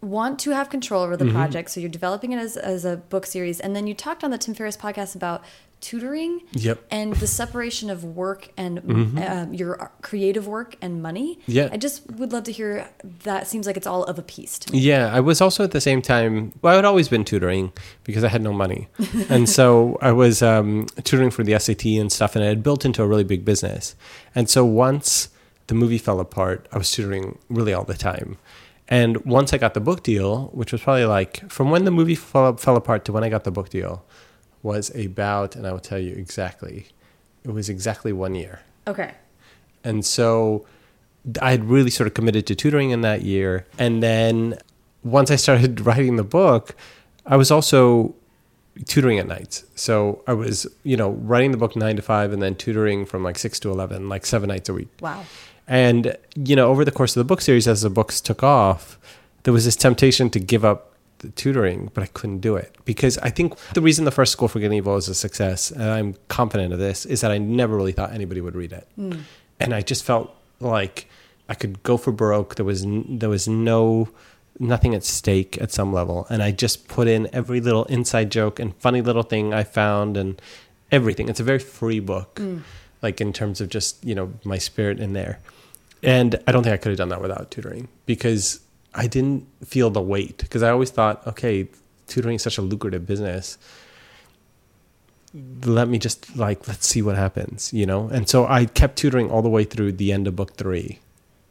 want 0.00 0.38
to 0.38 0.50
have 0.50 0.70
control 0.70 1.02
over 1.02 1.16
the 1.16 1.24
Mm-hmm. 1.24 1.34
project, 1.34 1.70
so 1.70 1.80
you're 1.80 1.90
developing 1.90 2.30
it 2.32 2.38
as 2.38 2.56
as 2.56 2.84
a 2.84 2.96
book 2.96 3.26
series, 3.26 3.58
and 3.58 3.74
then 3.74 3.86
you 3.88 3.94
talked 3.94 4.22
on 4.22 4.30
the 4.30 4.38
Tim 4.38 4.54
Ferriss 4.54 4.76
podcast 4.76 5.16
about 5.16 5.42
tutoring 5.80 6.40
Yep. 6.52 6.84
and 6.90 7.14
the 7.16 7.26
separation 7.26 7.88
of 7.90 8.04
work 8.04 8.50
and 8.56 8.78
um, 9.18 9.54
your 9.54 9.90
creative 10.02 10.46
work 10.46 10.76
and 10.82 11.02
money. 11.02 11.36
Mm-hmm. 11.42 11.52
Yeah. 11.52 11.68
I 11.72 11.76
just 11.76 12.10
would 12.12 12.32
love 12.32 12.44
to 12.44 12.52
hear. 12.52 12.88
That 13.24 13.46
seems 13.46 13.66
like 13.66 13.76
it's 13.76 13.86
all 13.86 14.04
of 14.04 14.18
a 14.18 14.22
piece 14.22 14.58
to 14.60 14.72
me. 14.72 14.78
Yeah, 14.80 15.12
I 15.12 15.20
was 15.20 15.40
also 15.40 15.64
at 15.64 15.70
the 15.70 15.80
same 15.80 16.02
time. 16.02 16.52
Well, 16.62 16.72
I 16.72 16.76
had 16.76 16.84
always 16.84 17.08
been 17.08 17.24
tutoring 17.24 17.72
because 18.04 18.24
I 18.24 18.28
had 18.28 18.42
no 18.42 18.52
money, 18.52 18.88
and 19.28 19.48
so 19.48 19.98
I 20.02 20.12
was 20.12 20.42
um, 20.42 20.86
tutoring 21.04 21.30
for 21.30 21.44
the 21.44 21.58
SAT 21.58 21.84
and 21.86 22.10
stuff, 22.10 22.34
and 22.34 22.44
I 22.44 22.48
had 22.48 22.62
built 22.62 22.84
into 22.84 23.02
a 23.02 23.06
really 23.06 23.24
big 23.24 23.44
business. 23.44 23.94
And 24.34 24.48
so 24.50 24.64
once 24.64 25.28
the 25.68 25.74
movie 25.74 25.98
fell 25.98 26.18
apart, 26.20 26.66
I 26.72 26.78
was 26.78 26.90
tutoring 26.90 27.38
really 27.48 27.72
all 27.72 27.84
the 27.84 27.94
time. 27.96 28.38
And 28.90 29.22
once 29.26 29.52
I 29.52 29.58
got 29.58 29.74
the 29.74 29.80
book 29.80 30.02
deal, 30.02 30.46
which 30.54 30.72
was 30.72 30.80
probably 30.80 31.04
like 31.04 31.50
from 31.50 31.70
when 31.70 31.84
the 31.84 31.90
movie 31.90 32.14
fell, 32.14 32.56
fell 32.56 32.74
apart 32.74 33.04
to 33.04 33.12
when 33.12 33.22
I 33.22 33.28
got 33.28 33.44
the 33.44 33.50
book 33.50 33.68
deal, 33.68 34.02
was 34.62 34.94
about, 34.94 35.56
and 35.56 35.66
I 35.66 35.72
will 35.72 35.80
tell 35.80 35.98
you 35.98 36.14
exactly, 36.14 36.86
it 37.44 37.50
was 37.50 37.68
exactly 37.68 38.12
one 38.12 38.34
year. 38.34 38.60
Okay. 38.86 39.14
And 39.84 40.04
so 40.04 40.66
I 41.40 41.50
had 41.50 41.64
really 41.64 41.90
sort 41.90 42.06
of 42.06 42.14
committed 42.14 42.46
to 42.46 42.54
tutoring 42.54 42.90
in 42.90 43.02
that 43.02 43.22
year. 43.22 43.66
And 43.78 44.02
then 44.02 44.58
once 45.04 45.30
I 45.30 45.36
started 45.36 45.80
writing 45.86 46.16
the 46.16 46.24
book, 46.24 46.74
I 47.26 47.36
was 47.36 47.50
also 47.50 48.14
tutoring 48.86 49.18
at 49.18 49.26
nights. 49.26 49.64
So 49.74 50.22
I 50.26 50.32
was, 50.32 50.66
you 50.84 50.96
know, 50.96 51.10
writing 51.10 51.50
the 51.50 51.56
book 51.58 51.76
nine 51.76 51.96
to 51.96 52.02
five 52.02 52.32
and 52.32 52.42
then 52.42 52.54
tutoring 52.54 53.06
from 53.06 53.22
like 53.22 53.38
six 53.38 53.58
to 53.60 53.70
11, 53.70 54.08
like 54.08 54.24
seven 54.24 54.48
nights 54.48 54.68
a 54.68 54.74
week. 54.74 54.88
Wow. 55.00 55.24
And, 55.66 56.16
you 56.34 56.56
know, 56.56 56.68
over 56.70 56.84
the 56.84 56.90
course 56.90 57.14
of 57.16 57.20
the 57.20 57.24
book 57.24 57.40
series, 57.40 57.68
as 57.68 57.82
the 57.82 57.90
books 57.90 58.20
took 58.20 58.42
off, 58.42 58.98
there 59.42 59.52
was 59.52 59.64
this 59.64 59.76
temptation 59.76 60.30
to 60.30 60.40
give 60.40 60.64
up 60.64 60.87
tutoring, 61.34 61.90
but 61.94 62.02
I 62.02 62.06
couldn't 62.06 62.40
do 62.40 62.56
it 62.56 62.76
because 62.84 63.18
I 63.18 63.30
think 63.30 63.56
the 63.74 63.80
reason 63.80 64.04
the 64.04 64.10
first 64.10 64.32
School 64.32 64.48
for 64.48 64.58
and 64.58 64.74
Evil 64.74 64.96
is 64.96 65.08
a 65.08 65.14
success, 65.14 65.70
and 65.70 65.82
I'm 65.82 66.14
confident 66.28 66.72
of 66.72 66.78
this, 66.78 67.04
is 67.06 67.20
that 67.20 67.30
I 67.30 67.38
never 67.38 67.76
really 67.76 67.92
thought 67.92 68.12
anybody 68.12 68.40
would 68.40 68.54
read 68.54 68.72
it, 68.72 68.88
hmm. 68.94 69.20
and 69.60 69.74
I 69.74 69.80
just 69.80 70.04
felt 70.04 70.34
like 70.60 71.08
I 71.48 71.54
could 71.54 71.82
go 71.82 71.96
for 71.96 72.12
broke. 72.12 72.54
There 72.56 72.64
was 72.64 72.84
there 72.86 73.28
was 73.28 73.48
no 73.48 74.08
nothing 74.60 74.94
at 74.94 75.04
stake 75.04 75.60
at 75.60 75.70
some 75.70 75.92
level, 75.92 76.26
and 76.30 76.42
I 76.42 76.50
just 76.50 76.88
put 76.88 77.08
in 77.08 77.28
every 77.32 77.60
little 77.60 77.84
inside 77.84 78.30
joke 78.30 78.58
and 78.58 78.74
funny 78.76 79.00
little 79.00 79.22
thing 79.22 79.54
I 79.54 79.64
found 79.64 80.16
and 80.16 80.40
everything. 80.90 81.28
It's 81.28 81.40
a 81.40 81.44
very 81.44 81.58
free 81.58 82.00
book, 82.00 82.38
hmm. 82.38 82.58
like 83.02 83.20
in 83.20 83.32
terms 83.32 83.60
of 83.60 83.68
just 83.68 84.04
you 84.04 84.14
know 84.14 84.32
my 84.44 84.58
spirit 84.58 85.00
in 85.00 85.12
there. 85.12 85.38
And 86.02 86.40
I 86.46 86.52
don't 86.52 86.62
think 86.62 86.74
I 86.74 86.76
could 86.76 86.90
have 86.90 86.98
done 86.98 87.08
that 87.08 87.20
without 87.20 87.50
tutoring 87.50 87.88
because 88.06 88.60
I 88.98 89.06
didn't 89.06 89.46
feel 89.64 89.90
the 89.90 90.00
weight 90.02 90.38
because 90.38 90.62
I 90.62 90.70
always 90.70 90.90
thought, 90.90 91.26
okay, 91.26 91.68
tutoring 92.06 92.36
is 92.36 92.42
such 92.42 92.58
a 92.58 92.62
lucrative 92.62 93.06
business. 93.06 93.56
Let 95.64 95.88
me 95.88 95.98
just 95.98 96.36
like 96.36 96.66
let's 96.66 96.86
see 96.86 97.02
what 97.02 97.16
happens, 97.16 97.72
you 97.72 97.84
know. 97.84 98.08
And 98.08 98.28
so 98.28 98.46
I 98.46 98.64
kept 98.64 98.96
tutoring 98.96 99.30
all 99.30 99.42
the 99.42 99.50
way 99.50 99.64
through 99.64 99.92
the 99.92 100.10
end 100.10 100.26
of 100.26 100.34
book 100.34 100.56
three, 100.56 100.98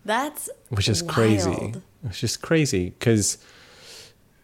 That's 0.04 0.50
which 0.70 0.90
is 0.90 1.02
crazy. 1.04 1.50
wild. 1.52 1.82
It's 2.06 2.20
just 2.20 2.42
crazy 2.42 2.90
because 2.98 3.38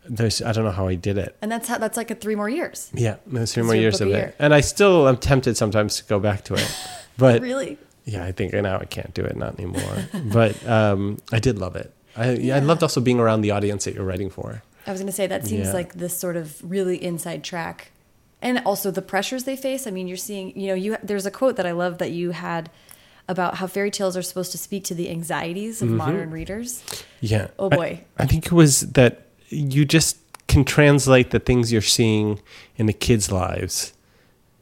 there's 0.07 0.41
I 0.43 0.51
don't 0.51 0.65
know 0.65 0.71
how 0.71 0.87
I 0.87 0.93
did 0.95 1.17
it. 1.17 1.35
And 1.41 1.51
that's 1.51 1.67
how 1.67 1.79
that's 1.79 1.97
like 1.97 2.11
a 2.11 2.15
three 2.15 2.35
more 2.35 2.47
years. 2.49 2.91
Yeah, 2.93 3.15
there's 3.25 3.53
three 3.53 3.63
more 3.63 3.75
years 3.75 4.01
of 4.01 4.09
it, 4.09 4.11
year. 4.11 4.35
and 4.37 4.53
I 4.53 4.61
still 4.61 5.07
am 5.07 5.17
tempted 5.17 5.57
sometimes 5.57 5.97
to 5.97 6.03
go 6.03 6.19
back 6.19 6.43
to 6.45 6.53
it, 6.53 6.77
but 7.17 7.41
Really? 7.41 7.79
yeah, 8.05 8.23
I 8.23 8.31
think 8.33 8.53
now 8.53 8.77
I 8.79 8.85
can't 8.85 9.13
do 9.15 9.23
it 9.25 9.35
not 9.35 9.55
anymore. 9.59 9.97
but 10.31 10.53
um, 10.67 11.17
I 11.31 11.39
did 11.39 11.57
love 11.57 11.75
it. 11.75 11.91
I 12.15 12.31
yeah. 12.33 12.55
I 12.55 12.59
loved 12.59 12.83
also 12.83 13.01
being 13.01 13.19
around 13.19 13.41
the 13.41 13.51
audience 13.51 13.85
that 13.85 13.95
you're 13.95 14.05
writing 14.05 14.29
for. 14.29 14.63
I 14.85 14.91
was 14.91 14.99
going 14.99 15.07
to 15.07 15.15
say 15.15 15.27
that 15.27 15.45
seems 15.45 15.67
Yeah. 15.67 15.73
like 15.73 15.93
this 15.93 16.17
sort 16.17 16.35
of 16.35 16.59
really 16.69 17.01
inside 17.01 17.43
track, 17.43 17.91
and 18.41 18.61
also 18.65 18.91
the 18.91 19.01
pressures 19.01 19.45
they 19.45 19.55
face. 19.55 19.87
I 19.87 19.91
mean, 19.91 20.07
you're 20.07 20.17
seeing, 20.17 20.57
you 20.59 20.67
know, 20.67 20.73
you 20.73 20.97
there's 21.03 21.25
a 21.25 21.31
quote 21.31 21.55
that 21.55 21.65
I 21.65 21.71
love 21.71 21.97
that 21.99 22.11
you 22.11 22.31
had 22.31 22.69
about 23.27 23.55
how 23.55 23.67
fairy 23.67 23.89
tales 23.89 24.17
are 24.17 24.21
supposed 24.21 24.51
to 24.51 24.57
speak 24.57 24.83
to 24.85 24.93
the 24.93 25.09
anxieties 25.09 25.81
of 25.81 25.87
mm-hmm. 25.87 25.97
modern 25.97 26.31
readers. 26.31 26.83
Yeah. 27.21 27.47
Oh, 27.57 27.69
I- 27.71 27.75
boy. 27.75 28.03
I, 28.17 28.25
think 28.25 28.47
it 28.47 28.51
was 28.51 28.81
that 28.81 29.27
you 29.49 29.85
just 29.85 30.17
can 30.47 30.65
translate 30.65 31.31
the 31.31 31.39
things 31.39 31.71
you're 31.71 31.81
seeing 31.81 32.41
in 32.75 32.85
the 32.85 32.93
kids' 32.93 33.31
lives 33.31 33.93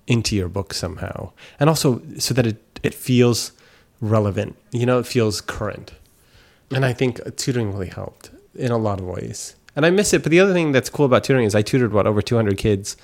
into 0.08 0.36
your 0.36 0.48
book 0.48 0.74
somehow. 0.74 1.32
And 1.60 1.70
also 1.70 2.02
so 2.20 2.34
that 2.34 2.46
it, 2.46 2.80
it 2.84 2.94
feels 2.94 3.52
relevant. 4.00 4.56
You 4.72 4.86
know, 4.86 5.00
it 5.00 5.08
feels 5.08 5.42
current. 5.42 5.94
And 6.74 6.86
I 6.86 6.94
think 6.94 7.20
tutoring 7.38 7.72
really 7.74 7.90
helped 7.90 8.32
in 8.56 8.72
a 8.72 8.78
lot 8.78 9.00
of 9.00 9.06
ways. 9.06 9.56
And 9.76 9.86
I 9.86 9.90
miss 9.90 10.14
it. 10.14 10.24
But 10.24 10.32
the 10.32 10.40
other 10.40 10.54
thing 10.54 10.72
that's 10.72 10.90
cool 10.90 11.06
about 11.06 11.24
tutoring 11.24 11.46
is 11.46 11.56
I 11.56 11.62
tutored 11.62 11.94
what 11.94 12.08
over 12.08 12.22
200 12.22 12.58
kids 12.58 12.98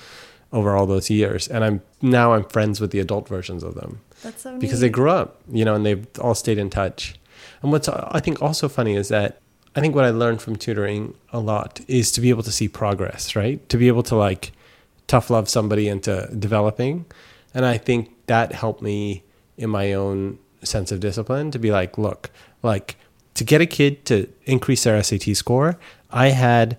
over 0.54 0.76
all 0.76 0.86
those 0.86 1.10
years, 1.10 1.48
and 1.48 1.64
I'm 1.64 1.82
now 2.02 2.34
I'm 2.34 2.46
friends 2.46 2.80
with 2.80 2.92
the 2.92 3.00
adult 3.00 3.28
versions 3.28 3.64
of 3.64 3.76
them 3.76 4.00
That's 4.24 4.44
so 4.44 4.58
because 4.58 4.80
neat. 4.80 4.88
they 4.88 4.92
grew 4.92 5.10
up, 5.10 5.42
you 5.52 5.66
know, 5.66 5.76
and 5.76 5.86
they've 5.86 6.08
all 6.22 6.36
stayed 6.36 6.58
in 6.58 6.70
touch. 6.70 7.16
And 7.62 7.72
what's 7.72 7.90
I 7.90 8.20
think 8.20 8.42
also 8.42 8.70
funny 8.70 8.96
is 8.96 9.10
that 9.10 9.42
I 9.76 9.82
think 9.82 9.94
what 9.94 10.06
I 10.06 10.10
learned 10.10 10.42
from 10.42 10.56
tutoring 10.56 11.16
a 11.32 11.40
lot 11.40 11.82
is 11.88 12.12
to 12.14 12.22
be 12.22 12.30
able 12.30 12.44
to 12.44 12.52
see 12.52 12.68
progress, 12.68 13.36
right? 13.36 13.68
To 13.70 13.78
be 13.78 13.88
able 13.88 14.04
to 14.04 14.16
like 14.16 14.54
tough 15.08 15.30
love 15.30 15.50
somebody 15.50 15.88
into 15.88 16.30
developing. 16.38 17.06
And 17.54 17.66
I 17.66 17.78
think 17.78 18.12
that 18.28 18.54
helped 18.54 18.82
me 18.82 19.24
in 19.58 19.70
my 19.70 19.94
own 19.94 20.40
sense 20.64 20.92
of 20.92 21.00
discipline 21.00 21.52
to 21.52 21.60
be 21.60 21.72
like, 21.72 21.98
look, 21.98 22.32
like 22.64 22.96
to 23.38 23.44
get 23.44 23.62
a 23.62 23.68
kid 23.68 24.04
to 24.06 24.28
increase 24.46 24.84
their 24.84 25.02
SAT 25.02 25.36
score, 25.36 25.78
I 26.10 26.30
had 26.30 26.78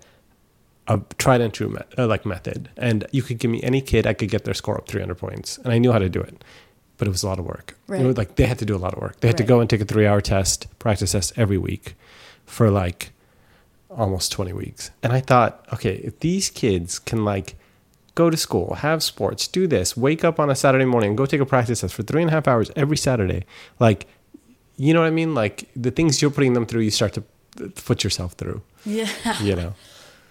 a 0.88 1.00
tried 1.16 1.40
and 1.40 1.54
true 1.54 1.68
met, 1.68 1.86
uh, 1.96 2.06
like 2.06 2.26
method, 2.26 2.68
and 2.76 3.06
you 3.12 3.22
could 3.22 3.38
give 3.38 3.50
me 3.50 3.62
any 3.62 3.80
kid, 3.80 4.06
I 4.06 4.12
could 4.12 4.28
get 4.28 4.44
their 4.44 4.54
score 4.54 4.76
up 4.76 4.88
300 4.88 5.14
points, 5.14 5.58
and 5.58 5.72
I 5.72 5.78
knew 5.78 5.92
how 5.92 6.00
to 6.00 6.08
do 6.08 6.20
it, 6.20 6.42
but 6.96 7.06
it 7.06 7.12
was 7.12 7.22
a 7.22 7.28
lot 7.28 7.38
of 7.38 7.44
work. 7.44 7.76
Right. 7.86 8.00
It 8.00 8.06
was 8.06 8.16
like 8.16 8.34
they 8.34 8.46
had 8.46 8.58
to 8.58 8.64
do 8.64 8.74
a 8.74 8.78
lot 8.78 8.94
of 8.94 9.00
work. 9.00 9.20
They 9.20 9.28
had 9.28 9.38
to 9.38 9.44
go 9.44 9.60
and 9.60 9.70
take 9.70 9.80
a 9.80 9.84
three-hour 9.84 10.20
test, 10.20 10.66
practice 10.80 11.12
test 11.12 11.32
every 11.36 11.58
week, 11.58 11.94
for 12.44 12.70
like 12.70 13.12
almost 13.88 14.32
20 14.32 14.52
weeks. 14.52 14.90
And 15.02 15.12
I 15.12 15.20
thought, 15.20 15.64
okay, 15.72 15.96
if 15.96 16.18
these 16.20 16.50
kids 16.50 16.98
can 16.98 17.24
like 17.24 17.54
go 18.16 18.30
to 18.30 18.36
school, 18.36 18.74
have 18.74 19.00
sports, 19.02 19.46
do 19.46 19.68
this, 19.68 19.96
wake 19.96 20.24
up 20.24 20.40
on 20.40 20.50
a 20.50 20.56
Saturday 20.56 20.84
morning, 20.84 21.10
and 21.10 21.18
go 21.18 21.24
take 21.24 21.40
a 21.40 21.46
practice 21.46 21.82
test 21.82 21.94
for 21.94 22.02
three 22.02 22.22
and 22.22 22.30
a 22.30 22.34
half 22.34 22.48
hours 22.48 22.70
every 22.74 22.96
Saturday, 22.96 23.44
like, 23.78 24.08
you 24.78 24.94
know 24.94 25.00
what 25.00 25.06
I 25.08 25.10
mean? 25.10 25.34
Like 25.34 25.68
the 25.76 25.90
things 25.90 26.22
you're 26.22 26.30
putting 26.30 26.54
them 26.54 26.64
through, 26.64 26.80
you 26.82 26.90
start 26.90 27.12
to 27.14 27.22
put 27.84 28.02
yourself 28.04 28.32
through. 28.32 28.62
yeah. 28.86 29.08
You 29.42 29.54
know. 29.56 29.74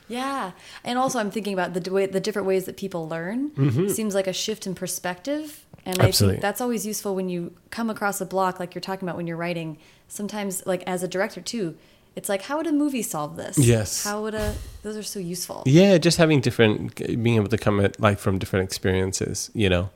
Yeah, 0.09 0.51
and 0.85 0.97
also 0.97 1.19
I'm 1.19 1.31
thinking 1.31 1.51
about 1.51 1.73
the 1.73 1.91
way, 1.91 2.05
the 2.05 2.21
different 2.21 2.47
ways 2.47 2.63
that 2.63 2.77
people 2.77 3.09
learn. 3.09 3.89
Seems 3.89 4.15
like 4.15 4.25
a 4.25 4.31
shift 4.31 4.65
in 4.65 4.73
perspective, 4.73 5.65
and 5.85 5.99
I 5.99 6.11
Mm-hmm. 6.11 6.29
Think 6.29 6.41
that's 6.41 6.61
always 6.61 6.85
useful 6.85 7.13
when 7.13 7.27
you 7.27 7.51
come 7.71 7.89
across 7.89 8.21
a 8.21 8.25
block 8.25 8.57
like 8.57 8.73
you're 8.73 8.81
talking 8.81 9.05
about 9.05 9.17
when 9.17 9.27
you're 9.27 9.35
writing. 9.35 9.77
Sometimes, 10.07 10.65
like 10.65 10.81
as 10.87 11.03
a 11.03 11.09
director 11.09 11.41
too, 11.41 11.75
it's 12.15 12.29
like 12.29 12.43
how 12.43 12.55
would 12.55 12.67
a 12.67 12.71
movie 12.71 13.03
solve 13.03 13.35
this? 13.35 13.57
Yes. 13.57 14.05
How 14.05 14.21
would 14.21 14.33
a 14.33 14.55
those 14.81 14.95
are 14.95 15.03
so 15.03 15.19
useful. 15.19 15.63
Yeah, 15.65 15.97
just 15.97 16.17
having 16.17 16.39
different, 16.39 16.95
being 16.95 17.35
able 17.35 17.49
to 17.49 17.57
come 17.57 17.81
at 17.81 17.99
life 17.99 18.21
from 18.21 18.39
different 18.39 18.63
experiences, 18.63 19.51
you 19.53 19.67
know. 19.67 19.89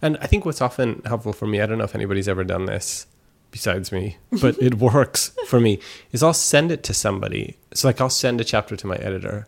And 0.00 0.16
I 0.22 0.26
think 0.28 0.46
what's 0.46 0.62
often 0.62 1.02
helpful 1.04 1.34
for 1.34 1.46
me, 1.46 1.60
I 1.60 1.66
don't 1.66 1.76
know 1.76 1.84
if 1.84 1.94
anybody's 1.94 2.26
ever 2.26 2.42
done 2.42 2.64
this 2.64 3.06
besides 3.50 3.92
me, 3.92 4.16
but 4.40 4.60
it 4.60 4.74
works 4.78 5.32
for 5.46 5.60
me, 5.60 5.80
is 6.12 6.22
I'll 6.22 6.34
send 6.34 6.70
it 6.72 6.82
to 6.84 6.94
somebody. 6.94 7.56
So 7.74 7.88
like 7.88 8.00
I'll 8.00 8.10
send 8.10 8.40
a 8.40 8.44
chapter 8.44 8.76
to 8.76 8.86
my 8.86 8.96
editor 8.96 9.46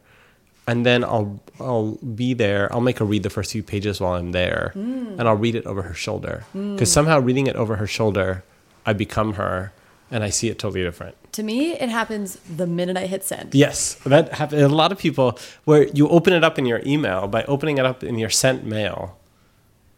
and 0.71 0.87
then 0.87 1.03
I'll 1.03 1.41
I'll 1.59 1.99
be 2.15 2.33
there. 2.33 2.73
I'll 2.73 2.81
make 2.81 2.99
her 3.01 3.05
read 3.05 3.25
the 3.25 3.31
first 3.31 3.51
few 3.51 3.63
pages 3.63 4.01
while 4.01 4.15
I'm 4.15 4.31
there, 4.31 4.71
hmm. 4.75 5.17
and 5.19 5.23
I'll 5.23 5.37
read 5.37 5.57
it 5.57 5.67
over 5.67 5.83
her 5.83 5.95
shoulder. 5.95 6.45
Hmm. 6.53 6.75
Because 6.75 6.93
somehow 6.93 7.19
reading 7.19 7.49
it 7.49 7.57
over 7.57 7.77
her 7.77 7.89
shoulder, 7.89 8.45
I 8.87 8.93
become 8.93 9.35
her, 9.35 9.73
and 10.13 10.23
I 10.23 10.31
see 10.31 10.49
it 10.49 10.61
totally 10.61 10.83
different. 10.83 11.17
To 11.33 11.43
me, 11.43 11.73
it 11.73 11.89
happens 11.89 12.37
the 12.57 12.67
minute 12.67 12.97
I 12.97 13.07
hit 13.07 13.25
send. 13.25 13.55
Yes, 13.55 13.95
that 14.07 14.33
happens. 14.35 14.63
A 14.63 14.69
lot 14.69 14.93
of 14.93 14.99
people 14.99 15.39
where 15.65 15.89
you 15.89 16.09
open 16.09 16.33
it 16.33 16.45
up 16.45 16.57
in 16.59 16.67
your 16.67 16.83
email 16.87 17.27
by 17.27 17.43
opening 17.45 17.79
it 17.79 17.85
up 17.85 18.05
in 18.05 18.19
your 18.19 18.31
sent 18.31 18.65
mail, 18.65 19.19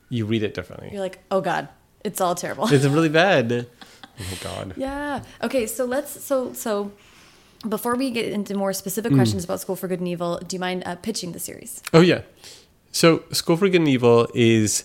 you 0.08 0.24
read 0.24 0.42
it 0.42 0.54
differently. 0.54 0.88
You're 0.90 1.02
like, 1.02 1.18
oh 1.30 1.42
god, 1.42 1.68
it's 2.02 2.20
all 2.20 2.34
terrible. 2.34 2.72
It's 2.72 2.84
really 2.84 3.10
bad. 3.10 3.66
Oh 4.20 4.38
god. 4.42 4.74
Yeah. 4.76 5.22
Okay. 5.42 5.66
So 5.66 5.84
let's. 5.84 6.22
So 6.24 6.52
so. 6.52 6.92
Before 7.68 7.94
we 7.94 8.10
get 8.10 8.32
into 8.32 8.56
more 8.56 8.72
specific 8.72 9.12
questions 9.12 9.44
about 9.44 9.60
School 9.60 9.76
for 9.76 9.86
Good 9.86 10.00
and 10.00 10.08
Evil, 10.08 10.40
do 10.44 10.56
you 10.56 10.58
mind 10.58 10.82
uh, 10.84 10.96
pitching 10.96 11.30
the 11.30 11.38
series? 11.38 11.80
Oh 11.94 12.00
yeah. 12.00 12.22
So 12.90 13.22
School 13.30 13.56
for 13.56 13.68
Good 13.68 13.82
and 13.82 13.88
Evil 13.88 14.26
is 14.34 14.84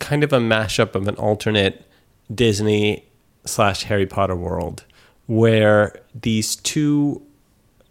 kind 0.00 0.22
of 0.22 0.30
a 0.30 0.38
mashup 0.38 0.94
of 0.94 1.08
an 1.08 1.14
alternate 1.14 1.90
Disney 2.32 3.06
slash 3.46 3.84
Harry 3.84 4.04
Potter 4.04 4.36
world 4.36 4.84
where 5.26 5.98
these 6.14 6.56
two 6.56 7.22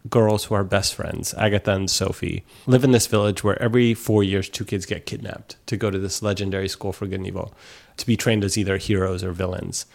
girls 0.10 0.46
who 0.46 0.56
are 0.56 0.64
best 0.64 0.94
friends, 0.96 1.34
Agatha 1.36 1.72
and 1.72 1.90
Sophie, 1.90 2.44
live 2.68 2.84
in 2.84 2.92
this 2.92 3.08
village 3.08 3.44
where 3.44 3.60
every 3.62 3.94
four 3.94 4.24
years 4.24 4.50
two 4.50 4.66
kids 4.66 4.86
get 4.86 5.06
kidnapped 5.06 5.56
to 5.68 5.78
go 5.78 5.90
to 5.90 5.98
this 5.98 6.22
legendary 6.22 6.68
school 6.68 6.92
for 6.92 7.08
good 7.08 7.16
and 7.16 7.28
evil 7.28 7.54
to 7.98 8.06
be 8.06 8.18
trained 8.18 8.44
as 8.44 8.58
either 8.58 8.78
heroes 8.78 9.24
or 9.24 9.32
villains. 9.32 9.86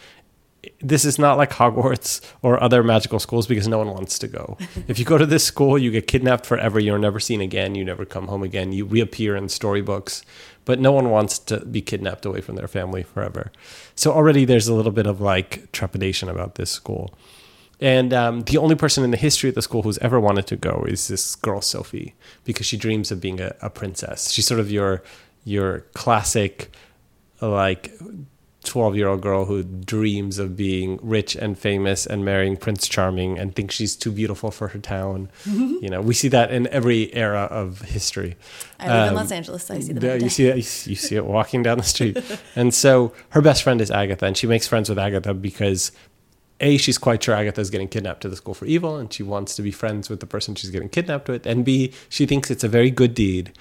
This 0.81 1.05
is 1.05 1.19
not 1.19 1.37
like 1.37 1.51
Hogwarts 1.51 2.21
or 2.43 2.63
other 2.63 2.83
magical 2.83 3.19
schools 3.19 3.47
because 3.47 3.69
no 3.69 3.79
one 3.79 3.89
wants 3.89 4.19
to 4.21 4.29
go. 4.29 4.57
if 4.89 4.99
you 4.99 5.05
go 5.05 5.19
to 5.19 5.27
this 5.27 5.45
school, 5.45 5.79
you 5.79 5.91
get 5.91 6.07
kidnapped 6.07 6.47
forever. 6.47 6.79
You're 6.79 6.99
never 6.99 7.21
seen 7.21 7.41
again. 7.41 7.75
You 7.75 7.85
never 7.85 8.05
come 8.05 8.29
home 8.29 8.43
again. 8.43 8.73
You 8.73 8.85
reappear 8.85 9.37
in 9.37 9.49
storybooks, 9.49 10.23
but 10.65 10.81
no 10.81 10.93
one 10.93 11.11
wants 11.11 11.39
to 11.41 11.65
be 11.65 11.81
kidnapped 11.81 12.27
away 12.27 12.41
from 12.41 12.57
their 12.57 12.69
family 12.69 13.03
forever. 13.03 13.51
So 13.95 14.13
already 14.13 14.45
there's 14.45 14.69
a 14.69 14.75
little 14.75 14.93
bit 14.93 15.07
of 15.07 15.21
like 15.21 15.71
trepidation 15.73 16.29
about 16.29 16.57
this 16.57 16.71
school. 16.71 17.15
And 17.81 18.13
um, 18.13 18.41
the 18.43 18.59
only 18.59 18.75
person 18.75 19.05
in 19.05 19.13
the 19.13 19.17
history 19.17 19.49
of 19.49 19.55
the 19.55 19.63
school 19.63 19.83
who's 19.83 19.99
ever 19.99 20.19
wanted 20.19 20.47
to 20.49 20.57
go 20.57 20.85
is 20.89 21.09
this 21.09 21.37
girl 21.37 21.61
Sophie, 21.61 22.15
because 22.45 22.67
she 22.67 22.77
dreams 22.77 23.11
of 23.13 23.21
being 23.21 23.41
a, 23.41 23.55
a 23.63 23.71
princess. 23.71 24.31
She's 24.31 24.47
sort 24.47 24.61
of 24.61 24.71
your 24.71 25.03
your 25.45 25.81
classic, 25.95 26.71
like 27.41 27.93
twelve 28.69 28.95
year 28.97 29.09
old 29.09 29.21
girl 29.21 29.47
who 29.47 29.63
dreams 29.63 30.39
of 30.39 30.57
being 30.57 30.99
rich 31.03 31.35
and 31.35 31.59
famous 31.59 32.07
and 32.07 32.25
marrying 32.25 32.57
Prince 32.57 32.87
Charming 32.87 33.39
and 33.39 33.55
thinks 33.57 33.75
she's 33.75 33.97
too 33.97 34.13
beautiful 34.13 34.51
for 34.51 34.69
her 34.69 34.79
town. 34.79 35.31
you 35.47 35.89
know, 35.89 36.01
we 36.01 36.15
see 36.15 36.29
that 36.29 36.53
in 36.53 36.67
every 36.69 37.13
era 37.15 37.49
of 37.51 37.81
history. 37.83 38.37
I 38.79 38.87
live 38.87 39.03
in 39.03 39.09
um, 39.09 39.15
Los 39.17 39.33
Angeles, 39.33 39.65
so 39.65 39.75
I 39.75 39.81
see 39.81 39.93
that. 39.95 40.03
Yeah, 40.03 40.15
you 40.15 40.29
see 40.29 40.47
it. 40.47 40.57
You 40.87 40.95
see 40.95 41.17
it 41.17 41.25
walking 41.25 41.63
down 41.63 41.79
the 41.79 41.85
street, 41.85 42.19
and 42.55 42.73
so 42.73 43.13
her 43.31 43.41
best 43.41 43.63
friend 43.63 43.81
is 43.81 43.91
Agatha, 43.91 44.27
and 44.27 44.37
she 44.37 44.47
makes 44.47 44.69
friends 44.69 44.89
with 44.89 44.99
Agatha 44.99 45.35
because 45.35 45.91
a 46.61 46.77
she's 46.77 46.99
quite 46.99 47.23
sure 47.23 47.35
Agatha 47.35 47.61
is 47.61 47.71
getting 47.71 47.89
kidnapped 47.89 48.21
to 48.23 48.29
the 48.29 48.37
school 48.37 48.55
for 48.55 48.67
evil, 48.67 48.97
and 48.97 49.13
she 49.13 49.23
wants 49.23 49.57
to 49.57 49.63
be 49.63 49.71
friends 49.71 50.09
with 50.11 50.21
the 50.21 50.27
person 50.27 50.55
she's 50.55 50.71
getting 50.71 50.89
kidnapped 50.89 51.29
with, 51.29 51.47
and 51.47 51.65
b 51.65 51.93
she 52.09 52.27
thinks 52.27 52.51
it's 52.51 52.65
a 52.65 52.69
very 52.69 52.91
good 52.91 53.15
deed 53.15 53.53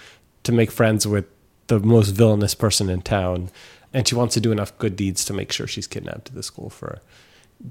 to 0.43 0.52
make 0.52 0.72
friends 0.72 1.08
with 1.08 1.26
the 1.67 1.80
most 1.80 2.10
villainous 2.10 2.56
person 2.56 2.89
in 2.89 3.02
town, 3.02 3.50
and 3.97 4.07
she 4.07 4.13
wants 4.13 4.36
to 4.36 4.39
do 4.39 4.51
enough 4.51 4.77
good 4.77 4.95
deeds 4.95 5.25
to 5.25 5.33
make 5.33 5.51
sure 5.51 5.65
she's 5.65 5.88
kidnapped 5.88 6.25
to 6.25 6.36
the 6.36 6.43
school 6.43 6.69
for 6.69 7.01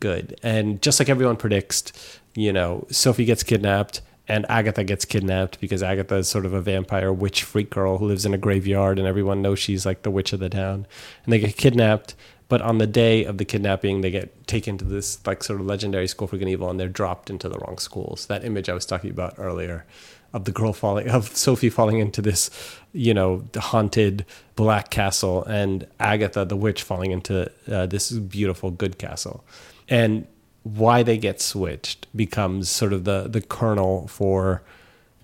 good. 0.01 0.37
And 0.43 0.83
just 0.83 0.99
like 0.99 1.09
everyone 1.09 1.37
predicts, 1.37 1.93
you 2.35 2.53
know, 2.53 2.85
Sophie 2.91 3.25
gets 3.25 3.45
kidnapped 3.45 4.01
and 4.27 4.45
Agatha 4.49 4.83
gets 4.83 5.05
kidnapped 5.05 5.61
because 5.61 5.85
Agatha 5.85 6.17
is 6.17 6.27
sort 6.27 6.45
of 6.45 6.53
a 6.53 6.61
vampire 6.61 7.13
witch 7.13 7.45
freak 7.45 7.71
girl 7.71 7.99
who 7.99 8.09
lives 8.09 8.27
in 8.27 8.35
a 8.35 8.39
graveyard 8.39 8.99
and 8.99 9.07
everyone 9.07 9.41
knows 9.41 9.61
she's 9.61 9.87
like 9.87 10.03
the 10.03 10.11
witch 10.11 10.33
of 10.33 10.41
the 10.41 10.49
town. 10.49 10.89
And 11.23 11.33
they 11.33 11.39
get 11.39 11.57
kidnapped, 11.57 12.17
but 12.49 12.61
on 12.61 12.79
the 12.79 12.89
day 12.89 13.25
of 13.25 13.39
the 13.39 13.45
kidnapping, 13.45 14.01
they 14.01 14.11
get 14.11 14.49
taken 14.49 14.77
to 14.79 14.85
this 14.85 15.25
like 15.29 15.45
sort 15.45 15.61
of 15.61 15.67
legendary 15.67 16.09
school 16.09 16.27
for 16.27 16.39
good 16.39 16.43
and 16.43 16.51
evil 16.51 16.69
and 16.69 16.81
they're 16.81 16.89
dropped 16.89 17.31
into 17.31 17.49
the 17.49 17.61
wrong 17.61 17.79
schools. 17.79 18.27
That 18.27 18.45
image 18.45 18.69
I 18.69 18.75
was 18.75 18.85
talking 18.85 19.11
about 19.11 19.35
earlier 19.39 19.87
of 20.33 20.45
the 20.45 20.53
girl 20.53 20.73
falling 20.73 21.09
of 21.09 21.37
Sophie 21.37 21.71
falling 21.71 21.99
into 21.99 22.23
this, 22.23 22.51
you 22.93 23.15
know, 23.15 23.45
haunted 23.57 24.25
black 24.55 24.91
castle 24.91 25.45
and 25.45 25.87
Agatha 26.01 26.45
the 26.45 26.57
witch 26.57 26.83
falling 26.83 27.11
into 27.11 27.51
uh, 27.71 27.87
this 27.87 28.11
beautiful 28.13 28.71
good 28.71 28.99
castle. 28.99 29.45
And 29.89 30.27
why 30.63 31.03
they 31.03 31.17
get 31.17 31.41
switched 31.41 32.07
becomes 32.15 32.69
sort 32.69 32.93
of 32.93 33.05
the 33.05 33.29
the 33.29 33.41
kernel 33.41 34.09
for 34.09 34.63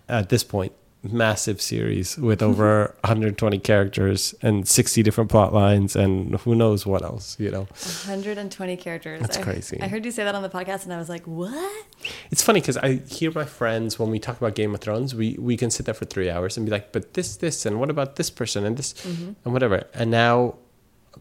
at 0.09 0.29
this 0.29 0.45
point 0.45 0.73
massive 1.03 1.61
series 1.61 2.17
with 2.17 2.43
over 2.43 2.95
120 3.01 3.59
characters 3.59 4.35
and 4.43 4.69
60 4.69 5.03
different 5.03 5.31
plot 5.31 5.53
lines 5.53 5.97
and 5.97 6.37
who 6.41 6.55
knows 6.55 6.87
what 6.87 7.03
else 7.03 7.37
you 7.41 7.51
know 7.51 7.67
120 8.07 8.77
characters. 8.77 9.21
That's 9.21 9.39
I- 9.39 9.43
crazy. 9.43 9.81
I 9.81 9.89
heard 9.89 10.05
you 10.05 10.11
say 10.11 10.25
that 10.25 10.35
on 10.35 10.43
the 10.43 10.49
podcast, 10.49 10.85
and 10.85 10.93
I 10.93 10.99
was 10.99 11.09
like, 11.09 11.27
"What?" 11.27 11.87
it's 12.31 12.43
funny 12.43 12.61
because 12.61 12.77
i 12.79 12.95
hear 13.09 13.31
my 13.33 13.45
friends 13.45 13.99
when 13.99 14.11
we 14.11 14.19
talk 14.19 14.37
about 14.37 14.55
game 14.55 14.75
of 14.75 14.81
thrones 14.81 15.15
we 15.15 15.37
we 15.39 15.57
can 15.57 15.71
sit 15.71 15.87
there 15.87 15.95
for 15.95 16.05
three 16.05 16.31
hours 16.31 16.57
and 16.57 16.67
be 16.67 16.73
like 16.73 16.93
but 16.93 17.15
this 17.15 17.37
this 17.37 17.67
and 17.67 17.79
what 17.79 17.91
about 17.91 18.17
this 18.17 18.31
person 18.31 18.65
and 18.65 18.77
this 18.77 18.93
mm-hmm. 18.95 19.33
and 19.45 19.53
whatever 19.53 19.85
and 19.95 20.11
now 20.11 20.55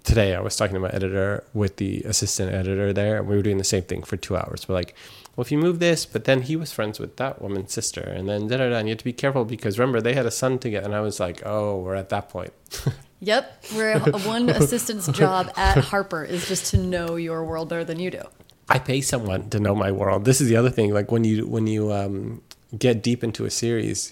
today 0.03 0.35
i 0.35 0.39
was 0.39 0.55
talking 0.55 0.73
to 0.73 0.79
my 0.79 0.89
editor 0.89 1.43
with 1.53 1.77
the 1.77 2.01
assistant 2.03 2.53
editor 2.53 2.93
there 2.93 3.17
and 3.17 3.27
we 3.27 3.35
were 3.35 3.41
doing 3.41 3.57
the 3.57 3.63
same 3.63 3.83
thing 3.83 4.01
for 4.01 4.17
two 4.17 4.35
hours 4.35 4.67
we're 4.67 4.75
like 4.75 4.95
well 5.41 5.45
if 5.45 5.51
you 5.51 5.57
move 5.57 5.79
this 5.79 6.05
but 6.05 6.25
then 6.25 6.43
he 6.43 6.55
was 6.55 6.71
friends 6.71 6.99
with 6.99 7.17
that 7.17 7.41
woman's 7.41 7.73
sister 7.73 8.01
and 8.01 8.29
then 8.29 8.47
da 8.47 8.57
da 8.57 8.69
da 8.69 8.77
and 8.77 8.87
you 8.87 8.91
have 8.91 8.99
to 8.99 9.03
be 9.03 9.11
careful 9.11 9.43
because 9.43 9.79
remember 9.79 9.99
they 9.99 10.13
had 10.13 10.27
a 10.27 10.31
son 10.31 10.59
together 10.59 10.85
and 10.85 10.95
i 10.95 11.01
was 11.01 11.19
like 11.19 11.41
oh 11.45 11.79
we're 11.79 11.95
at 11.95 12.09
that 12.09 12.29
point 12.29 12.53
Yep, 13.23 13.65
where 13.75 13.99
one 13.99 14.49
assistant's 14.49 15.07
job 15.09 15.51
at 15.55 15.77
Harper 15.77 16.23
is 16.23 16.47
just 16.47 16.71
to 16.71 16.77
know 16.77 17.17
your 17.17 17.45
world 17.45 17.69
better 17.69 17.83
than 17.83 17.99
you 17.99 18.09
do. 18.09 18.23
I 18.67 18.79
pay 18.79 19.01
someone 19.01 19.49
to 19.51 19.59
know 19.59 19.75
my 19.75 19.91
world. 19.91 20.25
This 20.25 20.41
is 20.41 20.49
the 20.49 20.55
other 20.55 20.71
thing. 20.71 20.91
Like 20.91 21.11
when 21.11 21.23
you 21.23 21.45
when 21.45 21.67
you 21.67 21.91
um, 21.93 22.41
get 22.75 23.03
deep 23.03 23.23
into 23.23 23.45
a 23.45 23.51
series, 23.51 24.11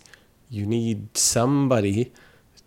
you 0.51 0.63
need 0.63 1.17
somebody 1.17 2.13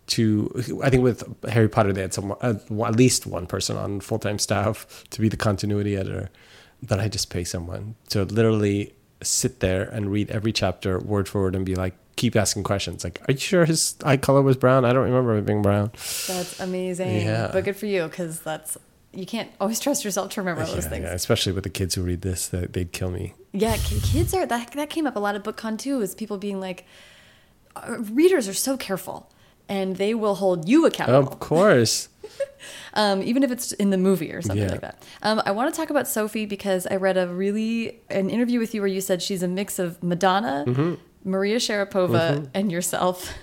to. 0.07 0.51
I 0.83 0.89
think 0.89 1.01
with 1.01 1.23
Harry 1.47 1.69
Potter, 1.69 1.93
they 1.93 2.01
had 2.01 2.13
some 2.13 2.35
uh, 2.41 2.55
at 2.85 2.95
least 2.97 3.25
one 3.25 3.47
person 3.47 3.77
on 3.77 4.01
full 4.01 4.19
time 4.19 4.37
staff 4.37 5.05
to 5.11 5.21
be 5.21 5.29
the 5.29 5.37
continuity 5.37 5.95
editor. 5.95 6.29
But 6.85 6.99
I 6.99 7.07
just 7.07 7.29
pay 7.29 7.43
someone 7.43 7.95
to 8.09 8.23
literally 8.25 8.93
sit 9.21 9.61
there 9.61 9.83
and 9.83 10.11
read 10.11 10.29
every 10.31 10.51
chapter 10.51 10.99
word 10.99 11.29
for 11.29 11.41
word 11.41 11.55
and 11.55 11.65
be 11.65 11.75
like, 11.75 11.93
keep 12.17 12.35
asking 12.35 12.63
questions. 12.63 13.03
Like, 13.03 13.21
are 13.27 13.31
you 13.31 13.37
sure 13.39 13.65
his 13.65 13.95
eye 14.03 14.17
color 14.17 14.41
was 14.41 14.57
brown? 14.57 14.83
I 14.85 14.91
don't 14.93 15.05
remember 15.05 15.37
it 15.37 15.45
being 15.45 15.61
brown. 15.61 15.91
That's 16.27 16.59
amazing. 16.59 17.21
Yeah. 17.21 17.49
But 17.53 17.63
good 17.63 17.77
for 17.77 17.85
you, 17.85 18.03
because 18.03 18.41
that's 18.41 18.77
you 19.13 19.25
can't 19.25 19.51
always 19.61 19.79
trust 19.79 20.03
yourself 20.03 20.31
to 20.31 20.41
remember 20.41 20.65
those 20.65 20.83
Yeah, 20.83 20.89
things. 20.89 21.03
yeah, 21.05 21.13
especially 21.13 21.53
with 21.53 21.63
the 21.63 21.69
kids 21.69 21.93
who 21.95 22.01
read 22.01 22.21
this, 22.21 22.47
that 22.47 22.73
they'd 22.73 22.91
kill 22.91 23.11
me. 23.11 23.35
Yeah, 23.51 23.77
kids 23.77 24.33
are 24.33 24.45
that 24.47 24.71
that 24.71 24.89
came 24.89 25.05
up 25.07 25.15
a 25.15 25.19
lot 25.19 25.35
at 25.35 25.43
BookCon 25.43 25.77
too. 25.77 26.01
Is 26.01 26.15
people 26.15 26.37
being 26.37 26.59
like, 26.59 26.85
uh, 27.75 27.97
readers 27.99 28.47
are 28.47 28.53
so 28.55 28.75
careful, 28.75 29.31
and 29.69 29.95
they 29.97 30.13
will 30.13 30.35
hold 30.35 30.67
you 30.67 30.85
accountable, 30.85 31.31
Of 31.31 31.39
course. 31.39 32.09
um, 32.93 33.21
even 33.23 33.43
if 33.43 33.51
it's 33.51 33.71
in 33.73 33.89
the 33.89 33.97
movie 33.97 34.31
or 34.31 34.41
something 34.41 34.63
Yeah. 34.63 34.71
like 34.71 34.81
that. 34.81 35.03
Um, 35.21 35.41
I 35.45 35.51
want 35.51 35.73
to 35.73 35.79
talk 35.79 35.89
about 35.89 36.07
Sophie 36.07 36.45
because 36.45 36.85
I 36.87 36.95
read 36.95 37.17
a 37.17 37.27
really 37.27 37.99
an 38.09 38.29
interview 38.29 38.59
with 38.59 38.73
you 38.73 38.81
where 38.81 38.87
you 38.87 39.01
said 39.01 39.21
she's 39.21 39.43
a 39.43 39.47
mix 39.47 39.79
of 39.79 40.01
Madonna, 40.03 40.65
Mm-hmm. 40.67 40.93
Maria 41.25 41.57
Sharapova, 41.57 42.49
and 42.53 42.71
yourself. 42.71 43.33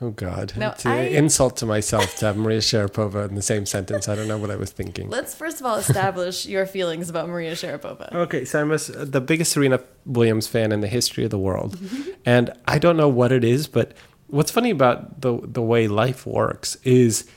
Oh 0.00 0.10
God! 0.10 0.52
No, 0.56 0.68
it's 0.70 0.86
an 0.86 1.06
insult 1.06 1.56
to 1.56 1.66
myself 1.66 2.14
to 2.18 2.26
have 2.26 2.36
Maria 2.36 2.60
Sharapova 2.60 3.28
in 3.28 3.34
the 3.34 3.42
same 3.42 3.66
sentence. 3.66 4.08
I 4.08 4.14
don't 4.14 4.28
know 4.28 4.38
what 4.38 4.52
I 4.52 4.54
was 4.54 4.70
thinking. 4.70 5.10
Let's 5.10 5.34
first 5.34 5.58
of 5.58 5.66
all 5.66 5.74
establish 5.76 6.46
your 6.46 6.64
feelings 6.66 7.10
about 7.10 7.28
Maria 7.28 7.54
Sharapova. 7.54 8.14
Okay, 8.14 8.44
so 8.44 8.60
I'm 8.60 8.70
a 8.70 8.76
the 8.78 9.20
biggest 9.20 9.50
Serena 9.50 9.80
Williams 10.06 10.46
fan 10.46 10.70
in 10.70 10.80
the 10.82 10.86
history 10.86 11.24
of 11.24 11.30
the 11.30 11.38
world, 11.38 11.76
and 12.24 12.52
I 12.68 12.78
don't 12.78 12.96
know 12.96 13.08
what 13.08 13.32
it 13.32 13.42
is, 13.42 13.66
but 13.66 13.94
what's 14.28 14.52
funny 14.52 14.70
about 14.70 15.20
the 15.22 15.40
the 15.42 15.62
way 15.62 15.88
life 15.88 16.24
works 16.24 16.76
is 16.84 17.28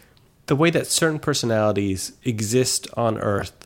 the 0.52 0.56
way 0.58 0.70
that 0.70 0.86
certain 0.86 1.18
personalities 1.18 2.12
exist 2.26 2.86
on 2.98 3.18
Earth 3.20 3.66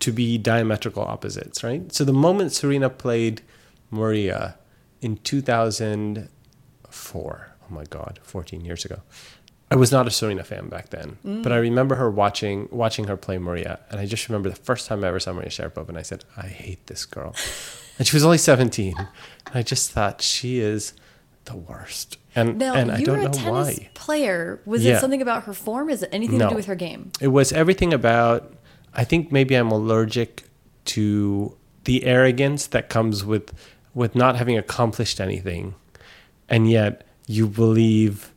to 0.00 0.10
be 0.10 0.38
diametrical 0.38 1.02
opposites, 1.02 1.62
right? 1.62 1.92
So 1.92 2.02
the 2.02 2.14
moment 2.14 2.52
Serena 2.52 2.88
played 2.88 3.42
Maria 3.90 4.56
in 5.02 5.18
2004, 5.18 7.56
oh 7.60 7.66
my 7.68 7.84
God, 7.84 8.20
14 8.22 8.64
years 8.64 8.86
ago. 8.86 9.02
I 9.70 9.76
was 9.76 9.92
not 9.92 10.06
a 10.06 10.10
Serena 10.10 10.44
fan 10.44 10.70
back 10.70 10.88
then, 10.88 11.18
mm. 11.22 11.42
but 11.42 11.52
I 11.52 11.56
remember 11.56 11.96
her 11.96 12.10
watching 12.10 12.70
watching 12.70 13.06
her 13.08 13.18
play 13.18 13.36
Maria, 13.36 13.80
and 13.90 14.00
I 14.00 14.06
just 14.06 14.26
remember 14.26 14.48
the 14.48 14.56
first 14.56 14.86
time 14.86 15.04
I 15.04 15.08
ever 15.08 15.20
saw 15.20 15.34
Maria 15.34 15.50
Sharapova, 15.50 15.90
and 15.90 15.98
I 15.98 16.02
said, 16.02 16.24
"I 16.38 16.46
hate 16.46 16.86
this 16.86 17.04
girl," 17.04 17.34
and 17.98 18.08
she 18.08 18.16
was 18.16 18.24
only 18.24 18.38
17. 18.38 18.94
And 18.96 19.08
I 19.52 19.62
just 19.62 19.90
thought 19.90 20.22
she 20.22 20.60
is 20.60 20.94
the 21.44 21.56
worst, 21.56 22.16
and 22.34 22.58
Now, 22.58 22.74
and 22.74 22.90
I 22.90 22.98
you 22.98 23.06
don't 23.06 23.16
were 23.18 23.22
a 23.22 23.26
know 23.26 23.32
tennis 23.32 23.78
why. 23.78 23.90
player. 23.94 24.60
Was 24.64 24.84
Yeah. 24.84 24.96
it 24.96 25.00
something 25.00 25.20
about 25.22 25.44
her 25.44 25.52
form? 25.52 25.90
Is 25.90 26.02
it 26.02 26.08
anything 26.12 26.38
to 26.38 26.48
do 26.48 26.54
with 26.54 26.66
her 26.66 26.74
game? 26.74 27.12
It 27.20 27.28
was 27.28 27.52
everything 27.52 27.92
about. 27.92 28.52
I 28.94 29.04
think 29.04 29.30
maybe 29.32 29.54
I'm 29.54 29.70
allergic 29.70 30.44
to 30.86 31.56
the 31.84 32.04
arrogance 32.04 32.66
that 32.68 32.88
comes 32.88 33.24
with 33.24 33.52
with 33.94 34.14
not 34.14 34.36
having 34.36 34.56
accomplished 34.58 35.20
anything, 35.20 35.74
and 36.48 36.70
yet 36.70 37.06
you 37.26 37.46
believe. 37.46 38.30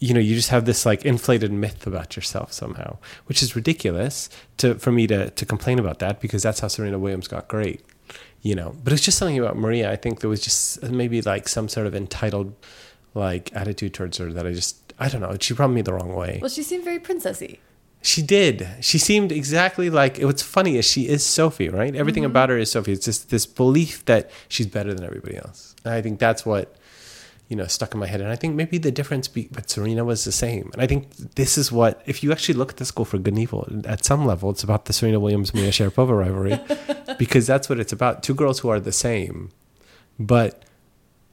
You 0.00 0.14
know, 0.14 0.18
you 0.20 0.34
just 0.34 0.48
have 0.48 0.64
this 0.64 0.84
like 0.84 1.04
inflated 1.04 1.52
myth 1.52 1.86
about 1.86 2.16
yourself 2.16 2.52
somehow, 2.52 2.96
which 3.26 3.40
is 3.40 3.54
ridiculous 3.54 4.28
to 4.56 4.74
for 4.74 4.90
me 4.90 5.06
to 5.06 5.30
to 5.30 5.46
complain 5.46 5.78
about 5.78 6.00
that 6.00 6.20
because 6.20 6.42
that's 6.42 6.58
how 6.58 6.66
Serena 6.66 6.98
Williams 6.98 7.28
got 7.28 7.46
great. 7.46 7.84
You 8.42 8.54
know, 8.56 8.74
but 8.82 8.92
it's 8.92 9.02
just 9.02 9.18
something 9.18 9.38
about 9.38 9.56
Maria. 9.56 9.90
I 9.90 9.96
think 9.96 10.20
there 10.20 10.30
was 10.30 10.40
just 10.40 10.82
maybe 10.82 11.22
like 11.22 11.48
some 11.48 11.68
sort 11.68 11.86
of 11.86 11.94
entitled 11.94 12.54
like 13.14 13.54
attitude 13.54 13.94
towards 13.94 14.18
her 14.18 14.32
that 14.32 14.46
I 14.46 14.52
just 14.52 14.92
I 14.98 15.08
don't 15.08 15.20
know. 15.20 15.36
She 15.40 15.54
rubbed 15.54 15.74
me 15.74 15.82
the 15.82 15.92
wrong 15.92 16.14
way. 16.14 16.38
Well, 16.40 16.50
she 16.50 16.62
seemed 16.62 16.84
very 16.84 16.98
princessy. 16.98 17.58
She 18.04 18.20
did. 18.20 18.66
She 18.80 18.98
seemed 18.98 19.30
exactly 19.30 19.88
like 19.88 20.18
what's 20.18 20.42
funny 20.42 20.76
is 20.76 20.84
she 20.84 21.08
is 21.08 21.24
Sophie, 21.24 21.68
right? 21.68 21.94
Everything 21.94 22.24
mm-hmm. 22.24 22.32
about 22.32 22.48
her 22.48 22.58
is 22.58 22.72
Sophie. 22.72 22.92
It's 22.92 23.04
just 23.04 23.30
this 23.30 23.46
belief 23.46 24.04
that 24.06 24.30
she's 24.48 24.66
better 24.66 24.92
than 24.92 25.04
everybody 25.04 25.36
else. 25.36 25.76
And 25.84 25.94
I 25.94 26.02
think 26.02 26.18
that's 26.18 26.44
what 26.44 26.76
you 27.52 27.56
know 27.56 27.66
stuck 27.66 27.92
in 27.92 28.00
my 28.00 28.06
head. 28.06 28.22
And 28.22 28.30
I 28.30 28.36
think 28.36 28.54
maybe 28.54 28.78
the 28.78 28.90
difference, 28.90 29.28
be, 29.28 29.46
but 29.52 29.68
Serena 29.68 30.06
was 30.06 30.24
the 30.24 30.32
same. 30.32 30.70
And 30.72 30.80
I 30.80 30.86
think 30.86 31.14
this 31.34 31.58
is 31.58 31.70
what 31.70 32.02
if 32.06 32.22
you 32.22 32.32
actually 32.32 32.54
look 32.54 32.70
at 32.70 32.78
the 32.78 32.86
school 32.86 33.04
for 33.04 33.18
good 33.18 33.34
and 33.34 33.42
evil 33.42 33.68
at 33.84 34.06
some 34.06 34.24
level, 34.24 34.48
it's 34.48 34.64
about 34.64 34.86
the 34.86 34.94
Serena 34.94 35.20
Williams 35.20 35.52
Maria 35.52 35.70
Sharapova 35.70 36.18
rivalry 36.18 36.58
because 37.18 37.46
that's 37.46 37.68
what 37.68 37.78
it's 37.78 37.92
about. 37.92 38.22
Two 38.22 38.32
girls 38.32 38.60
who 38.60 38.70
are 38.70 38.80
the 38.80 38.90
same, 38.90 39.50
but 40.18 40.64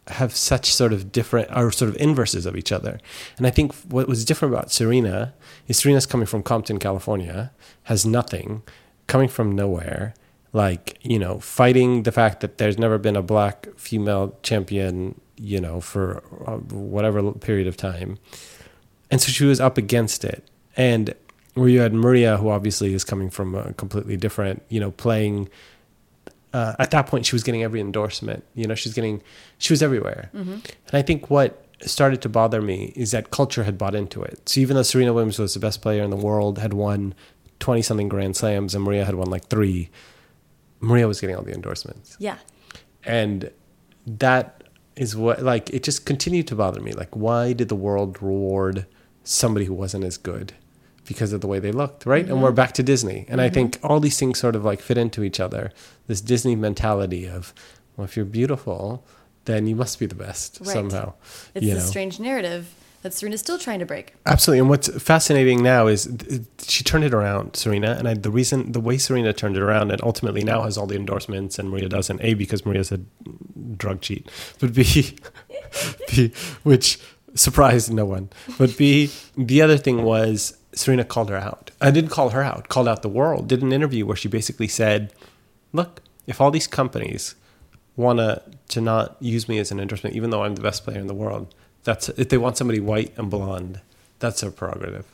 have 0.10 0.36
such 0.36 0.74
sort 0.74 0.92
of 0.92 1.14
different 1.14 1.50
are 1.52 1.72
sort 1.72 1.88
of 1.88 1.96
inverses 2.02 2.46
of 2.46 2.58
each 2.58 2.74
other. 2.74 3.00
And 3.38 3.48
I 3.48 3.50
think 3.50 3.74
what 3.86 4.10
was 4.10 4.26
different 4.26 4.54
about 4.54 4.74
Serena 4.74 5.34
is 5.70 5.78
Serena's 5.78 6.06
coming 6.06 6.28
from 6.28 6.44
Compton, 6.44 6.80
California, 6.80 7.54
has 7.84 8.06
nothing, 8.06 8.64
coming 9.08 9.30
from 9.30 9.56
nowhere, 9.56 10.14
like, 10.52 10.98
you 11.02 11.20
know, 11.20 11.40
fighting 11.40 12.04
the 12.04 12.12
fact 12.12 12.42
that 12.42 12.58
there's 12.58 12.78
never 12.78 12.98
been 12.98 13.16
a 13.16 13.22
black 13.22 13.68
female 13.78 14.38
champion, 14.44 15.22
you 15.40 15.60
know, 15.62 15.80
for 15.80 16.24
uh, 16.46 16.58
whatever 16.58 17.32
period 17.34 17.68
of 17.68 17.78
time. 17.78 18.18
And 19.10 19.22
so 19.22 19.32
she 19.32 19.46
was 19.46 19.60
up 19.60 19.78
against 19.78 20.24
it. 20.24 20.48
And 20.78 21.16
where 21.56 21.70
you 21.70 21.80
had 21.80 21.94
Maria, 21.94 22.38
who 22.38 22.50
obviously 22.50 22.94
is 22.94 23.04
coming 23.04 23.30
from 23.30 23.56
a 23.56 23.74
completely 23.74 24.18
different, 24.18 24.62
you 24.70 24.80
know, 24.80 24.92
playing 24.92 25.50
uh, 26.54 26.76
at 26.80 26.92
that 26.92 27.08
point 27.08 27.26
she 27.26 27.36
was 27.36 27.44
getting 27.44 27.64
every 27.64 27.80
endorsement 27.80 28.44
you 28.56 28.66
know 28.66 28.76
she's 28.76 28.94
getting 28.94 29.22
she 29.58 29.72
was 29.72 29.84
everywhere 29.84 30.30
mm-hmm. 30.34 30.54
and 30.54 30.94
i 30.94 31.02
think 31.02 31.30
what 31.30 31.66
started 31.82 32.22
to 32.22 32.30
bother 32.30 32.62
me 32.62 32.92
is 32.96 33.12
that 33.12 33.32
culture 33.32 33.64
had 33.64 33.78
bought 33.78 33.96
into 33.96 34.22
it 34.22 34.50
so 34.50 34.60
even 34.60 34.76
though 34.76 34.84
serena 34.84 35.14
williams 35.14 35.38
was 35.38 35.54
the 35.54 35.60
best 35.60 35.82
player 35.82 36.04
in 36.04 36.10
the 36.10 36.16
world 36.16 36.58
had 36.58 36.74
won 36.74 37.14
20 37.60 37.82
something 37.82 38.10
grand 38.10 38.36
slams 38.36 38.74
and 38.74 38.84
maria 38.84 39.06
had 39.06 39.16
won 39.16 39.30
like 39.30 39.48
three 39.48 39.90
maria 40.80 41.08
was 41.08 41.22
getting 41.22 41.36
all 41.36 41.44
the 41.44 41.54
endorsements 41.54 42.18
yeah 42.20 42.38
and 43.04 43.52
that 44.06 44.59
is 45.00 45.16
what 45.16 45.42
like 45.42 45.70
it 45.72 45.82
just 45.84 46.06
continued 46.06 46.46
to 46.48 46.56
bother 46.56 46.82
me 46.82 46.92
like 46.92 47.16
why 47.16 47.54
did 47.54 47.70
the 47.70 47.76
world 47.76 48.22
reward 48.22 48.86
somebody 49.24 49.66
who 49.66 49.74
wasn't 49.74 50.04
as 50.04 50.18
good 50.18 50.54
because 51.10 51.34
of 51.34 51.42
the 51.42 51.48
way 51.48 51.58
they 51.58 51.72
looked, 51.72 52.06
right? 52.06 52.24
Mm-hmm. 52.24 52.34
And 52.34 52.44
we're 52.44 52.52
back 52.52 52.72
to 52.74 52.84
Disney. 52.84 53.26
And 53.28 53.40
mm-hmm. 53.40 53.40
I 53.40 53.50
think 53.50 53.80
all 53.82 54.00
these 54.00 54.20
things 54.20 54.38
sort 54.38 54.56
of 54.56 54.64
like 54.64 54.80
fit 54.80 54.96
into 54.98 55.24
each 55.24 55.40
other. 55.40 55.72
This 56.06 56.22
Disney 56.22 56.56
mentality 56.56 57.28
of, 57.28 57.52
well, 57.98 58.06
if 58.06 58.16
you're 58.16 58.26
beautiful, 58.26 59.04
then 59.46 59.66
you 59.66 59.76
must 59.76 59.98
be 59.98 60.06
the 60.06 60.14
best 60.14 60.60
right. 60.62 60.70
somehow. 60.70 61.14
It's 61.56 61.66
a 61.66 61.82
strange 61.82 62.20
narrative 62.20 62.72
that 63.02 63.14
Serena's 63.14 63.40
still 63.40 63.58
trying 63.58 63.80
to 63.80 63.86
break. 63.86 64.14
Absolutely. 64.26 64.60
And 64.60 64.70
what's 64.70 64.90
fascinating 65.02 65.64
now 65.64 65.88
is 65.88 66.10
she 66.62 66.84
turned 66.84 67.04
it 67.04 67.14
around, 67.14 67.56
Serena. 67.56 67.96
And 67.98 68.08
I, 68.08 68.14
the 68.14 68.32
reason, 68.32 68.72
the 68.74 68.80
way 68.80 68.98
Serena 68.98 69.34
turned 69.34 69.56
it 69.56 69.62
around 69.62 69.92
and 69.92 70.02
ultimately 70.04 70.44
now 70.44 70.64
has 70.64 70.78
all 70.78 70.86
the 70.86 70.96
endorsements 70.96 71.58
and 71.58 71.70
Maria 71.70 71.88
doesn't, 71.88 72.22
A, 72.22 72.34
because 72.34 72.66
Maria's 72.66 72.92
a 72.92 72.98
mm, 72.98 73.78
drug 73.78 74.02
cheat, 74.02 74.30
but 74.60 74.74
B, 74.74 75.16
B 76.10 76.34
which 76.64 77.00
surprised 77.36 77.92
no 77.92 78.06
one. 78.06 78.30
But 78.58 78.78
B, 78.78 79.12
the 79.38 79.62
other 79.62 79.78
thing 79.78 80.04
was 80.04 80.58
Serena 80.74 81.04
called 81.04 81.30
her 81.30 81.38
out. 81.38 81.72
I 81.82 81.92
didn't 81.92 82.10
call 82.10 82.30
her 82.30 82.44
out, 82.44 82.68
called 82.68 82.88
out 82.88 83.02
the 83.02 83.10
world. 83.10 83.48
Did 83.48 83.62
an 83.62 83.72
interview 83.72 84.06
where 84.06 84.16
she 84.16 84.28
basically 84.28 84.68
said, 84.68 85.14
"Look, 85.74 86.02
if 86.28 86.42
all 86.42 86.52
these 86.52 86.68
companies 86.68 87.36
want 87.96 88.20
to 88.20 88.42
to 88.70 88.82
not 88.82 89.18
use 89.20 89.48
me 89.48 89.58
as 89.60 89.72
an 89.72 89.80
endorsement, 89.80 90.16
even 90.16 90.30
though 90.30 90.44
I'm 90.44 90.56
the 90.56 90.62
best 90.62 90.84
player 90.84 91.00
in 91.00 91.08
the 91.08 91.14
world, 91.14 91.54
that's 91.90 92.10
if 92.10 92.30
they 92.30 92.38
want 92.38 92.58
somebody 92.58 92.80
white 92.80 93.18
and 93.18 93.30
blonde, 93.30 93.82
that's 94.20 94.42
their 94.42 94.52
prerogative." 94.52 95.06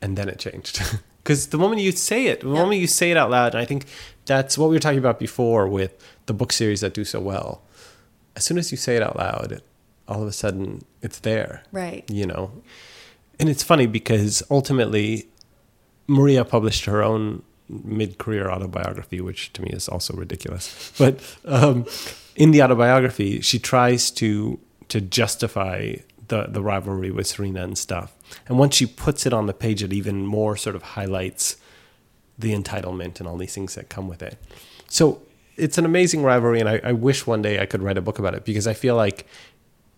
And 0.00 0.16
then 0.16 0.28
it 0.28 0.38
changed. 0.38 0.82
Because 1.26 1.48
the 1.48 1.58
moment 1.58 1.80
you 1.80 1.90
say 1.90 2.26
it, 2.26 2.42
the 2.42 2.46
yeah. 2.46 2.54
moment 2.54 2.80
you 2.80 2.86
say 2.86 3.10
it 3.10 3.16
out 3.16 3.30
loud, 3.32 3.54
and 3.54 3.60
I 3.60 3.64
think 3.64 3.86
that's 4.26 4.56
what 4.56 4.68
we 4.70 4.76
were 4.76 4.80
talking 4.80 5.00
about 5.00 5.18
before 5.18 5.66
with 5.66 5.92
the 6.26 6.32
book 6.32 6.52
series 6.52 6.82
that 6.82 6.94
do 6.94 7.04
so 7.04 7.18
well. 7.18 7.62
As 8.36 8.44
soon 8.44 8.58
as 8.58 8.70
you 8.70 8.76
say 8.76 8.94
it 8.94 9.02
out 9.02 9.16
loud, 9.16 9.60
all 10.06 10.22
of 10.22 10.28
a 10.28 10.32
sudden 10.32 10.84
it's 11.02 11.18
there. 11.18 11.64
Right. 11.72 12.04
You 12.08 12.26
know 12.26 12.52
and 13.38 13.48
it's 13.48 13.62
funny 13.62 13.86
because 13.86 14.42
ultimately 14.50 15.28
Maria 16.06 16.44
published 16.44 16.84
her 16.84 17.02
own 17.02 17.42
mid-career 17.68 18.50
autobiography, 18.50 19.20
which 19.20 19.52
to 19.54 19.62
me 19.62 19.70
is 19.70 19.88
also 19.88 20.14
ridiculous. 20.14 20.92
But 20.98 21.20
um, 21.44 21.84
in 22.36 22.52
the 22.52 22.62
autobiography, 22.62 23.40
she 23.40 23.58
tries 23.58 24.10
to 24.12 24.58
to 24.88 25.00
justify 25.00 25.96
the 26.28 26.46
the 26.48 26.62
rivalry 26.62 27.10
with 27.10 27.26
Serena 27.26 27.62
and 27.62 27.78
stuff. 27.78 28.16
And 28.48 28.58
once 28.58 28.74
she 28.74 28.86
puts 28.86 29.26
it 29.26 29.32
on 29.32 29.46
the 29.46 29.54
page, 29.54 29.82
it 29.82 29.92
even 29.92 30.26
more 30.26 30.56
sort 30.56 30.76
of 30.76 30.82
highlights 30.82 31.56
the 32.38 32.52
entitlement 32.54 33.18
and 33.18 33.28
all 33.28 33.36
these 33.36 33.54
things 33.54 33.74
that 33.74 33.88
come 33.88 34.08
with 34.08 34.22
it. 34.22 34.36
So 34.88 35.22
it's 35.56 35.78
an 35.78 35.84
amazing 35.84 36.22
rivalry, 36.22 36.60
and 36.60 36.68
I, 36.68 36.80
I 36.84 36.92
wish 36.92 37.26
one 37.26 37.42
day 37.42 37.60
I 37.60 37.66
could 37.66 37.82
write 37.82 37.98
a 37.98 38.02
book 38.02 38.18
about 38.18 38.34
it 38.34 38.44
because 38.44 38.66
I 38.66 38.74
feel 38.74 38.94
like 38.94 39.26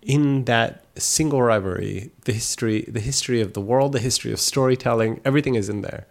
in 0.02 0.44
that 0.44 0.84
single 0.96 1.42
rivalry, 1.42 2.10
the 2.24 2.32
history, 2.32 2.82
the 2.82 3.00
history 3.00 3.40
of 3.40 3.54
the 3.54 3.60
world, 3.60 3.92
the 3.92 3.98
history 3.98 4.32
of 4.32 4.40
storytelling, 4.40 5.20
everything 5.24 5.56
is 5.56 5.68
in 5.68 5.82
there, 5.82 6.06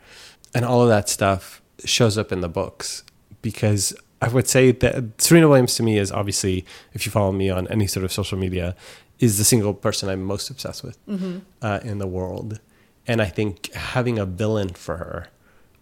and 0.54 0.66
all 0.66 0.82
of 0.82 0.90
that 0.90 1.08
stuff 1.08 1.62
shows 1.86 2.18
up 2.18 2.32
in 2.32 2.42
the 2.42 2.50
books. 2.50 3.04
Because 3.42 3.96
I 4.22 4.30
would 4.30 4.48
say 4.48 4.72
that 4.72 5.22
Serena 5.22 5.48
Williams 5.48 5.76
to 5.76 5.84
me 5.84 5.98
is 5.98 6.12
obviously, 6.12 6.66
if 6.94 7.06
you 7.06 7.12
follow 7.12 7.32
me 7.32 7.50
on 7.50 7.68
any 7.68 7.88
sort 7.88 8.04
of 8.04 8.12
social 8.12 8.38
media, 8.38 8.76
is 9.20 9.38
the 9.38 9.44
single 9.44 9.74
person 9.74 10.10
I'm 10.10 10.24
most 10.24 10.50
obsessed 10.50 10.84
with 10.84 11.04
mm-hmm. 11.08 11.40
uh, 11.62 11.80
in 11.84 12.00
the 12.00 12.08
world, 12.08 12.60
and 13.08 13.22
I 13.22 13.26
think 13.26 13.74
having 13.74 14.20
a 14.20 14.26
villain 14.26 14.70
for 14.70 14.98
her, 14.98 15.28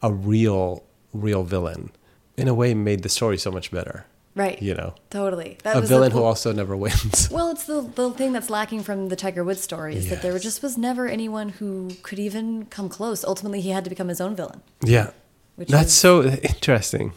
a 0.02 0.12
real, 0.12 0.84
real 1.14 1.44
villain, 1.44 1.92
in 2.38 2.48
a 2.48 2.54
way, 2.54 2.74
made 2.74 3.04
the 3.04 3.10
story 3.10 3.38
so 3.38 3.52
much 3.52 3.72
better. 3.72 4.06
Right. 4.36 4.62
You 4.62 4.74
know, 4.74 4.96
totally. 5.10 5.58
That 5.64 5.78
a 5.78 5.82
villain 5.82 6.12
the, 6.12 6.18
who 6.18 6.24
also 6.24 6.52
never 6.52 6.76
wins. 6.76 7.30
Well, 7.36 7.50
it's 7.52 7.66
the 7.66 7.82
the 7.82 8.12
thing 8.12 8.34
that's 8.34 8.50
lacking 8.50 8.84
from 8.84 9.08
the 9.08 9.16
Tiger 9.16 9.46
Woods 9.46 9.62
story 9.62 9.96
is 9.96 10.06
yes. 10.06 10.14
that 10.14 10.22
there 10.22 10.38
just 10.40 10.62
was 10.62 10.78
never 10.78 11.08
anyone 11.08 11.50
who 11.50 11.92
could 12.04 12.20
even 12.20 12.66
come 12.66 12.90
close. 12.90 13.24
Ultimately, 13.24 13.62
he 13.62 13.70
had 13.70 13.86
to 13.86 13.90
become 13.90 14.10
his 14.10 14.20
own 14.20 14.36
villain. 14.36 14.62
Yeah, 14.84 15.12
that's 15.58 15.88
is, 15.88 15.94
so 15.94 16.24
interesting. 16.26 17.14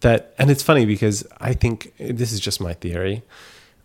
That 0.00 0.34
and 0.38 0.50
it's 0.50 0.62
funny 0.62 0.86
because 0.86 1.26
I 1.40 1.52
think 1.52 1.92
this 1.98 2.32
is 2.32 2.40
just 2.40 2.60
my 2.60 2.74
theory. 2.74 3.22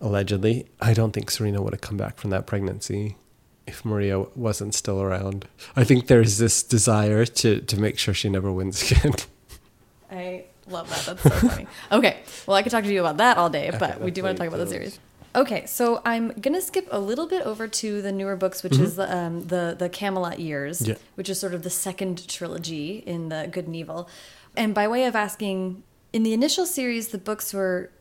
Allegedly, 0.01 0.67
I 0.79 0.93
don't 0.93 1.11
think 1.11 1.31
Serena 1.31 1.61
would 1.61 1.73
have 1.73 1.81
come 1.81 1.97
back 1.97 2.17
from 2.17 2.29
that 2.29 2.45
pregnancy 2.45 3.17
if 3.65 3.83
Maria 3.83 4.19
wasn't 4.35 4.75
still 4.75 5.01
around. 5.01 5.47
I 5.75 5.83
think 5.83 6.07
there's 6.07 6.37
this 6.37 6.63
desire 6.63 7.25
to 7.25 7.61
to 7.61 7.79
make 7.79 7.97
sure 7.97 8.13
she 8.13 8.29
never 8.29 8.51
wins 8.51 8.91
again. 8.91 9.13
I 10.11 10.45
Love 10.67 10.89
that. 10.89 11.05
That's 11.05 11.23
so 11.23 11.47
funny. 11.47 11.67
Okay. 11.91 12.17
Well, 12.47 12.57
I 12.57 12.63
could 12.63 12.71
talk 12.71 12.83
to 12.83 12.91
you 12.91 12.99
about 12.99 13.17
that 13.17 13.37
all 13.37 13.49
day, 13.49 13.71
but 13.77 14.01
we 14.01 14.11
do 14.11 14.23
want 14.23 14.37
to 14.37 14.43
talk 14.43 14.47
about 14.47 14.63
the 14.63 14.67
series. 14.67 14.99
Okay, 15.35 15.65
so 15.65 16.01
I'm 16.05 16.29
gonna 16.29 16.61
skip 16.61 16.87
a 16.91 16.99
little 16.99 17.27
bit 17.27 17.45
over 17.45 17.67
to 17.67 18.01
the 18.01 18.11
newer 18.11 18.37
books, 18.37 18.63
which 18.63 18.73
mm 18.73 18.79
-hmm. 18.79 18.85
is 18.85 18.95
the, 18.95 19.17
um, 19.17 19.47
the 19.47 19.75
the 19.77 19.89
Camelot 19.89 20.39
years, 20.39 20.81
yeah. 20.81 20.97
which 21.15 21.29
is 21.29 21.39
sort 21.39 21.53
of 21.53 21.61
the 21.61 21.69
second 21.69 22.27
trilogy 22.27 23.03
in 23.05 23.29
the 23.29 23.47
Good 23.51 23.65
and 23.65 23.75
Evil. 23.75 24.07
And 24.55 24.73
by 24.73 24.87
way 24.87 25.07
of 25.07 25.15
asking, 25.15 25.83
in 26.15 26.23
the 26.23 26.31
initial 26.31 26.65
series, 26.65 27.09
the 27.09 27.17
books 27.17 27.53
were 27.53 27.91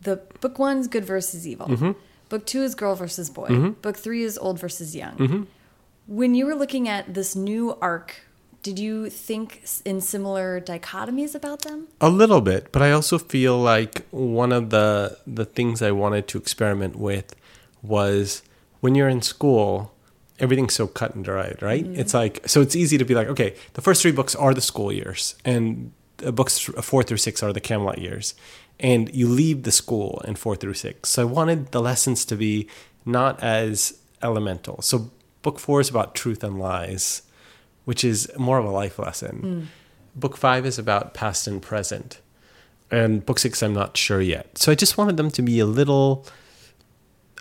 the 0.00 0.16
book 0.40 0.60
one's 0.60 0.86
good 0.86 1.04
versus 1.04 1.44
evil, 1.44 1.66
mm 1.66 1.76
-hmm. 1.76 1.94
book 2.28 2.46
two 2.46 2.62
is 2.62 2.74
girl 2.74 2.94
versus 2.94 3.30
boy, 3.30 3.48
mm 3.48 3.62
-hmm. 3.62 3.74
book 3.82 3.96
three 3.96 4.22
is 4.30 4.38
old 4.38 4.58
versus 4.60 4.94
young. 4.94 5.16
Mm-hmm. 5.18 5.42
When 6.06 6.34
you 6.34 6.46
were 6.46 6.58
looking 6.62 6.88
at 6.88 7.04
this 7.14 7.34
new 7.34 7.64
arc 7.80 8.08
did 8.64 8.78
you 8.78 9.10
think 9.10 9.46
in 9.84 10.00
similar 10.00 10.58
dichotomies 10.58 11.34
about 11.34 11.60
them? 11.66 11.86
A 12.00 12.08
little 12.08 12.40
bit, 12.40 12.72
but 12.72 12.80
I 12.82 12.92
also 12.92 13.18
feel 13.18 13.56
like 13.74 13.94
one 14.10 14.56
of 14.56 14.70
the 14.70 14.88
the 15.40 15.44
things 15.56 15.82
I 15.82 15.92
wanted 16.02 16.24
to 16.28 16.38
experiment 16.38 16.94
with 16.96 17.26
was 17.82 18.42
when 18.80 18.94
you're 18.96 19.12
in 19.16 19.22
school, 19.22 19.92
everything's 20.38 20.74
so 20.74 20.86
cut 20.86 21.14
and 21.14 21.24
dried, 21.24 21.58
right? 21.70 21.84
Mm-hmm. 21.84 22.00
It's 22.00 22.14
like 22.22 22.34
so 22.46 22.62
it's 22.64 22.76
easy 22.82 22.96
to 22.98 23.04
be 23.04 23.14
like, 23.20 23.30
okay, 23.32 23.50
the 23.72 23.82
first 23.82 24.00
three 24.02 24.12
books 24.12 24.34
are 24.34 24.54
the 24.54 24.66
school 24.72 24.90
years, 24.92 25.36
and 25.44 25.92
books 26.32 26.58
four 26.58 27.02
through 27.02 27.18
six 27.18 27.42
are 27.42 27.52
the 27.52 27.60
Camelot 27.60 27.98
years, 27.98 28.34
and 28.80 29.12
you 29.14 29.28
leave 29.28 29.62
the 29.62 29.72
school 29.72 30.22
in 30.26 30.34
four 30.36 30.56
through 30.56 30.74
six. 30.74 31.10
So 31.10 31.22
I 31.22 31.24
wanted 31.24 31.72
the 31.72 31.80
lessons 31.80 32.24
to 32.26 32.36
be 32.36 32.68
not 33.04 33.42
as 33.42 33.98
elemental. 34.22 34.82
So 34.82 35.10
book 35.42 35.58
four 35.58 35.80
is 35.80 35.90
about 35.90 36.14
truth 36.14 36.42
and 36.42 36.58
lies 36.58 37.22
which 37.84 38.04
is 38.04 38.30
more 38.38 38.58
of 38.58 38.64
a 38.64 38.70
life 38.70 38.98
lesson. 38.98 39.42
Mm. 39.42 40.20
Book 40.20 40.36
five 40.36 40.64
is 40.66 40.78
about 40.78 41.14
past 41.14 41.46
and 41.46 41.60
present. 41.60 42.20
And 42.90 43.24
book 43.24 43.38
six, 43.38 43.62
I'm 43.62 43.74
not 43.74 43.96
sure 43.96 44.20
yet. 44.20 44.58
So 44.58 44.70
I 44.72 44.74
just 44.74 44.96
wanted 44.96 45.16
them 45.16 45.30
to 45.32 45.42
be 45.42 45.58
a 45.58 45.66
little, 45.66 46.26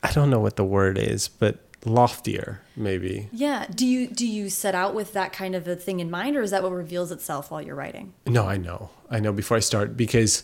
I 0.02 0.12
don't 0.12 0.30
know 0.30 0.40
what 0.40 0.56
the 0.56 0.66
word 0.66 0.98
is, 0.98 1.28
but 1.28 1.60
loftier 1.86 2.62
maybe 2.76 3.30
yeah 3.32 3.66
do 3.74 3.86
you 3.86 4.08
do 4.08 4.26
you 4.26 4.50
set 4.50 4.74
out 4.74 4.94
with 4.94 5.14
that 5.14 5.34
kind 5.34 5.54
of 5.56 5.68
a 5.68 5.76
thing 5.76 6.00
in 6.00 6.10
mind 6.10 6.36
or 6.38 6.42
is 6.42 6.52
that 6.52 6.64
what 6.64 6.72
reveals 6.72 7.12
itself 7.12 7.52
while 7.52 7.62
you're 7.62 7.76
writing 7.76 8.14
no 8.26 8.48
i 8.48 8.56
know 8.56 8.90
i 9.10 9.20
know 9.20 9.34
before 9.34 9.58
i 9.58 9.60
start 9.60 9.98
because 9.98 10.44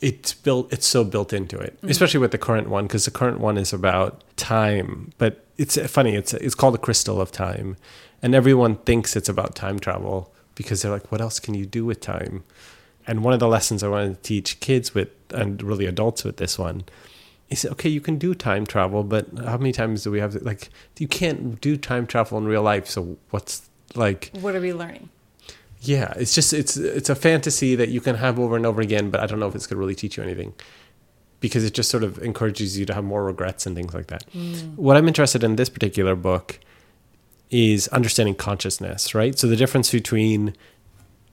it's 0.00 0.32
built 0.34 0.72
it's 0.72 0.86
so 0.86 1.02
built 1.02 1.32
into 1.32 1.58
it 1.58 1.72
mm 1.74 1.86
-hmm. 1.86 1.90
especially 1.90 2.20
with 2.20 2.30
the 2.30 2.38
current 2.38 2.68
one 2.68 2.86
because 2.86 3.04
the 3.04 3.18
current 3.18 3.40
one 3.40 3.60
is 3.60 3.72
about 3.72 4.22
time 4.36 5.10
but 5.18 5.44
it's 5.56 5.76
funny 5.90 6.14
it's 6.14 6.32
it's 6.34 6.54
called 6.54 6.74
the 6.74 6.84
crystal 6.86 7.20
of 7.20 7.30
time 7.32 7.76
and 8.22 8.34
everyone 8.34 8.76
thinks 8.84 9.16
it's 9.16 9.28
about 9.28 9.54
time 9.54 9.78
travel 9.78 10.32
because 10.54 10.82
they're 10.82 10.92
like, 10.92 11.10
what 11.10 11.20
else 11.20 11.40
can 11.40 11.54
you 11.54 11.64
do 11.64 11.84
with 11.84 12.00
time? 12.00 12.44
And 13.06 13.24
one 13.24 13.32
of 13.32 13.40
the 13.40 13.48
lessons 13.48 13.82
I 13.82 13.88
wanted 13.88 14.16
to 14.16 14.22
teach 14.22 14.60
kids 14.60 14.94
with, 14.94 15.08
and 15.32 15.62
really 15.62 15.86
adults 15.86 16.22
with 16.22 16.36
this 16.36 16.58
one, 16.58 16.84
is 17.50 17.66
okay, 17.66 17.88
you 17.88 18.00
can 18.00 18.16
do 18.16 18.34
time 18.34 18.64
travel, 18.64 19.02
but 19.02 19.26
how 19.44 19.58
many 19.58 19.72
times 19.72 20.04
do 20.04 20.10
we 20.10 20.20
have 20.20 20.32
to, 20.32 20.44
like, 20.44 20.70
you 20.98 21.08
can't 21.08 21.60
do 21.60 21.76
time 21.76 22.06
travel 22.06 22.38
in 22.38 22.46
real 22.46 22.62
life. 22.62 22.88
So 22.88 23.18
what's 23.30 23.68
like, 23.94 24.30
what 24.40 24.54
are 24.54 24.60
we 24.60 24.72
learning? 24.72 25.10
Yeah, 25.82 26.12
it's 26.16 26.34
just 26.34 26.52
it's 26.52 26.76
it's 26.76 27.08
a 27.08 27.14
fantasy 27.14 27.74
that 27.74 27.88
you 27.88 28.00
can 28.00 28.16
have 28.16 28.38
over 28.38 28.54
and 28.54 28.66
over 28.66 28.80
again, 28.80 29.10
but 29.10 29.20
I 29.20 29.26
don't 29.26 29.40
know 29.40 29.48
if 29.48 29.54
it's 29.54 29.66
going 29.66 29.76
to 29.76 29.80
really 29.80 29.94
teach 29.94 30.16
you 30.16 30.22
anything 30.22 30.54
because 31.40 31.64
it 31.64 31.72
just 31.72 31.90
sort 31.90 32.04
of 32.04 32.18
encourages 32.18 32.78
you 32.78 32.84
to 32.84 32.94
have 32.94 33.02
more 33.02 33.24
regrets 33.24 33.66
and 33.66 33.74
things 33.74 33.94
like 33.94 34.08
that. 34.08 34.24
Mm. 34.34 34.76
What 34.76 34.98
I'm 34.98 35.08
interested 35.08 35.42
in 35.42 35.56
this 35.56 35.70
particular 35.70 36.14
book 36.14 36.60
is 37.50 37.88
understanding 37.88 38.34
consciousness, 38.34 39.14
right? 39.14 39.38
So 39.38 39.46
the 39.46 39.56
difference 39.56 39.90
between 39.90 40.54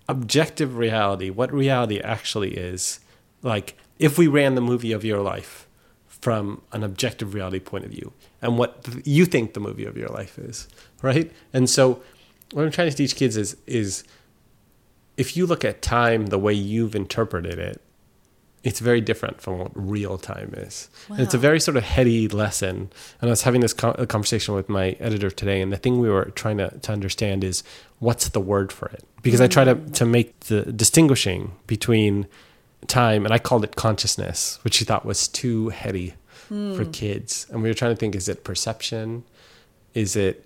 objective 0.07 0.77
reality, 0.77 1.29
what 1.29 1.51
reality 1.51 1.99
actually 1.99 2.55
is, 2.55 3.01
like 3.43 3.75
if 3.99 4.17
we 4.17 4.27
ran 4.27 4.55
the 4.55 4.61
movie 4.61 4.93
of 4.93 5.03
your 5.03 5.21
life 5.21 5.66
from 6.27 6.61
an 6.73 6.83
objective 6.83 7.33
reality 7.33 7.57
point 7.57 7.85
of 7.85 7.91
view, 7.91 8.11
and 8.41 8.57
what 8.57 8.85
you 9.05 9.25
think 9.25 9.53
the 9.53 9.61
movie 9.61 9.85
of 9.85 9.95
your 9.95 10.09
life 10.09 10.37
is, 10.37 10.67
right? 11.01 11.31
And 11.53 11.69
so 11.69 12.01
what 12.51 12.65
I'm 12.65 12.71
trying 12.71 12.89
to 12.89 12.97
teach 12.97 13.15
kids 13.15 13.37
is 13.37 13.55
is 13.65 14.03
if 15.15 15.37
you 15.37 15.45
look 15.45 15.63
at 15.63 15.81
time 15.81 16.25
the 16.25 16.37
way 16.37 16.51
you've 16.51 16.95
interpreted 16.97 17.57
it, 17.57 17.81
it's 18.65 18.81
very 18.81 18.99
different 18.99 19.39
from 19.39 19.59
what 19.59 19.71
real 19.73 20.17
time 20.17 20.53
is. 20.57 20.89
And 21.07 21.21
it's 21.21 21.33
a 21.33 21.37
very 21.37 21.61
sort 21.61 21.77
of 21.77 21.83
heady 21.83 22.27
lesson. 22.27 22.91
And 23.21 23.29
I 23.29 23.31
was 23.31 23.43
having 23.43 23.61
this 23.61 23.71
co- 23.71 23.93
conversation 24.07 24.53
with 24.53 24.67
my 24.67 24.97
editor 24.99 25.31
today, 25.31 25.61
and 25.61 25.71
the 25.71 25.77
thing 25.77 25.97
we 26.01 26.09
were 26.09 26.25
trying 26.35 26.57
to, 26.57 26.77
to 26.77 26.91
understand 26.91 27.45
is 27.45 27.63
what's 27.99 28.27
the 28.27 28.41
word 28.41 28.73
for 28.73 28.89
it? 28.89 29.05
Because 29.21 29.39
I 29.39 29.45
hmm. 29.45 29.51
try 29.51 29.63
to, 29.63 29.75
to 29.75 30.05
make 30.05 30.37
the 30.41 30.73
distinguishing 30.73 31.53
between 31.67 32.27
time, 32.87 33.25
and 33.25 33.33
I 33.33 33.39
called 33.39 33.63
it 33.63 33.75
consciousness, 33.75 34.59
which 34.63 34.75
she 34.75 34.85
thought 34.85 35.05
was 35.05 35.27
too 35.27 35.69
heady 35.69 36.13
for 36.47 36.85
kids. 36.85 37.45
And 37.49 37.61
we 37.61 37.67
were 37.69 37.73
trying 37.73 37.91
to 37.91 37.97
think 37.99 38.15
is 38.15 38.29
it 38.29 38.43
perception? 38.43 39.23
Is 39.93 40.15
it, 40.15 40.45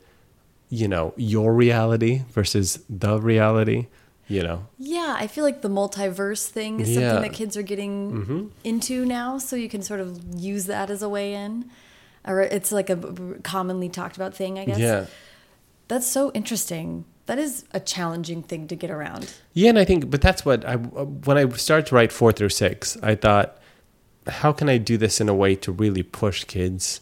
you 0.70 0.88
know, 0.88 1.14
your 1.18 1.54
reality 1.54 2.24
versus 2.32 2.80
the 2.90 3.20
reality? 3.20 3.88
You 4.28 4.44
know, 4.44 4.66
Yeah, 4.80 5.14
I 5.20 5.28
feel 5.28 5.44
like 5.44 5.62
the 5.62 5.70
multiverse 5.70 6.48
thing 6.48 6.80
is 6.80 6.90
Yeah. 6.90 7.12
something 7.16 7.30
that 7.30 7.36
kids 7.38 7.58
are 7.58 7.62
getting 7.64 8.26
Mhm. 8.26 8.50
into 8.64 9.06
now, 9.06 9.38
so 9.38 9.58
you 9.58 9.68
can 9.68 9.82
sort 9.84 10.00
of 10.00 10.22
use 10.34 10.66
that 10.68 10.90
as 10.90 11.02
a 11.02 11.10
way 11.10 11.34
in. 11.34 11.66
Or 12.26 12.40
it's 12.42 12.72
like 12.72 12.90
a 12.90 12.98
commonly 13.44 13.90
talked 13.90 14.16
about 14.16 14.34
thing, 14.34 14.58
I 14.58 14.64
guess. 14.66 14.80
yeah. 14.80 15.06
That's 15.90 16.08
so 16.08 16.32
interesting. 16.34 17.04
That 17.28 17.40
is 17.40 17.66
a 17.72 17.80
challenging 17.80 18.44
thing 18.44 18.68
to 18.68 18.76
get 18.76 18.90
around. 18.90 19.34
Yeah, 19.54 19.70
and 19.70 19.80
I 19.80 19.86
think, 19.86 20.10
but 20.10 20.22
that's 20.22 20.44
what 20.44 20.66
I 20.66 20.76
when 20.76 21.38
I 21.38 21.48
started 21.50 21.86
to 21.88 21.96
write 21.96 22.12
four 22.12 22.32
through 22.32 22.50
six, 22.50 22.98
I 23.04 23.16
thought, 23.16 23.58
how 24.28 24.52
can 24.52 24.70
I 24.70 24.78
do 24.78 24.98
this 24.98 25.22
in 25.22 25.30
a 25.30 25.34
way 25.34 25.56
to 25.56 25.72
really 25.72 26.04
push 26.04 26.44
kids 26.44 27.00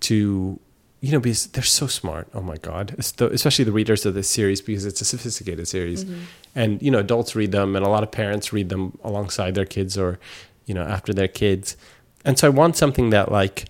to, 0.00 0.58
you 1.00 1.12
know, 1.12 1.20
because 1.20 1.46
they're 1.48 1.62
so 1.62 1.86
smart. 1.86 2.28
Oh 2.34 2.40
my 2.40 2.56
God, 2.56 2.88
the, 3.16 3.30
especially 3.30 3.64
the 3.64 3.72
readers 3.72 4.04
of 4.06 4.14
this 4.14 4.28
series 4.28 4.60
because 4.60 4.86
it's 4.86 5.00
a 5.00 5.04
sophisticated 5.04 5.68
series, 5.68 6.04
mm-hmm. 6.04 6.22
and 6.54 6.82
you 6.82 6.90
know, 6.90 6.98
adults 6.98 7.36
read 7.36 7.52
them, 7.52 7.76
and 7.76 7.84
a 7.84 7.88
lot 7.88 8.02
of 8.02 8.10
parents 8.10 8.52
read 8.52 8.70
them 8.70 8.98
alongside 9.04 9.54
their 9.54 9.66
kids 9.66 9.96
or, 9.98 10.18
you 10.66 10.74
know, 10.74 10.82
after 10.82 11.12
their 11.12 11.28
kids, 11.28 11.76
and 12.24 12.38
so 12.38 12.46
I 12.46 12.50
want 12.50 12.76
something 12.76 13.10
that 13.10 13.30
like 13.30 13.66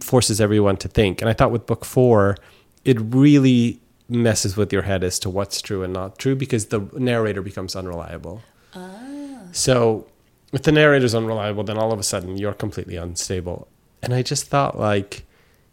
forces 0.00 0.40
everyone 0.40 0.76
to 0.78 0.88
think. 0.88 1.22
And 1.22 1.28
I 1.28 1.32
thought 1.32 1.50
with 1.50 1.66
book 1.66 1.84
four, 1.84 2.36
it 2.84 2.98
really 3.00 3.80
messes 4.10 4.56
with 4.56 4.72
your 4.72 4.82
head 4.82 5.04
as 5.04 5.18
to 5.20 5.30
what's 5.30 5.62
true 5.62 5.82
and 5.82 5.92
not 5.92 6.18
true 6.18 6.34
because 6.34 6.66
the 6.66 6.80
narrator 6.94 7.42
becomes 7.42 7.76
unreliable. 7.76 8.42
Ah. 8.74 9.38
So 9.52 10.06
if 10.52 10.62
the 10.62 10.72
narrator's 10.72 11.14
unreliable, 11.14 11.64
then 11.64 11.78
all 11.78 11.92
of 11.92 11.98
a 11.98 12.02
sudden 12.02 12.36
you're 12.36 12.52
completely 12.52 12.96
unstable. 12.96 13.68
And 14.02 14.12
I 14.12 14.22
just 14.22 14.46
thought 14.46 14.78
like 14.78 15.24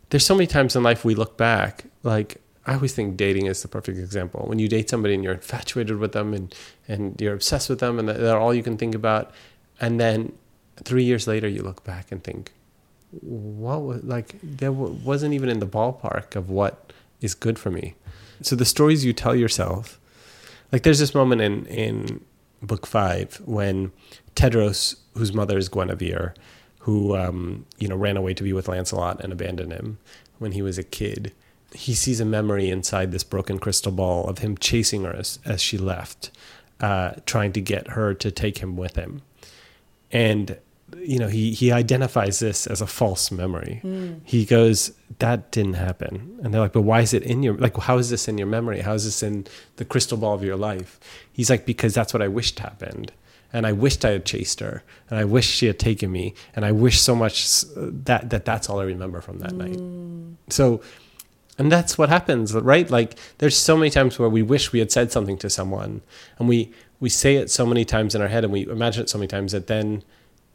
there's 0.09 0.25
so 0.25 0.35
many 0.35 0.47
times 0.47 0.75
in 0.75 0.83
life 0.83 1.03
we 1.03 1.15
look 1.15 1.37
back, 1.37 1.85
like 2.03 2.41
I 2.65 2.73
always 2.73 2.93
think 2.93 3.15
dating 3.15 3.45
is 3.45 3.61
the 3.61 3.69
perfect 3.69 3.97
example. 3.97 4.45
When 4.45 4.59
you 4.59 4.67
date 4.67 4.89
somebody 4.89 5.15
and 5.15 5.23
you're 5.23 5.33
infatuated 5.33 5.97
with 5.97 6.11
them 6.11 6.33
and, 6.33 6.53
and 6.87 7.19
you're 7.19 7.33
obsessed 7.33 7.69
with 7.69 7.79
them 7.79 7.97
and 7.97 8.09
they're 8.09 8.37
all 8.37 8.53
you 8.53 8.63
can 8.63 8.77
think 8.77 8.93
about. 8.93 9.31
And 9.79 9.99
then 9.99 10.33
three 10.83 11.03
years 11.03 11.27
later, 11.27 11.47
you 11.47 11.63
look 11.63 11.85
back 11.85 12.11
and 12.11 12.21
think, 12.21 12.51
what 13.21 13.81
was 13.81 14.03
like, 14.03 14.35
there 14.43 14.73
wasn't 14.73 15.33
even 15.33 15.47
in 15.47 15.59
the 15.59 15.67
ballpark 15.67 16.35
of 16.35 16.49
what 16.49 16.91
is 17.21 17.33
good 17.35 17.57
for 17.57 17.71
me. 17.71 17.95
So 18.41 18.55
the 18.55 18.65
stories 18.65 19.03
you 19.03 19.13
tell 19.13 19.35
yourself, 19.35 19.99
like 20.71 20.83
there's 20.83 20.99
this 20.99 21.15
moment 21.15 21.41
in, 21.41 21.65
in 21.65 22.23
book 22.61 22.85
five 22.85 23.41
when 23.45 23.91
Tedros, 24.35 24.97
whose 25.15 25.33
mother 25.33 25.57
is 25.57 25.69
Guinevere, 25.69 26.33
who 26.79 27.17
um, 27.17 27.65
you 27.77 27.87
know 27.87 27.95
ran 27.95 28.17
away 28.17 28.33
to 28.33 28.43
be 28.43 28.53
with 28.53 28.67
Lancelot 28.67 29.21
and 29.23 29.33
abandoned 29.33 29.73
him 29.73 29.97
when 30.39 30.51
he 30.53 30.61
was 30.61 30.77
a 30.77 30.83
kid. 30.83 31.33
He 31.73 31.93
sees 31.93 32.19
a 32.19 32.25
memory 32.25 32.69
inside 32.69 33.11
this 33.11 33.23
broken 33.25 33.59
crystal 33.59 33.91
ball 33.91 34.25
of 34.27 34.37
him 34.37 34.57
chasing 34.57 35.03
her 35.03 35.13
as, 35.13 35.39
as 35.43 35.61
she 35.61 35.77
left, 35.77 36.31
uh, 36.79 37.11
trying 37.25 37.51
to 37.53 37.61
get 37.61 37.89
her 37.89 38.13
to 38.13 38.31
take 38.31 38.59
him 38.59 38.77
with 38.77 38.95
him. 38.95 39.21
And 40.11 40.57
you 40.95 41.19
know 41.19 41.27
he 41.27 41.53
he 41.53 41.71
identifies 41.71 42.39
this 42.39 42.67
as 42.67 42.81
a 42.81 42.87
false 42.87 43.31
memory. 43.31 43.79
Hmm. 43.81 44.13
He 44.23 44.45
goes, 44.45 44.91
"That 45.19 45.51
didn't 45.51 45.73
happen," 45.73 46.39
and 46.41 46.53
they're 46.53 46.61
like, 46.61 46.73
"But 46.73 46.81
why 46.81 47.01
is 47.01 47.13
it 47.13 47.23
in 47.23 47.43
your 47.43 47.55
like? 47.55 47.77
How 47.77 47.97
is 47.97 48.09
this 48.09 48.27
in 48.27 48.37
your 48.37 48.47
memory? 48.47 48.81
How 48.81 48.93
is 48.93 49.05
this 49.05 49.21
in 49.21 49.47
the 49.75 49.85
crystal 49.85 50.17
ball 50.17 50.33
of 50.33 50.43
your 50.43 50.55
life?" 50.55 50.99
He's 51.31 51.49
like, 51.49 51.65
"Because 51.65 51.93
that's 51.93 52.13
what 52.13 52.21
I 52.21 52.27
wished 52.27 52.59
happened." 52.59 53.11
and 53.53 53.65
I 53.65 53.71
wished 53.71 54.03
I 54.03 54.11
had 54.11 54.25
chased 54.25 54.59
her, 54.59 54.83
and 55.09 55.17
I 55.17 55.23
wish 55.23 55.47
she 55.47 55.67
had 55.67 55.79
taken 55.79 56.11
me, 56.11 56.33
and 56.55 56.65
I 56.65 56.71
wish 56.71 56.99
so 56.99 57.15
much 57.15 57.63
that 57.75 58.29
that 58.29 58.45
that's 58.45 58.69
all 58.69 58.79
I 58.79 58.83
remember 58.83 59.21
from 59.21 59.39
that 59.39 59.53
night. 59.53 59.75
Hmm. 59.75 60.33
So, 60.49 60.81
and 61.57 61.71
that's 61.71 61.97
what 61.97 62.09
happens, 62.09 62.53
right? 62.53 62.89
Like, 62.89 63.17
there's 63.37 63.57
so 63.57 63.77
many 63.77 63.89
times 63.89 64.19
where 64.19 64.29
we 64.29 64.43
wish 64.43 64.71
we 64.71 64.79
had 64.79 64.91
said 64.91 65.11
something 65.11 65.37
to 65.39 65.49
someone, 65.49 66.01
and 66.39 66.47
we 66.47 66.73
we 66.99 67.09
say 67.09 67.35
it 67.35 67.49
so 67.49 67.65
many 67.65 67.85
times 67.85 68.15
in 68.15 68.21
our 68.21 68.27
head, 68.27 68.43
and 68.43 68.51
we 68.51 68.67
imagine 68.67 69.03
it 69.03 69.09
so 69.09 69.17
many 69.17 69.27
times 69.27 69.53
that 69.53 69.67
then 69.67 70.03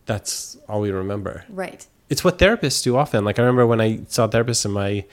that's 0.06 0.56
all 0.68 0.80
we 0.80 0.90
remember. 0.90 1.44
Right. 1.48 1.86
It's 2.08 2.24
what 2.24 2.38
therapists 2.38 2.82
do 2.82 2.96
often. 2.96 3.24
Like 3.24 3.38
I 3.38 3.42
remember 3.42 3.66
when 3.66 3.80
I 3.80 4.00
saw 4.08 4.28
therapists 4.28 4.64
in 4.64 4.72
my 4.72 5.04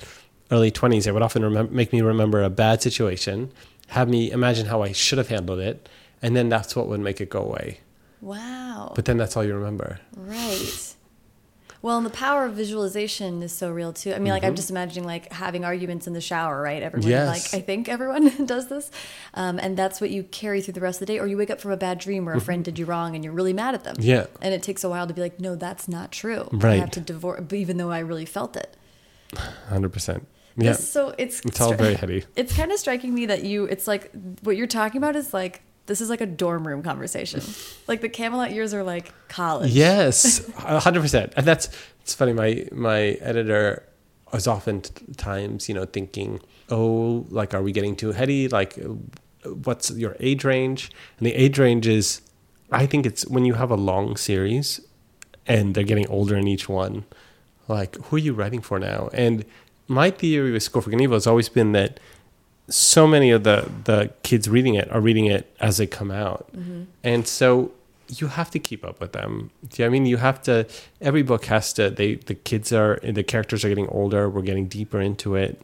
early 0.51 0.71
20s, 0.71 1.03
they 1.03 1.11
would 1.11 1.21
often 1.21 1.73
make 1.73 1.93
me 1.93 2.01
remember 2.01 2.43
a 2.43 2.49
bad 2.49 2.81
situation, 2.81 3.51
have 3.87 4.09
me 4.09 4.31
imagine 4.31 4.65
how 4.65 4.81
I 4.81 4.91
should 4.91 5.17
have 5.17 5.29
handled 5.29 5.59
it, 5.59 5.87
and 6.21 6.35
then 6.35 6.49
that's 6.49 6.75
what 6.75 6.87
would 6.87 6.99
make 6.99 7.21
it 7.21 7.29
go 7.29 7.41
away. 7.41 7.79
Wow. 8.21 8.91
But 8.95 9.05
then 9.05 9.17
that's 9.17 9.37
all 9.37 9.43
you 9.45 9.55
remember. 9.55 9.99
Right. 10.15 10.95
Well, 11.81 11.95
and 11.97 12.05
the 12.05 12.09
power 12.09 12.43
of 12.45 12.53
visualization 12.55 13.41
is 13.41 13.53
so 13.53 13.71
real 13.71 13.93
too. 13.93 14.13
I 14.13 14.19
mean, 14.19 14.33
like 14.33 14.43
I'm 14.43 14.55
just 14.55 14.69
imagining 14.69 15.05
like 15.05 15.31
having 15.31 15.63
arguments 15.63 16.07
in 16.07 16.13
the 16.13 16.19
shower, 16.21 16.61
right? 16.61 16.83
Everyone, 16.83 17.09
Yes. 17.09 17.53
like 17.53 17.61
I 17.61 17.63
think 17.65 17.87
everyone 17.87 18.45
does 18.45 18.67
this, 18.67 18.91
um, 19.33 19.59
and 19.59 19.77
that's 19.77 20.01
what 20.01 20.09
you 20.09 20.23
carry 20.23 20.61
through 20.61 20.73
the 20.73 20.81
rest 20.81 20.97
of 21.01 21.07
the 21.07 21.13
day. 21.13 21.19
Or 21.19 21.25
you 21.27 21.37
wake 21.37 21.49
up 21.49 21.61
from 21.61 21.71
a 21.71 21.77
bad 21.77 21.97
dream 21.99 22.25
where 22.25 22.35
a 22.35 22.41
friend 22.41 22.65
did 22.65 22.77
you 22.77 22.85
wrong, 22.85 23.15
and 23.15 23.23
you're 23.23 23.31
really 23.33 23.53
mad 23.53 23.75
at 23.75 23.85
them. 23.85 23.95
Yeah. 23.99 24.25
And 24.41 24.53
it 24.53 24.61
takes 24.61 24.83
a 24.83 24.89
while 24.89 25.07
to 25.07 25.13
be 25.13 25.21
like, 25.21 25.39
no, 25.39 25.55
that's 25.55 25.87
not 25.87 26.11
true. 26.11 26.49
I 26.51 26.55
Right. 26.57 26.79
have 26.81 26.91
to 26.91 26.99
divorce, 26.99 27.41
even 27.53 27.77
though 27.77 27.91
I 27.91 27.99
really 27.99 28.25
felt 28.25 28.57
it. 28.57 28.75
100%. 29.69 30.25
Yeah. 30.57 30.73
So 30.73 31.13
it's 31.17 31.39
It's 31.45 31.61
all 31.61 31.73
very 31.73 31.93
heady. 31.93 32.25
It's 32.35 32.53
kind 32.55 32.71
of 32.73 32.79
striking 32.79 33.13
me 33.13 33.25
that 33.27 33.43
you. 33.43 33.65
It's 33.65 33.87
like 33.87 34.11
what 34.41 34.57
you're 34.57 34.67
talking 34.67 34.97
about 34.97 35.15
is 35.15 35.33
like 35.33 35.61
this 35.89 36.01
is 36.01 36.09
like 36.09 36.21
a 36.21 36.25
dorm 36.25 36.65
room 36.65 36.83
conversation. 36.83 37.41
like 37.87 37.99
the 37.99 38.07
Camelot 38.07 38.51
years 38.51 38.73
are 38.73 38.83
like 38.83 39.11
college. 39.27 39.71
Yes, 39.71 40.47
hundred 40.55 41.01
percent. 41.01 41.33
And 41.35 41.45
that's 41.45 41.67
it's 42.01 42.13
funny. 42.13 42.31
My 42.31 42.67
my 42.71 42.99
editor 43.19 43.83
is 44.31 44.47
often 44.47 44.81
times 45.17 45.67
you 45.67 45.75
know 45.75 45.85
thinking, 45.85 46.39
oh, 46.69 47.25
like 47.29 47.53
are 47.53 47.63
we 47.63 47.71
getting 47.71 47.95
too 47.95 48.11
heady? 48.11 48.47
Like, 48.47 48.79
what's 49.43 49.89
your 49.91 50.15
age 50.19 50.45
range? 50.45 50.91
And 51.17 51.25
the 51.25 51.33
age 51.33 51.57
range 51.57 51.87
is, 51.87 52.21
I 52.71 52.85
think 52.85 53.05
it's 53.05 53.25
when 53.27 53.43
you 53.43 53.55
have 53.55 53.71
a 53.71 53.75
long 53.75 54.15
series, 54.15 54.79
and 55.47 55.73
they're 55.73 55.83
getting 55.83 56.07
older 56.07 56.37
in 56.37 56.47
each 56.47 56.69
one. 56.69 57.05
Like, 57.67 57.95
who 58.05 58.15
are 58.15 58.19
you 58.19 58.33
writing 58.33 58.61
for 58.61 58.79
now? 58.79 59.09
And 59.11 59.43
my 59.87 60.11
theory 60.11 60.51
with 60.51 60.61
School 60.61 60.83
for 60.83 60.91
Good 60.91 60.97
and 60.97 61.01
Evil 61.01 61.15
has 61.15 61.25
always 61.25 61.49
been 61.49 61.71
that 61.71 61.99
so 62.69 63.07
many 63.07 63.31
of 63.31 63.43
the 63.43 63.69
the 63.83 64.11
kids 64.23 64.47
reading 64.49 64.75
it 64.75 64.89
are 64.91 65.01
reading 65.01 65.25
it 65.25 65.53
as 65.59 65.77
they 65.77 65.87
come 65.87 66.11
out, 66.11 66.49
and 67.03 67.27
so 67.27 67.71
you 68.07 68.27
have 68.27 68.49
to 68.51 68.59
keep 68.59 68.83
up 68.83 68.99
with 68.99 69.13
them. 69.13 69.51
Do 69.69 69.81
you 69.81 69.85
know 69.85 69.89
I 69.89 69.91
mean 69.91 70.05
you 70.05 70.17
have 70.17 70.41
to? 70.43 70.67
Every 71.01 71.21
book 71.21 71.45
has 71.45 71.73
to. 71.73 71.89
They 71.89 72.15
the 72.15 72.35
kids 72.35 72.73
are 72.73 72.99
the 73.03 73.23
characters 73.23 73.63
are 73.63 73.69
getting 73.69 73.87
older. 73.89 74.29
We're 74.29 74.41
getting 74.41 74.67
deeper 74.67 74.99
into 74.99 75.35
it. 75.35 75.61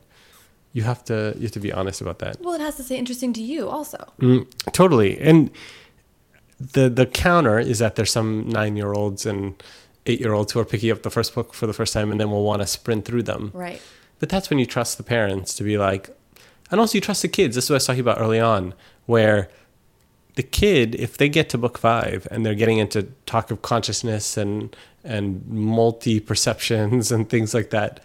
You 0.74 0.84
have 0.84 1.04
to 1.06 1.34
you 1.38 1.44
have 1.44 1.52
to 1.52 1.60
be 1.60 1.72
honest 1.72 2.02
about 2.02 2.20
that. 2.20 2.42
Well, 2.42 2.54
it 2.54 2.62
has 2.62 2.76
to 2.78 2.84
say 2.84 2.98
interesting 2.98 3.34
to 3.34 3.42
you 3.42 3.70
also. 3.70 4.14
Mm, 4.20 4.48
totally. 4.72 5.20
And 5.20 5.50
the 6.60 6.90
the 6.90 7.06
counter 7.06 7.60
is 7.60 7.80
that 7.80 7.96
there's 7.96 8.12
some 8.12 8.48
nine 8.50 8.76
year 8.76 8.94
olds 8.94 9.26
and 9.26 9.62
eight 10.06 10.20
year 10.20 10.34
olds 10.34 10.52
who 10.52 10.60
are 10.60 10.66
picking 10.66 10.92
up 10.92 11.02
the 11.02 11.10
first 11.10 11.34
book 11.34 11.54
for 11.54 11.68
the 11.68 11.74
first 11.74 11.94
time 11.94 12.12
and 12.12 12.20
then 12.20 12.30
will 12.30 12.44
want 12.44 12.62
to 12.62 12.68
sprint 12.68 13.06
through 13.06 13.24
them. 13.24 13.52
Right. 13.54 13.82
But 14.20 14.30
that's 14.30 14.50
when 14.50 14.60
you 14.60 14.66
trust 14.66 14.98
the 14.98 15.04
parents 15.04 15.56
to 15.56 15.64
be 15.64 15.78
like, 15.78 16.15
and 16.72 16.80
also 16.80 16.96
you 16.96 17.02
trust 17.02 17.22
the 17.22 17.28
kids. 17.28 17.56
This 17.56 17.66
is 17.66 17.70
what 17.70 17.76
I 17.76 17.78
was 17.78 17.86
talking 17.86 18.02
about 18.02 18.20
early 18.20 18.40
on, 18.40 18.74
where 19.06 19.50
the 20.36 20.44
kid, 20.44 20.96
if 20.96 21.18
they 21.18 21.30
get 21.30 21.48
to 21.50 21.58
book 21.58 21.78
five 21.78 22.28
and 22.32 22.46
they're 22.46 22.56
getting 22.56 22.78
into 22.78 23.04
talk 23.26 23.52
of 23.52 23.62
consciousness 23.62 24.38
and 24.38 24.76
and 25.04 25.46
multi 25.48 26.20
perceptions 26.20 27.12
and 27.14 27.30
things 27.30 27.54
like 27.54 27.70
that, 27.70 28.02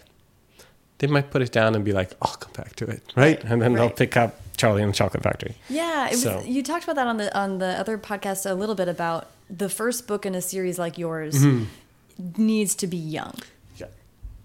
they 0.99 1.07
might 1.07 1.31
put 1.31 1.41
it 1.41 1.51
down 1.51 1.75
and 1.75 1.83
be 1.83 1.91
like, 1.91 2.11
I'll 2.21 2.35
come 2.35 2.53
back 2.53 2.75
to 2.77 2.85
it, 2.85 3.01
right? 3.15 3.43
And 3.43 3.61
then 3.61 3.73
they'll 3.73 3.89
pick 3.89 4.15
up 4.15 4.39
Charlie 4.55 4.83
and 4.83 4.93
the 4.93 4.95
Chocolate 4.95 5.23
Factory. 5.23 5.55
Yeah, 5.69 6.05
it 6.07 6.11
was, 6.11 6.21
So- 6.23 6.43
you 6.45 6.61
talked 6.61 6.83
about 6.83 6.95
that 6.97 7.07
on 7.07 7.17
the 7.17 7.35
on 7.37 7.57
the 7.57 7.77
other 7.79 7.97
podcast 7.97 8.49
a 8.49 8.53
little 8.53 8.75
bit 8.75 8.87
about 8.87 9.27
the 9.49 9.67
first 9.67 10.07
book 10.07 10.25
in 10.25 10.35
a 10.35 10.41
series 10.41 10.77
like 10.79 10.97
yours 10.97 11.35
Mm-hmm. 11.43 11.65
needs 12.45 12.75
to 12.75 12.87
be 12.87 12.97
young. 12.97 13.33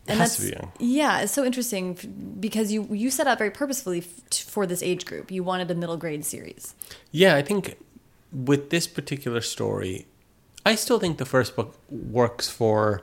And 0.08 0.20
that's 0.20 0.36
to 0.36 0.42
be 0.42 0.48
young. 0.50 0.72
yeah, 0.78 1.20
it's 1.20 1.32
so 1.32 1.44
interesting 1.44 2.36
because 2.38 2.70
you 2.70 2.86
you 2.90 3.10
set 3.10 3.26
out 3.26 3.38
very 3.38 3.50
purposefully 3.50 4.02
for 4.30 4.66
this 4.66 4.82
age 4.82 5.04
group. 5.04 5.30
You 5.30 5.42
wanted 5.42 5.70
a 5.70 5.74
middle 5.74 5.96
grade 5.96 6.24
series. 6.24 6.74
Yeah, 7.10 7.34
I 7.36 7.42
think 7.42 7.76
with 8.32 8.70
this 8.70 8.86
particular 8.86 9.40
story, 9.40 10.06
I 10.64 10.74
still 10.74 10.98
think 10.98 11.18
the 11.18 11.24
first 11.24 11.56
book 11.56 11.76
works 11.90 12.48
for 12.48 13.02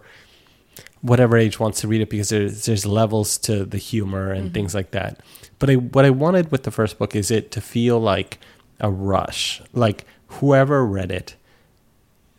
whatever 1.01 1.37
age 1.37 1.59
wants 1.59 1.81
to 1.81 1.87
read 1.87 2.01
it 2.01 2.09
because 2.09 2.29
there's 2.29 2.65
there's 2.65 2.85
levels 2.85 3.37
to 3.37 3.65
the 3.65 3.77
humor 3.77 4.31
and 4.31 4.45
mm-hmm. 4.45 4.53
things 4.53 4.73
like 4.73 4.91
that. 4.91 5.19
But 5.59 5.69
I, 5.69 5.75
what 5.75 6.05
I 6.05 6.09
wanted 6.09 6.51
with 6.51 6.63
the 6.63 6.71
first 6.71 6.97
book 6.97 7.15
is 7.15 7.29
it 7.29 7.51
to 7.51 7.61
feel 7.61 7.99
like 7.99 8.39
a 8.79 8.89
rush, 8.89 9.61
like 9.73 10.05
whoever 10.27 10.85
read 10.85 11.11
it, 11.11 11.35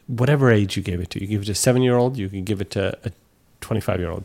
whatever 0.06 0.50
age 0.50 0.76
you 0.76 0.82
gave 0.82 1.00
it 1.00 1.10
to, 1.10 1.20
you 1.20 1.26
give 1.26 1.42
it 1.42 1.46
to 1.46 1.52
a 1.52 1.54
seven 1.54 1.82
year 1.82 1.96
old, 1.96 2.16
you 2.16 2.28
can 2.28 2.44
give 2.44 2.60
it 2.60 2.70
to 2.72 2.98
a 3.04 3.12
twenty 3.60 3.80
five 3.80 4.00
year 4.00 4.10
old, 4.10 4.24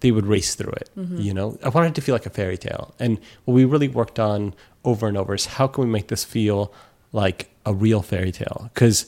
they 0.00 0.10
would 0.10 0.26
race 0.26 0.54
through 0.54 0.72
it. 0.72 0.90
Mm-hmm. 0.96 1.20
You 1.20 1.34
know, 1.34 1.58
I 1.62 1.68
wanted 1.68 1.88
it 1.88 1.94
to 1.96 2.00
feel 2.00 2.14
like 2.14 2.26
a 2.26 2.30
fairy 2.30 2.58
tale, 2.58 2.94
and 2.98 3.18
what 3.44 3.54
we 3.54 3.64
really 3.64 3.88
worked 3.88 4.18
on 4.18 4.54
over 4.84 5.08
and 5.08 5.16
over 5.16 5.34
is 5.34 5.46
how 5.46 5.66
can 5.66 5.84
we 5.84 5.90
make 5.90 6.08
this 6.08 6.24
feel 6.24 6.72
like 7.12 7.50
a 7.66 7.74
real 7.74 8.02
fairy 8.02 8.32
tale? 8.32 8.70
Because 8.74 9.06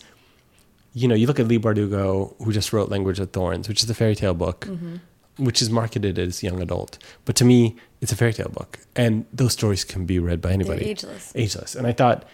you 0.93 1.07
know, 1.07 1.15
you 1.15 1.27
look 1.27 1.39
at 1.39 1.47
Leigh 1.47 1.59
Bardugo, 1.59 2.35
who 2.43 2.53
just 2.53 2.73
wrote 2.73 2.89
Language 2.89 3.21
of 3.21 3.31
Thorns, 3.31 3.69
which 3.69 3.83
is 3.83 3.91
a 3.91 3.95
fairy 3.95 4.17
tale 4.17 4.35
book, 4.35 4.67
mm-hmm. 4.67 4.97
which 5.39 5.63
is 5.63 5.71
marketed 5.71 6.19
as 6.19 6.43
young 6.43 6.61
adult. 6.61 6.99
But 7.25 7.37
to 7.37 7.45
me, 7.45 7.77
it's 8.01 8.13
a 8.13 8.17
fairy 8.17 8.33
tale 8.33 8.49
book. 8.49 8.79
And 8.97 9.27
those 9.33 9.53
stories 9.53 9.85
can 9.85 10.05
be 10.05 10.19
read 10.19 10.41
by 10.41 10.53
anybody. 10.53 10.87
ageless. 10.87 11.33
Ageless. 11.35 11.75
And 11.75 11.87
I 11.87 11.93
thought, 11.93 12.25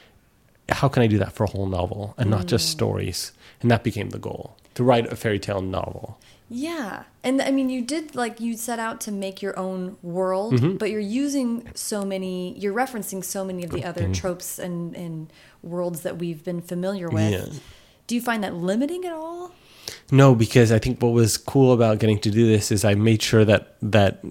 how 0.68 0.88
can 0.88 1.02
I 1.02 1.06
do 1.06 1.18
that 1.18 1.32
for 1.32 1.44
a 1.44 1.50
whole 1.50 1.66
novel 1.66 2.14
and 2.18 2.30
not 2.30 2.46
just 2.46 2.68
mm. 2.68 2.72
stories? 2.72 3.32
And 3.60 3.70
that 3.70 3.84
became 3.84 4.10
the 4.10 4.18
goal 4.18 4.56
to 4.74 4.84
write 4.84 5.10
a 5.12 5.16
fairy 5.16 5.38
tale 5.38 5.60
novel. 5.60 6.18
Yeah. 6.48 7.04
And 7.24 7.42
I 7.42 7.50
mean, 7.50 7.70
you 7.70 7.82
did 7.82 8.14
like 8.14 8.40
you 8.40 8.56
set 8.56 8.78
out 8.78 9.00
to 9.02 9.12
make 9.12 9.42
your 9.42 9.58
own 9.58 9.96
world, 10.02 10.54
Mm-hmm. 10.54 10.76
but 10.76 10.90
you're 10.90 11.00
using 11.00 11.68
so 11.74 12.04
many, 12.04 12.56
you're 12.58 12.74
referencing 12.74 13.24
so 13.24 13.44
many 13.44 13.64
of 13.64 13.70
the 13.70 13.84
other 13.84 14.02
mm-hmm. 14.02 14.12
tropes 14.12 14.58
and, 14.58 14.94
and 14.94 15.32
worlds 15.62 16.02
that 16.02 16.18
we've 16.18 16.44
been 16.44 16.62
familiar 16.62 17.08
with. 17.08 17.32
Yeah. 17.32 17.60
Do 18.06 18.14
you 18.14 18.20
find 18.20 18.44
that 18.44 18.54
limiting 18.54 19.04
at 19.04 19.12
all? 19.12 19.52
No, 20.12 20.34
because 20.34 20.70
I 20.70 20.78
think 20.78 21.02
what 21.02 21.12
was 21.12 21.36
cool 21.36 21.72
about 21.72 21.98
getting 21.98 22.18
to 22.20 22.30
do 22.30 22.46
this 22.46 22.70
is 22.70 22.84
I 22.84 22.94
made 22.94 23.22
sure 23.22 23.44
that 23.44 23.76
that 23.82 24.24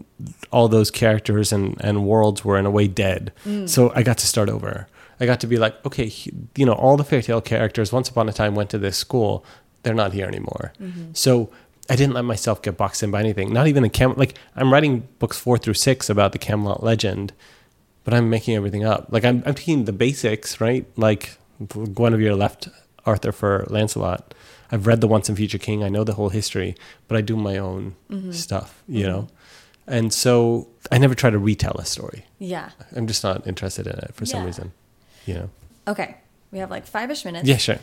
all 0.51 0.67
those 0.69 0.89
characters 0.89 1.51
and, 1.51 1.77
and 1.81 2.05
worlds 2.05 2.45
were 2.45 2.57
in 2.57 2.65
a 2.65 2.71
way 2.71 2.87
dead. 2.87 3.33
Mm. 3.45 3.67
So 3.67 3.91
I 3.93 4.03
got 4.03 4.17
to 4.19 4.27
start 4.27 4.49
over. 4.49 4.87
I 5.19 5.25
got 5.25 5.39
to 5.41 5.47
be 5.47 5.57
like, 5.57 5.85
okay, 5.85 6.11
you 6.55 6.65
know, 6.65 6.73
all 6.73 6.97
the 6.97 7.03
fairy 7.03 7.23
tale 7.23 7.41
characters 7.41 7.91
once 7.91 8.09
upon 8.09 8.27
a 8.29 8.33
time 8.33 8.55
went 8.55 8.69
to 8.71 8.77
this 8.77 8.97
school. 8.97 9.45
They're 9.83 9.93
not 9.93 10.13
here 10.13 10.25
anymore. 10.25 10.73
Mm-hmm. 10.79 11.11
So 11.13 11.49
I 11.89 11.95
didn't 11.95 12.13
let 12.13 12.25
myself 12.25 12.61
get 12.61 12.77
boxed 12.77 13.03
in 13.03 13.11
by 13.11 13.19
anything. 13.19 13.53
Not 13.53 13.67
even 13.67 13.83
the 13.83 13.89
Cam. 13.89 14.13
Like 14.15 14.37
I'm 14.55 14.71
writing 14.71 15.07
books 15.19 15.37
four 15.37 15.57
through 15.57 15.75
six 15.75 16.09
about 16.09 16.31
the 16.31 16.39
Camelot 16.39 16.83
legend, 16.83 17.33
but 18.03 18.13
I'm 18.13 18.29
making 18.29 18.55
everything 18.55 18.83
up. 18.83 19.07
Like 19.11 19.23
I'm, 19.23 19.43
I'm 19.45 19.53
taking 19.53 19.85
the 19.85 19.93
basics, 19.93 20.59
right? 20.59 20.85
Like 20.97 21.37
Guinevere 21.67 22.35
left 22.35 22.69
Arthur 23.05 23.31
for 23.31 23.65
Lancelot. 23.69 24.33
I've 24.71 24.87
read 24.87 25.01
the 25.01 25.07
Once 25.07 25.29
and 25.29 25.37
Future 25.37 25.59
King. 25.59 25.83
I 25.83 25.89
know 25.89 26.03
the 26.03 26.13
whole 26.13 26.29
history, 26.29 26.75
but 27.07 27.17
I 27.17 27.21
do 27.21 27.35
my 27.35 27.57
own 27.57 27.95
mm-hmm. 28.09 28.31
stuff, 28.31 28.83
you 28.87 29.03
mm-hmm. 29.03 29.11
know. 29.11 29.27
And 29.87 30.11
so 30.11 30.67
I 30.91 30.97
never 30.97 31.13
try 31.13 31.29
to 31.29 31.37
retell 31.37 31.75
a 31.77 31.85
story. 31.85 32.25
Yeah. 32.39 32.71
I'm 32.95 33.05
just 33.05 33.23
not 33.23 33.45
interested 33.45 33.85
in 33.85 33.93
it 33.99 34.15
for 34.15 34.25
some 34.25 34.43
reason, 34.43 34.71
you 35.27 35.35
know. 35.35 35.49
Okay. 35.87 36.15
We 36.51 36.59
have 36.59 36.71
like 36.71 36.87
five 36.87 37.11
ish 37.11 37.25
minutes. 37.25 37.47
Yeah, 37.47 37.57
sure. 37.57 37.77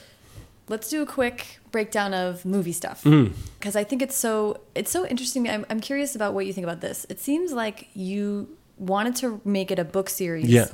Let's 0.69 0.89
do 0.89 1.03
a 1.03 1.07
quick 1.07 1.59
breakdown 1.71 2.15
of 2.15 2.45
movie 2.45 2.73
stuff 2.73 3.03
Mm. 3.05 3.33
because 3.59 3.75
I 3.77 3.85
think 3.85 4.01
it's 4.03 4.17
so 4.17 4.61
it's 4.75 4.91
so 4.91 5.07
interesting. 5.07 5.49
I'm 5.49 5.67
I'm 5.71 5.81
curious 5.81 6.15
about 6.15 6.35
what 6.35 6.47
you 6.47 6.53
think 6.53 6.65
about 6.65 6.81
this. 6.81 7.05
It 7.09 7.21
seems 7.21 7.53
like 7.53 7.89
you 7.95 8.49
wanted 8.79 9.17
to 9.17 9.41
make 9.45 9.71
it 9.71 9.79
a 9.79 9.85
book 9.85 10.09
series, 10.09 10.49
Yeah. 10.49 10.69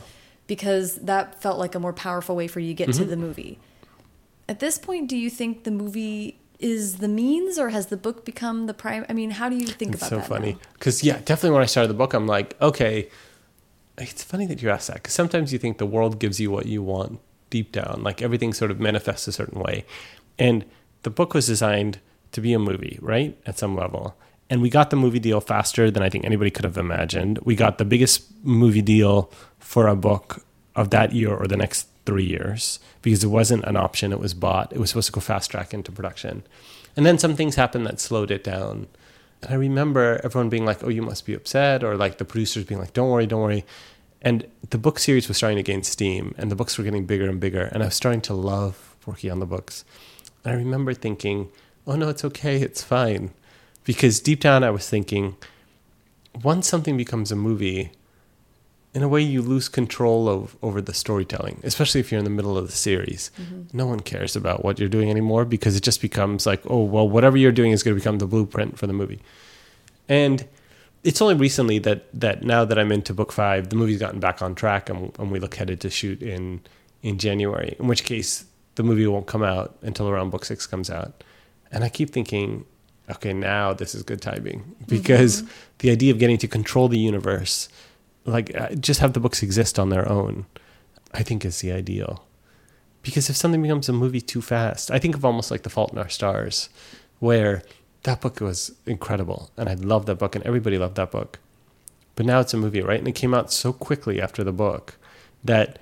because 0.47 0.97
that 0.97 1.41
felt 1.43 1.59
like 1.59 1.75
a 1.75 1.81
more 1.81 1.93
powerful 1.93 2.37
way 2.37 2.47
for 2.49 2.61
you 2.61 2.69
to 2.69 2.75
get 2.75 2.89
Mm-hmm. 2.91 3.03
to 3.03 3.09
the 3.09 3.17
movie. 3.17 3.59
At 4.49 4.61
this 4.61 4.79
point, 4.79 5.09
do 5.09 5.17
you 5.17 5.29
think 5.31 5.65
the 5.65 5.71
movie 5.71 6.39
is 6.59 6.97
the 6.99 7.09
means, 7.09 7.59
or 7.59 7.69
has 7.71 7.87
the 7.87 7.97
book 7.97 8.25
become 8.25 8.67
the 8.67 8.75
prime? 8.75 9.05
I 9.09 9.13
mean, 9.13 9.31
how 9.33 9.49
do 9.49 9.57
you 9.57 9.67
think 9.67 9.93
It's 9.95 10.03
about 10.03 10.11
so 10.11 10.17
that? 10.17 10.27
funny 10.27 10.57
because 10.75 11.03
yeah, 11.03 11.19
definitely 11.25 11.51
when 11.51 11.63
I 11.63 11.67
started 11.67 11.89
the 11.89 11.95
book, 12.03 12.15
I'm 12.15 12.27
like, 12.27 12.61
okay. 12.61 13.09
It's 13.99 14.23
funny 14.23 14.47
that 14.47 14.63
you 14.63 14.71
ask 14.71 14.87
that 14.89 14.95
because 15.03 15.13
sometimes 15.13 15.53
you 15.53 15.59
think 15.59 15.79
the 15.79 15.87
world 15.87 16.19
gives 16.21 16.39
you 16.39 16.51
what 16.53 16.67
you 16.67 16.83
want 16.85 17.19
deep 17.51 17.73
down, 17.73 18.03
like 18.03 18.23
everything 18.23 18.53
sort 18.53 18.71
of 18.71 18.81
manifests 18.81 19.29
a 19.29 19.33
certain 19.33 19.61
way, 19.61 19.85
and 20.39 20.65
the 21.03 21.11
book 21.11 21.35
was 21.35 21.47
designed 21.47 22.01
to 22.33 22.41
be 22.41 22.53
a 22.53 22.59
movie, 22.59 22.99
right? 23.01 23.39
At 23.47 23.59
some 23.59 23.77
level. 23.77 24.17
And 24.51 24.63
we 24.63 24.71
got 24.71 24.91
the 24.91 24.97
movie 24.97 25.19
deal 25.19 25.41
faster 25.41 25.91
than 25.91 26.03
I 26.03 26.09
think 26.09 26.25
anybody 26.25 26.51
could 26.51 26.65
have 26.65 26.79
imagined. 26.79 27.39
We 27.43 27.55
got 27.55 27.79
the 27.79 27.85
biggest 27.85 28.25
movie 28.43 28.83
deal 28.83 29.31
for 29.59 29.89
a 29.89 29.97
book 29.97 30.43
of 30.75 30.91
that 30.91 31.13
year 31.13 31.35
or 31.35 31.47
the 31.47 31.57
next 31.57 31.89
three 32.07 32.25
years 32.25 32.79
because 33.03 33.23
it 33.23 33.29
wasn't 33.29 33.65
an 33.65 33.77
option, 33.77 34.13
it 34.13 34.21
was 34.21 34.33
bought. 34.33 34.73
It 34.73 34.79
was 34.79 34.91
supposed 34.91 35.09
to 35.09 35.13
go 35.13 35.21
fast 35.21 35.51
track 35.51 35.75
into 35.75 35.93
production. 35.93 36.45
And 36.97 37.05
then 37.05 37.19
some 37.19 37.37
things 37.37 37.57
happened 37.57 37.87
that 37.87 38.01
slowed 38.01 38.31
it 38.31 38.43
down. 38.43 38.87
And 39.43 39.53
I 39.53 39.55
remember 39.55 40.21
everyone 40.25 40.49
being 40.49 40.65
like, 40.65 40.83
oh, 40.83 40.89
you 40.89 41.03
must 41.03 41.27
be 41.27 41.35
upset, 41.35 41.85
or 41.85 41.97
like 41.97 42.19
the 42.19 42.25
producers 42.25 42.65
being 42.65 42.81
like, 42.81 42.93
don't 42.93 43.11
worry, 43.11 43.27
don't 43.27 43.43
worry. 43.43 43.65
And 44.21 44.47
the 44.71 44.79
book 44.79 44.99
series 44.99 45.29
was 45.29 45.37
starting 45.37 45.57
to 45.57 45.63
gain 45.63 45.83
steam, 45.83 46.35
and 46.39 46.51
the 46.51 46.57
books 46.57 46.77
were 46.77 46.85
getting 46.85 47.07
bigger 47.07 47.29
and 47.29 47.39
bigger. 47.39 47.63
And 47.63 47.83
I 47.83 47.87
was 47.87 47.95
starting 47.95 48.21
to 48.23 48.35
love 48.35 48.97
working 49.07 49.31
on 49.31 49.39
the 49.39 49.47
books. 49.47 49.85
And 50.45 50.55
I 50.55 50.57
remember 50.57 50.93
thinking, 50.93 51.51
oh, 51.87 51.97
no, 51.97 52.09
it's 52.09 52.25
okay, 52.25 52.57
it's 52.61 52.83
fine. 52.83 53.31
Because 53.85 54.21
deep 54.21 54.41
down, 54.41 54.65
I 54.65 54.71
was 54.71 54.89
thinking, 54.89 55.37
once 56.43 56.69
something 56.69 56.97
becomes 56.97 57.33
a 57.33 57.37
movie, 57.37 57.93
in 58.95 59.03
a 59.03 59.09
way, 59.09 59.21
you 59.21 59.43
lose 59.43 59.69
control 59.69 60.29
of 60.29 60.57
over 60.63 60.81
the 60.81 60.95
storytelling, 60.95 61.61
especially 61.63 62.01
if 62.01 62.11
you're 62.11 62.19
in 62.19 62.25
the 62.25 62.31
middle 62.31 62.59
of 62.59 62.67
the 62.67 62.73
series. 62.73 63.31
Mm-hmm. 63.41 63.77
No 63.77 63.87
one 63.87 64.01
cares 64.01 64.35
about 64.35 64.65
what 64.65 64.79
you're 64.79 64.89
doing 64.89 65.11
anymore 65.11 65.45
because 65.45 65.77
it 65.77 65.83
just 65.83 66.01
becomes 66.01 66.47
like, 66.47 66.63
oh, 66.67 66.83
well, 66.83 67.09
whatever 67.09 67.37
you're 67.37 67.53
doing 67.53 67.71
is 67.71 67.83
going 67.83 67.95
to 67.95 68.01
become 68.01 68.19
the 68.19 68.27
blueprint 68.27 68.79
for 68.79 68.87
the 68.87 68.93
movie. 68.93 69.21
And 70.09 70.47
it's 71.05 71.23
only 71.23 71.35
recently 71.35 71.79
that 71.81 72.07
that 72.13 72.43
now 72.43 72.65
that 72.65 72.79
I'm 72.79 72.93
into 72.93 73.15
book 73.15 73.33
five, 73.33 73.71
the 73.71 73.77
movie's 73.77 73.99
gotten 73.99 74.21
back 74.21 74.43
on 74.43 74.55
track, 74.55 74.89
and, 74.89 75.17
and 75.19 75.31
we 75.31 75.39
look 75.39 75.55
headed 75.55 75.81
to 75.83 75.91
shoot 75.91 76.23
in 76.23 76.61
in 77.03 77.19
January. 77.19 77.77
In 77.79 77.87
which 77.87 78.05
case, 78.05 78.45
the 78.75 78.83
movie 78.83 79.07
won't 79.07 79.27
come 79.27 79.43
out 79.43 79.77
until 79.83 80.09
around 80.09 80.31
book 80.31 80.45
six 80.45 80.67
comes 80.67 80.91
out. 80.91 81.25
And 81.71 81.85
I 81.85 81.89
keep 81.89 82.11
thinking, 82.11 82.65
okay, 83.11 83.33
now 83.33 83.73
this 83.73 83.95
is 83.95 84.03
good 84.03 84.23
timing 84.23 84.75
because 84.89 85.45
the 85.79 85.91
idea 85.91 86.13
of 86.13 86.19
getting 86.19 86.39
to 86.39 86.49
control 86.49 86.89
the 86.89 86.99
universe, 86.99 87.69
like 88.25 88.55
uh, 88.57 88.75
just 88.75 89.01
have 89.01 89.13
the 89.13 89.21
books 89.21 89.43
exist 89.43 89.79
on 89.79 89.91
their 89.91 90.09
own, 90.09 90.47
I 91.13 91.23
think 91.23 91.45
is 91.45 91.61
the 91.61 91.73
ideal. 91.73 92.25
Because 93.03 93.31
if 93.31 93.37
something 93.37 93.63
becomes 93.63 93.89
a 93.89 93.93
movie 93.93 94.21
too 94.21 94.43
fast, 94.43 94.91
I 94.91 94.99
think 94.99 95.15
of 95.15 95.25
almost 95.25 95.51
like 95.51 95.63
The 95.63 95.71
Fault 95.71 95.93
in 95.93 95.99
Our 95.99 96.09
Stars, 96.09 96.69
where 97.21 97.63
that 98.05 98.21
book 98.21 98.41
was 98.41 98.73
incredible 98.87 99.51
and 99.57 99.69
I 99.69 99.75
loved 99.75 100.07
that 100.07 100.17
book 100.17 100.35
and 100.35 100.45
everybody 100.45 100.79
loved 100.79 100.97
that 100.97 101.11
book. 101.11 101.39
But 102.15 102.27
now 102.27 102.41
it's 102.41 102.55
a 102.55 102.57
movie, 102.57 102.83
right? 102.83 102.99
And 102.99 103.09
it 103.09 103.15
came 103.15 103.33
out 103.33 103.53
so 103.53 103.73
quickly 103.73 104.21
after 104.21 104.43
the 104.43 104.53
book 104.53 104.97
that 105.45 105.79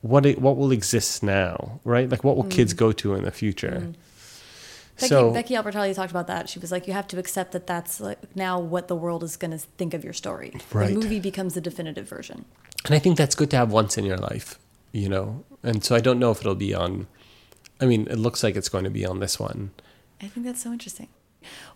what 0.00 0.26
it, 0.26 0.40
what 0.40 0.56
will 0.56 0.72
exist 0.72 1.22
now, 1.22 1.80
right? 1.84 2.08
Like 2.08 2.24
what 2.24 2.36
will 2.36 2.44
kids 2.44 2.74
mm. 2.74 2.78
go 2.78 2.92
to 2.92 3.14
in 3.14 3.24
the 3.24 3.30
future? 3.30 3.82
Mm. 3.86 3.94
Becky, 4.96 5.08
so 5.08 5.32
Becky 5.32 5.54
Albertalli 5.54 5.94
talked 5.94 6.10
about 6.10 6.28
that. 6.28 6.48
She 6.48 6.58
was 6.58 6.70
like, 6.70 6.86
you 6.86 6.92
have 6.92 7.08
to 7.08 7.18
accept 7.18 7.52
that 7.52 7.66
that's 7.66 8.00
like 8.00 8.18
now 8.36 8.60
what 8.60 8.86
the 8.86 8.94
world 8.94 9.24
is 9.24 9.36
going 9.36 9.50
to 9.50 9.58
think 9.58 9.92
of 9.92 10.04
your 10.04 10.12
story. 10.12 10.54
Right. 10.72 10.88
The 10.88 10.94
movie 10.94 11.20
becomes 11.20 11.54
the 11.54 11.60
definitive 11.60 12.08
version. 12.08 12.44
And 12.84 12.94
I 12.94 12.98
think 12.98 13.16
that's 13.16 13.34
good 13.34 13.50
to 13.50 13.56
have 13.56 13.72
once 13.72 13.98
in 13.98 14.04
your 14.04 14.18
life, 14.18 14.58
you 14.92 15.08
know? 15.08 15.44
And 15.62 15.82
so 15.82 15.96
I 15.96 16.00
don't 16.00 16.18
know 16.18 16.30
if 16.30 16.40
it'll 16.40 16.54
be 16.54 16.74
on, 16.74 17.06
I 17.80 17.86
mean, 17.86 18.06
it 18.08 18.18
looks 18.18 18.42
like 18.42 18.56
it's 18.56 18.68
going 18.68 18.84
to 18.84 18.90
be 18.90 19.04
on 19.04 19.20
this 19.20 19.40
one. 19.40 19.70
I 20.20 20.28
think 20.28 20.46
that's 20.46 20.62
so 20.62 20.72
interesting. 20.72 21.08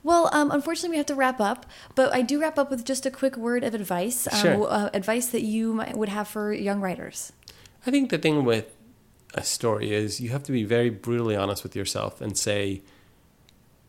Well, 0.03 0.29
um, 0.33 0.51
unfortunately, 0.51 0.91
we 0.91 0.97
have 0.99 1.07
to 1.07 1.15
wrap 1.15 1.41
up, 1.41 1.67
but 1.95 2.13
I 2.15 2.23
do 2.23 2.41
wrap 2.41 2.59
up 2.59 2.71
with 2.71 2.85
just 2.85 3.07
a 3.07 3.11
quick 3.11 3.37
word 3.37 3.65
of 3.65 3.75
advice. 3.75 4.27
Um, 4.33 4.41
Sure. 4.41 4.67
uh, 4.71 4.91
advice 4.95 5.27
that 5.29 5.43
you 5.43 5.75
might, 5.75 5.97
would 5.97 6.09
have 6.09 6.29
for 6.29 6.53
young 6.53 6.81
writers. 6.81 7.33
I 7.87 7.91
think 7.91 8.11
the 8.11 8.19
thing 8.19 8.45
with 8.45 8.75
a 9.35 9.43
story 9.45 9.93
is 9.93 10.21
you 10.21 10.31
have 10.31 10.43
to 10.45 10.53
be 10.53 10.65
very 10.65 10.91
brutally 10.91 11.37
honest 11.37 11.63
with 11.63 11.77
yourself 11.77 12.21
and 12.21 12.37
say, 12.37 12.83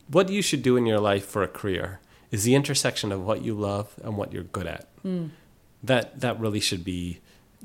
what 0.07 0.29
you 0.29 0.41
should 0.41 0.63
do 0.63 0.75
in 0.77 0.85
your 0.85 0.99
life 0.99 1.25
for 1.25 1.43
a 1.43 1.47
career 1.47 1.99
is 2.31 2.43
the 2.43 2.55
intersection 2.55 3.11
of 3.11 3.23
what 3.25 3.41
you 3.43 3.53
love 3.53 3.95
and 4.03 4.17
what 4.17 4.31
you're 4.33 4.43
good 4.43 4.67
at. 4.67 4.87
That 5.83 6.19
that 6.19 6.39
really 6.39 6.59
should 6.59 6.83
be, 6.83 7.19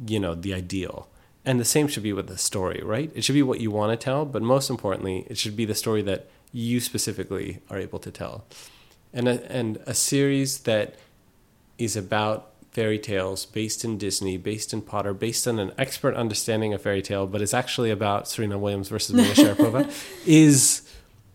you 0.07 0.21
know, 0.21 0.35
the 0.35 0.55
ideal. 0.55 1.09
And 1.45 1.59
the 1.61 1.65
same 1.65 1.89
should 1.89 2.03
be 2.03 2.13
with 2.13 2.29
the 2.29 2.39
story, 2.39 2.81
right? 2.83 3.11
It 3.15 3.23
should 3.25 3.35
be 3.35 3.43
what 3.43 3.61
you 3.61 3.71
want 3.71 3.93
to 3.99 4.03
tell, 4.03 4.25
but 4.25 4.41
most 4.41 4.71
importantly, 4.71 5.27
it 5.29 5.37
should 5.37 5.57
be 5.57 5.65
the 5.67 5.75
story 5.75 6.01
that 6.03 6.29
you 6.55 6.79
specifically 6.79 7.59
are 7.69 7.79
able 7.79 7.99
to 7.99 8.11
tell. 8.11 8.45
And 9.13 9.29
a, 9.29 9.53
and 9.53 9.79
a 9.87 9.93
series 9.93 10.61
that 10.61 10.95
is 11.79 11.97
about 11.97 12.53
fairy 12.71 12.99
tales 12.99 13.45
based 13.45 13.85
in 13.85 13.99
Disney, 13.99 14.37
based 14.37 14.73
in 14.73 14.81
Potter, 14.81 15.13
based 15.13 15.49
on 15.49 15.59
an 15.59 15.73
expert 15.77 16.15
understanding 16.15 16.73
of 16.73 16.81
fairy 16.81 17.03
tale, 17.03 17.27
but 17.27 17.43
it's 17.43 17.55
actually 17.55 17.91
about 17.91 18.29
Serena 18.29 18.57
Williams 18.57 18.89
versus 18.89 19.15
Maria 19.15 19.33
Sharapova, 19.35 19.93
is 20.27 20.89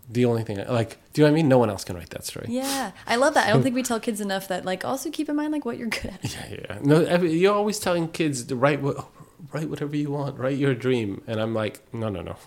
the 0.09 0.23
only 0.23 0.43
thing. 0.43 0.59
I, 0.59 0.69
like, 0.69 0.97
do 1.11 1.21
you 1.21 1.27
know 1.27 1.31
what 1.31 1.37
I 1.37 1.41
mean? 1.41 1.49
No 1.49 1.57
one 1.57 1.69
else 1.69 1.83
can 1.83 1.97
write 1.97 2.11
that 2.11 2.25
story. 2.25 2.47
Yeah, 2.49 2.91
I 3.05 3.17
love 3.17 3.33
that. 3.33 3.47
I 3.47 3.51
don't 3.51 3.63
think 3.63 3.75
we 3.75 3.83
tell 3.83 3.99
kids 3.99 4.21
enough 4.21 4.47
that 4.47 4.63
like 4.63 4.85
also 4.85 5.11
keep 5.11 5.27
in 5.27 5.35
mind 5.35 5.51
like 5.51 5.65
what 5.65 5.77
you're 5.77 5.89
good 5.89 6.13
at. 6.13 6.33
Yeah, 6.33 6.57
yeah. 6.59 6.79
No, 6.81 7.21
you're 7.21 7.55
always 7.55 7.79
telling 7.79 8.07
kids 8.07 8.45
to 8.45 8.55
write 8.55 8.81
what, 8.81 9.05
write 9.51 9.69
whatever 9.69 9.95
you 9.95 10.11
want, 10.11 10.37
write 10.39 10.57
your 10.57 10.73
dream, 10.73 11.21
and 11.27 11.41
I'm 11.41 11.53
like, 11.53 11.81
no, 11.93 12.09
no, 12.09 12.21
no, 12.21 12.37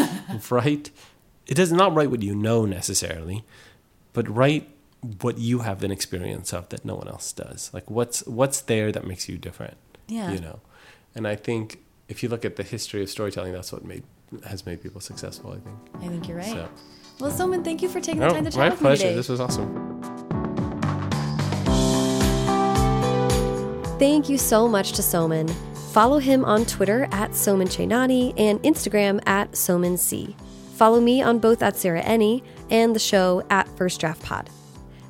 write. 0.50 0.90
It 1.46 1.54
does 1.54 1.72
not 1.72 1.94
write 1.94 2.10
what 2.10 2.22
you 2.22 2.34
know 2.34 2.64
necessarily, 2.64 3.44
but 4.12 4.28
write 4.28 4.68
what 5.20 5.38
you 5.38 5.60
have 5.60 5.82
an 5.82 5.90
experience 5.90 6.52
of 6.52 6.68
that 6.68 6.84
no 6.84 6.94
one 6.94 7.08
else 7.08 7.32
does. 7.32 7.70
Like 7.74 7.90
what's 7.90 8.24
what's 8.26 8.60
there 8.60 8.92
that 8.92 9.06
makes 9.06 9.28
you 9.28 9.38
different. 9.38 9.76
Yeah. 10.06 10.32
You 10.32 10.40
know, 10.40 10.60
and 11.14 11.26
I 11.26 11.36
think 11.36 11.78
if 12.08 12.22
you 12.22 12.28
look 12.28 12.44
at 12.44 12.56
the 12.56 12.62
history 12.62 13.02
of 13.02 13.10
storytelling, 13.10 13.52
that's 13.52 13.72
what 13.72 13.84
made 13.84 14.04
has 14.46 14.64
made 14.64 14.82
people 14.82 15.00
successful. 15.00 15.52
I 15.52 15.58
think. 15.58 16.04
I 16.04 16.08
think 16.08 16.28
you're 16.28 16.38
right. 16.38 16.46
So, 16.46 16.68
Well, 17.20 17.30
Soman, 17.30 17.64
thank 17.64 17.82
you 17.82 17.88
for 17.88 18.00
taking 18.00 18.20
no, 18.20 18.28
the 18.28 18.34
time 18.34 18.44
to 18.44 18.50
chat 18.50 18.70
with 18.70 18.80
pleasure. 18.80 19.04
me 19.04 19.08
today. 19.10 19.16
This 19.16 19.28
was 19.28 19.40
awesome. 19.40 19.92
Thank 23.98 24.28
you 24.28 24.36
so 24.38 24.66
much 24.66 24.92
to 24.92 25.02
Soman. 25.02 25.48
Follow 25.92 26.18
him 26.18 26.44
on 26.44 26.64
Twitter 26.64 27.04
at 27.12 27.32
Soman 27.32 27.66
Chainani 27.66 28.32
and 28.36 28.60
Instagram 28.62 29.20
at 29.26 29.52
Soman 29.52 29.98
C. 29.98 30.34
Follow 30.72 31.00
me 31.00 31.22
on 31.22 31.38
both 31.38 31.62
at 31.62 31.76
Sarah 31.76 32.02
Enni 32.02 32.42
and 32.70 32.94
the 32.94 33.00
show 33.00 33.44
at 33.50 33.68
First 33.76 34.00
Draft 34.00 34.22
Pod. 34.22 34.50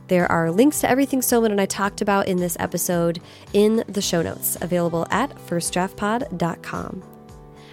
There 0.08 0.30
are 0.30 0.50
links 0.50 0.80
to 0.80 0.90
everything 0.90 1.20
Soman 1.20 1.52
and 1.52 1.60
I 1.60 1.66
talked 1.66 2.02
about 2.02 2.26
in 2.26 2.36
this 2.36 2.56
episode 2.60 3.20
in 3.52 3.84
the 3.88 4.02
show 4.02 4.20
notes, 4.20 4.58
available 4.60 5.06
at 5.10 5.30
firstdraftpod.com. 5.46 7.02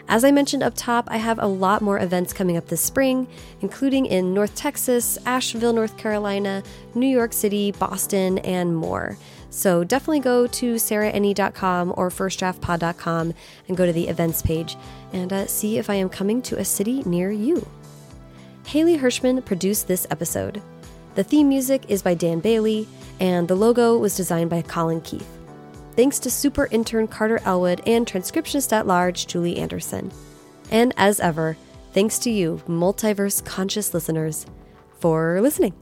As 0.08 0.24
I 0.24 0.32
mentioned 0.32 0.64
up 0.64 0.74
top, 0.76 1.08
I 1.12 1.18
have 1.18 1.38
a 1.38 1.46
lot 1.46 1.82
more 1.82 2.00
events 2.00 2.34
coming 2.34 2.58
up 2.58 2.68
this 2.68 2.82
spring, 2.82 3.28
including 3.62 4.08
in 4.08 4.34
North 4.34 4.56
Texas, 4.56 5.20
Asheville, 5.26 5.74
North 5.74 5.98
Carolina, 5.98 6.64
New 6.96 7.08
York 7.08 7.34
City, 7.34 7.72
Boston, 7.74 8.40
and 8.40 8.76
more. 8.76 9.18
So 9.52 9.84
definitely 9.84 10.22
go 10.22 10.48
to 10.48 10.76
sarahenni.com 10.76 11.94
or 11.96 12.10
firstdraftpod.com 12.10 13.34
and 13.68 13.78
go 13.78 13.86
to 13.86 13.94
the 13.94 14.08
events 14.08 14.42
page 14.42 14.78
and 15.14 15.32
uh, 15.32 15.46
see 15.46 15.78
if 15.78 15.90
I 15.90 15.96
am 15.96 16.10
coming 16.10 16.42
to 16.44 16.58
a 16.58 16.66
city 16.66 17.04
near 17.04 17.32
you. 17.32 17.68
Haley 18.70 18.99
Hirschman 18.99 19.43
produced 19.43 19.88
this 19.88 20.05
episode. 20.11 20.61
The 21.15 21.24
theme 21.24 21.49
music 21.49 21.86
is 21.88 22.03
by 22.03 22.13
Dan 22.13 22.39
Bailey, 22.39 22.88
and 23.20 23.47
the 23.47 23.55
logo 23.55 23.97
was 23.97 24.15
designed 24.15 24.51
by 24.51 24.61
Colin 24.61 25.01
Keith. 25.01 25.28
Thanks 25.95 26.20
to 26.20 26.30
super 26.30 26.67
intern 26.67 27.07
Carter 27.07 27.41
Elwood 27.45 27.82
and 27.88 28.05
transcriptionist 28.05 28.72
at 28.72 28.86
large 28.86 29.26
Julie 29.26 29.57
Anderson. 29.57 30.11
And 30.70 30.93
as 30.97 31.20
ever, 31.20 31.57
thanks 31.93 32.20
to 32.20 32.30
you, 32.30 32.61
multiverse 32.67 33.43
conscious 33.43 33.91
listeners, 33.91 34.45
for 34.99 35.41
listening. 35.41 35.74